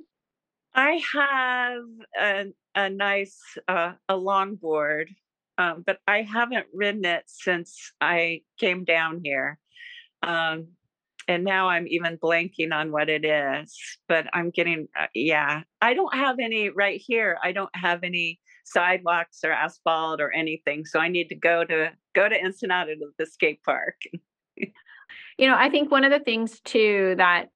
I 0.75 1.01
have 1.13 1.83
a, 2.19 2.45
a 2.75 2.89
nice 2.89 3.39
uh, 3.67 3.93
a 4.09 4.15
longboard, 4.15 5.07
um, 5.57 5.83
but 5.85 5.99
I 6.07 6.21
haven't 6.21 6.67
ridden 6.73 7.05
it 7.05 7.23
since 7.27 7.91
I 8.01 8.41
came 8.59 8.83
down 8.83 9.21
here. 9.23 9.59
Um, 10.21 10.69
and 11.27 11.43
now 11.43 11.69
I'm 11.69 11.87
even 11.87 12.17
blanking 12.17 12.73
on 12.73 12.91
what 12.91 13.09
it 13.09 13.23
is, 13.23 13.77
but 14.07 14.27
I'm 14.33 14.49
getting, 14.49 14.87
uh, 14.99 15.07
yeah, 15.13 15.61
I 15.81 15.93
don't 15.93 16.13
have 16.13 16.39
any 16.39 16.69
right 16.69 17.01
here. 17.03 17.37
I 17.41 17.51
don't 17.53 17.73
have 17.75 18.03
any 18.03 18.39
sidewalks 18.65 19.39
or 19.43 19.51
asphalt 19.51 20.19
or 20.19 20.31
anything. 20.31 20.85
So 20.85 20.99
I 20.99 21.07
need 21.07 21.29
to 21.29 21.35
go 21.35 21.63
to, 21.63 21.91
go 22.13 22.27
to 22.27 22.35
Ensenada 22.35 22.95
to 22.95 23.11
the 23.17 23.25
skate 23.25 23.63
park. 23.63 23.95
you 24.57 25.47
know, 25.47 25.55
I 25.55 25.69
think 25.69 25.91
one 25.91 26.03
of 26.03 26.11
the 26.11 26.19
things 26.19 26.59
too 26.61 27.15
that 27.17 27.49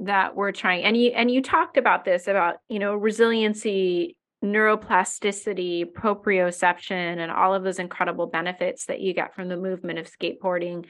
that 0.00 0.36
we're 0.36 0.52
trying 0.52 0.84
and 0.84 0.96
you 0.96 1.10
and 1.10 1.28
you 1.28 1.42
talked 1.42 1.76
about 1.76 2.04
this 2.04 2.28
about 2.28 2.58
you 2.68 2.78
know 2.78 2.94
resiliency 2.94 4.16
neuroplasticity 4.44 5.84
proprioception 5.84 7.18
and 7.18 7.30
all 7.30 7.54
of 7.54 7.64
those 7.64 7.78
incredible 7.78 8.26
benefits 8.26 8.86
that 8.86 9.00
you 9.00 9.12
get 9.12 9.34
from 9.34 9.48
the 9.48 9.56
movement 9.56 9.98
of 9.98 10.08
skateboarding 10.10 10.86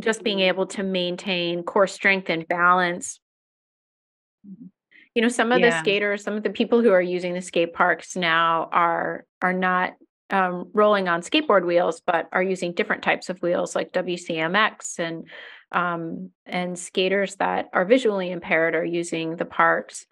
just 0.00 0.22
being 0.22 0.40
able 0.40 0.66
to 0.66 0.82
maintain 0.82 1.62
core 1.62 1.86
strength 1.86 2.30
and 2.30 2.48
balance 2.48 3.20
you 5.14 5.20
know 5.20 5.28
some 5.28 5.52
of 5.52 5.60
yeah. 5.60 5.68
the 5.68 5.78
skaters 5.80 6.24
some 6.24 6.34
of 6.34 6.42
the 6.42 6.50
people 6.50 6.80
who 6.80 6.90
are 6.90 7.02
using 7.02 7.34
the 7.34 7.42
skate 7.42 7.74
parks 7.74 8.16
now 8.16 8.70
are 8.72 9.26
are 9.42 9.52
not 9.52 9.92
um, 10.32 10.70
rolling 10.72 11.08
on 11.08 11.20
skateboard 11.20 11.66
wheels, 11.66 12.00
but 12.04 12.28
are 12.32 12.42
using 12.42 12.72
different 12.72 13.02
types 13.02 13.28
of 13.28 13.40
wheels 13.42 13.76
like 13.76 13.92
WCMX 13.92 14.98
and 14.98 15.28
um, 15.70 16.30
and 16.44 16.78
skaters 16.78 17.36
that 17.36 17.68
are 17.72 17.84
visually 17.84 18.30
impaired 18.30 18.74
are 18.74 18.84
using 18.84 19.36
the 19.36 19.44
parks. 19.44 20.06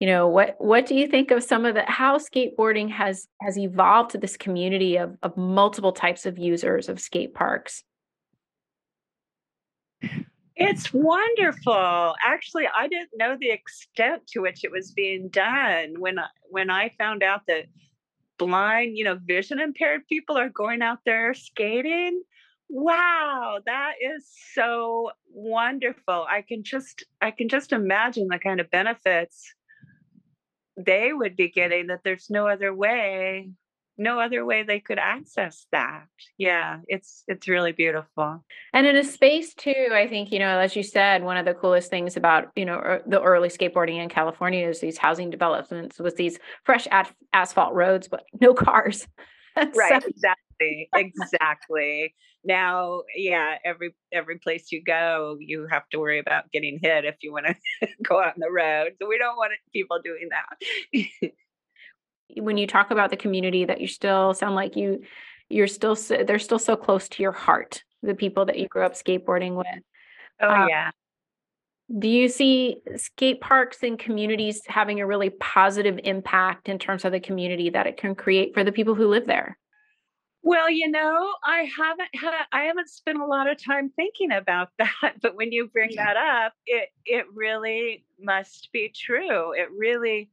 You 0.00 0.06
know 0.06 0.28
what 0.28 0.56
what 0.58 0.84
do 0.86 0.94
you 0.94 1.06
think 1.06 1.30
of 1.30 1.42
some 1.42 1.64
of 1.64 1.74
the 1.74 1.82
how 1.86 2.18
skateboarding 2.18 2.90
has 2.90 3.28
has 3.40 3.56
evolved 3.56 4.10
to 4.10 4.18
this 4.18 4.36
community 4.36 4.96
of 4.96 5.16
of 5.22 5.36
multiple 5.36 5.92
types 5.92 6.26
of 6.26 6.38
users 6.38 6.88
of 6.88 7.00
skate 7.00 7.34
parks? 7.34 7.82
It's 10.54 10.92
wonderful. 10.92 12.14
Actually, 12.24 12.66
I 12.74 12.88
didn't 12.88 13.10
know 13.16 13.36
the 13.38 13.50
extent 13.50 14.26
to 14.28 14.40
which 14.40 14.64
it 14.64 14.70
was 14.70 14.90
being 14.90 15.28
done 15.28 15.94
when 15.98 16.18
I, 16.18 16.26
when 16.48 16.70
I 16.70 16.92
found 16.98 17.22
out 17.22 17.42
that 17.46 17.66
blind, 18.38 18.96
you 18.96 19.04
know, 19.04 19.18
vision 19.22 19.60
impaired 19.60 20.06
people 20.08 20.36
are 20.38 20.48
going 20.48 20.80
out 20.80 21.00
there 21.04 21.34
skating. 21.34 22.22
Wow, 22.68 23.60
that 23.66 23.94
is 24.02 24.30
so 24.54 25.10
wonderful. 25.30 26.26
I 26.28 26.42
can 26.42 26.64
just 26.64 27.04
I 27.20 27.30
can 27.30 27.48
just 27.48 27.72
imagine 27.72 28.28
the 28.28 28.38
kind 28.38 28.60
of 28.60 28.70
benefits 28.70 29.54
they 30.76 31.12
would 31.12 31.36
be 31.36 31.48
getting 31.48 31.88
that 31.88 32.00
there's 32.04 32.30
no 32.30 32.46
other 32.48 32.74
way 32.74 33.50
no 33.98 34.20
other 34.20 34.44
way 34.44 34.62
they 34.62 34.78
could 34.78 34.98
access 34.98 35.66
that. 35.72 36.04
Yeah 36.36 36.80
it's 36.86 37.24
it's 37.28 37.48
really 37.48 37.72
beautiful. 37.72 38.44
And 38.72 38.86
in 38.86 38.96
a 38.96 39.04
space 39.04 39.54
too 39.54 39.88
i 39.92 40.06
think 40.06 40.32
you 40.32 40.38
know 40.38 40.58
as 40.58 40.76
you 40.76 40.82
said 40.82 41.22
one 41.22 41.36
of 41.38 41.46
the 41.46 41.54
coolest 41.54 41.88
things 41.90 42.16
about 42.16 42.50
you 42.56 42.64
know 42.64 43.00
the 43.06 43.22
early 43.22 43.48
skateboarding 43.48 44.02
in 44.02 44.08
california 44.08 44.68
is 44.68 44.80
these 44.80 44.98
housing 44.98 45.30
developments 45.30 45.98
with 45.98 46.16
these 46.16 46.38
fresh 46.64 46.86
asphalt 47.32 47.72
roads 47.74 48.08
but 48.08 48.24
no 48.40 48.52
cars. 48.66 49.06
Right 49.56 50.02
so- 50.02 50.08
exactly 50.08 50.88
exactly 50.94 52.14
now 52.46 53.02
yeah 53.14 53.56
every 53.64 53.94
every 54.12 54.38
place 54.38 54.70
you 54.70 54.82
go 54.82 55.36
you 55.40 55.66
have 55.66 55.88
to 55.90 55.98
worry 55.98 56.18
about 56.18 56.50
getting 56.52 56.78
hit 56.80 57.04
if 57.04 57.16
you 57.20 57.32
want 57.32 57.46
to 57.46 57.88
go 58.02 58.20
out 58.20 58.34
on 58.34 58.40
the 58.40 58.50
road 58.50 58.92
so 59.00 59.08
we 59.08 59.18
don't 59.18 59.36
want 59.36 59.52
people 59.72 59.98
doing 60.02 60.28
that. 60.30 61.30
When 62.38 62.58
you 62.58 62.66
talk 62.66 62.90
about 62.90 63.10
the 63.10 63.16
community 63.16 63.66
that 63.66 63.80
you 63.80 63.86
still 63.86 64.34
sound 64.34 64.56
like 64.56 64.74
you 64.74 65.02
you're 65.48 65.68
still 65.68 65.94
they're 65.94 66.40
still 66.40 66.58
so 66.58 66.76
close 66.76 67.08
to 67.10 67.22
your 67.22 67.30
heart 67.30 67.84
the 68.02 68.16
people 68.16 68.46
that 68.46 68.58
you 68.58 68.66
grew 68.66 68.84
up 68.84 68.94
skateboarding 68.94 69.54
with. 69.54 69.66
Oh 70.40 70.50
um, 70.50 70.68
yeah. 70.68 70.90
do 71.98 72.08
you 72.08 72.28
see 72.28 72.78
skate 72.96 73.40
parks 73.40 73.84
and 73.84 73.96
communities 73.96 74.60
having 74.66 75.00
a 75.00 75.06
really 75.06 75.30
positive 75.30 76.00
impact 76.02 76.68
in 76.68 76.80
terms 76.80 77.04
of 77.04 77.12
the 77.12 77.20
community 77.20 77.70
that 77.70 77.86
it 77.86 77.96
can 77.96 78.16
create 78.16 78.54
for 78.54 78.64
the 78.64 78.72
people 78.72 78.96
who 78.96 79.06
live 79.06 79.26
there 79.26 79.56
well, 80.46 80.70
you 80.70 80.88
know, 80.88 81.34
I 81.44 81.68
haven't 81.76 82.14
had 82.14 82.32
I 82.52 82.62
haven't 82.62 82.88
spent 82.88 83.18
a 83.18 83.26
lot 83.26 83.50
of 83.50 83.60
time 83.62 83.90
thinking 83.96 84.30
about 84.30 84.68
that, 84.78 85.14
but 85.20 85.34
when 85.34 85.50
you 85.50 85.66
bring 85.66 85.90
that 85.96 86.16
up, 86.16 86.52
it 86.66 86.90
it 87.04 87.26
really 87.34 88.04
must 88.20 88.68
be 88.72 88.94
true. 88.94 89.52
It 89.54 89.68
really 89.76 90.30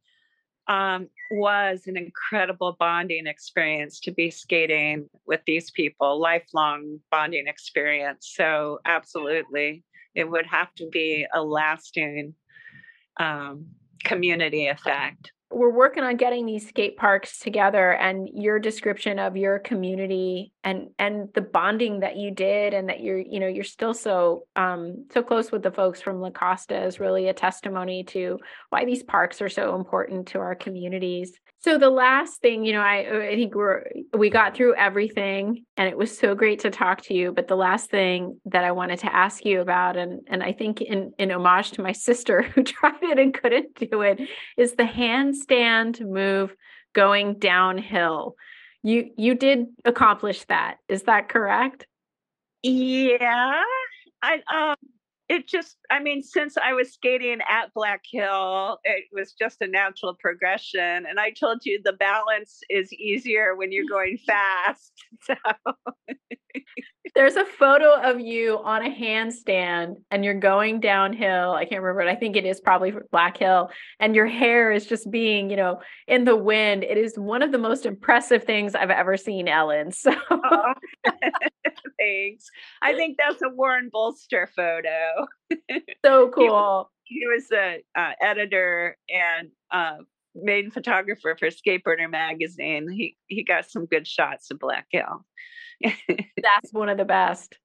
um, 0.68 1.10
was 1.32 1.88
an 1.88 1.98
incredible 1.98 2.78
bonding 2.80 3.26
experience 3.26 4.00
to 4.02 4.12
be 4.12 4.30
skating 4.30 5.10
with 5.26 5.42
these 5.48 5.72
people, 5.72 6.22
lifelong 6.22 7.00
bonding 7.10 7.48
experience. 7.48 8.32
So, 8.36 8.82
absolutely, 8.86 9.84
it 10.14 10.30
would 10.30 10.46
have 10.46 10.72
to 10.76 10.88
be 10.90 11.26
a 11.34 11.42
lasting 11.42 12.36
um, 13.20 13.66
community 14.04 14.68
effect 14.68 15.33
we're 15.54 15.70
working 15.70 16.04
on 16.04 16.18
getting 16.18 16.46
these 16.46 16.68
skate 16.68 16.98
parks 16.98 17.40
together 17.40 17.92
and 17.92 18.30
your 18.34 18.60
description 18.60 19.20
of 19.20 19.38
your 19.38 19.60
community 19.60 20.52
and 20.64 20.90
and 20.98 21.30
the 21.34 21.42
bonding 21.42 22.00
that 22.00 22.18
you 22.18 22.32
did 22.32 22.74
and 22.74 22.90
that 22.90 23.02
you're 23.02 23.20
you 23.20 23.40
know 23.40 23.48
you're 23.48 23.64
still 23.64 23.94
so 23.94 24.46
um 24.56 25.06
so 25.14 25.22
close 25.22 25.52
with 25.52 25.64
the 25.64 25.72
folks 25.72 26.02
from 26.02 26.20
La 26.20 26.32
Costa 26.32 26.86
is 26.86 27.00
really 27.00 27.28
a 27.28 27.34
testimony 27.34 28.04
to 28.04 28.40
why 28.70 28.86
these 28.86 29.04
parks 29.04 29.42
are 29.42 29.50
so 29.50 29.76
important 29.76 30.28
to 30.28 30.40
our 30.40 30.56
communities 30.56 31.34
so 31.64 31.78
the 31.78 31.90
last 31.90 32.42
thing, 32.42 32.66
you 32.66 32.74
know, 32.74 32.82
I, 32.82 33.06
uh, 33.06 33.20
I 33.20 33.36
think 33.36 33.56
we're 33.56 33.86
we 34.18 34.30
got 34.30 34.54
through 34.54 34.76
everything, 34.76 35.64
and 35.78 35.88
it 35.88 35.98
was 35.98 36.18
so 36.18 36.36
great 36.36 36.60
to 36.60 36.70
talk 36.70 37.02
to 37.04 37.14
you. 37.14 37.32
But 37.32 37.48
the 37.48 37.56
last 37.56 37.90
thing 37.90 38.42
that 38.46 38.66
I 38.66 38.74
wanted 38.74 39.00
to 39.00 39.16
ask 39.16 39.46
you 39.46 39.62
about, 39.62 39.96
and 39.96 40.22
and 40.28 40.44
I 40.44 40.52
think 40.52 40.82
in 40.82 41.14
in 41.18 41.32
homage 41.32 41.72
to 41.72 41.82
my 41.82 41.92
sister 42.08 42.42
who 42.42 42.64
tried 42.64 43.02
it 43.02 43.18
and 43.18 43.34
couldn't 43.34 43.76
do 43.76 44.02
it, 44.02 44.20
is 44.58 44.74
the 44.74 44.84
handstand 44.84 46.02
move 46.02 46.54
going 46.92 47.40
downhill. 47.40 48.36
You 48.82 49.12
you 49.16 49.34
did 49.34 49.68
accomplish 49.86 50.44
that. 50.46 50.80
Is 50.90 51.04
that 51.04 51.30
correct? 51.30 51.88
Yeah, 52.62 53.62
I 54.22 54.42
um 54.54 54.76
it 55.34 55.48
just 55.48 55.78
i 55.90 56.00
mean 56.00 56.22
since 56.22 56.56
i 56.58 56.74
was 56.74 56.94
skating 56.94 57.40
at 57.50 57.74
black 57.74 58.02
hill 58.10 58.80
it 58.84 59.06
was 59.12 59.34
just 59.34 59.62
a 59.62 59.68
natural 59.68 60.14
progression 60.14 61.06
and 61.10 61.20
i 61.20 61.32
told 61.32 61.60
you 61.66 61.82
the 61.84 61.94
balance 61.94 62.60
is 62.70 62.94
easier 62.94 63.56
when 63.56 63.72
you're 63.72 63.90
going 63.90 64.18
fast 64.28 64.94
so. 65.22 65.36
There's 67.16 67.36
a 67.36 67.46
photo 67.46 68.02
of 68.02 68.20
you 68.20 68.60
on 68.64 68.86
a 68.86 68.90
handstand 68.90 69.96
and 70.10 70.24
you're 70.24 70.40
going 70.40 70.80
downhill 70.80 71.52
i 71.52 71.66
can't 71.66 71.82
remember 71.82 72.02
it 72.02 72.12
i 72.12 72.16
think 72.16 72.36
it 72.36 72.46
is 72.46 72.60
probably 72.60 72.94
black 73.12 73.38
hill 73.38 73.70
and 74.00 74.16
your 74.16 74.26
hair 74.26 74.72
is 74.72 74.86
just 74.86 75.10
being 75.12 75.50
you 75.50 75.56
know 75.56 75.80
in 76.08 76.26
the 76.26 76.36
wind. 76.36 76.84
It 76.84 76.98
is 76.98 77.18
one 77.18 77.42
of 77.44 77.52
the 77.52 77.58
most 77.58 77.86
impressive 77.86 78.44
things 78.44 78.74
i've 78.76 78.90
ever 78.90 79.18
seen 79.18 79.48
ellen 79.48 79.92
so 79.92 80.14
oh. 80.32 80.74
Thanks 82.04 82.50
i 82.82 82.94
think 82.94 83.18
that's 83.18 83.42
a 83.42 83.50
warren 83.50 83.90
bolster 83.92 84.50
photo 84.56 85.26
so 86.06 86.30
cool. 86.30 86.92
He, 87.04 87.20
he 87.20 87.28
was 87.28 87.48
the 87.48 87.78
uh, 87.98 88.12
editor 88.22 88.98
and 89.10 89.50
uh, 89.72 90.04
main 90.36 90.72
photographer 90.72 91.36
for 91.38 91.50
Skateboarder 91.50 92.10
magazine. 92.10 92.90
He 92.90 93.18
he 93.28 93.44
got 93.44 93.70
some 93.70 93.86
good 93.86 94.08
shots 94.08 94.52
of 94.52 94.60
Black 94.60 94.88
Hill. 94.92 95.26
That's 95.84 96.72
one 96.72 96.90
of 96.90 96.98
the 96.98 97.06
best. 97.06 97.58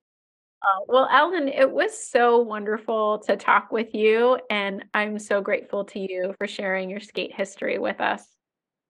Uh, 0.61 0.85
well, 0.89 1.09
Ellen, 1.13 1.47
it 1.47 1.71
was 1.71 1.97
so 1.97 2.39
wonderful 2.39 3.21
to 3.21 3.37
talk 3.37 3.71
with 3.71 3.95
you, 3.95 4.39
and 4.51 4.85
I'm 4.93 5.21
so 5.21 5.41
grateful 5.41 5.85
to 5.87 6.01
you 6.01 6.35
for 6.39 6.49
sharing 6.49 6.91
your 6.91 6.99
skate 6.99 7.33
history 7.33 7.79
with 7.79 8.01
us. 8.01 8.27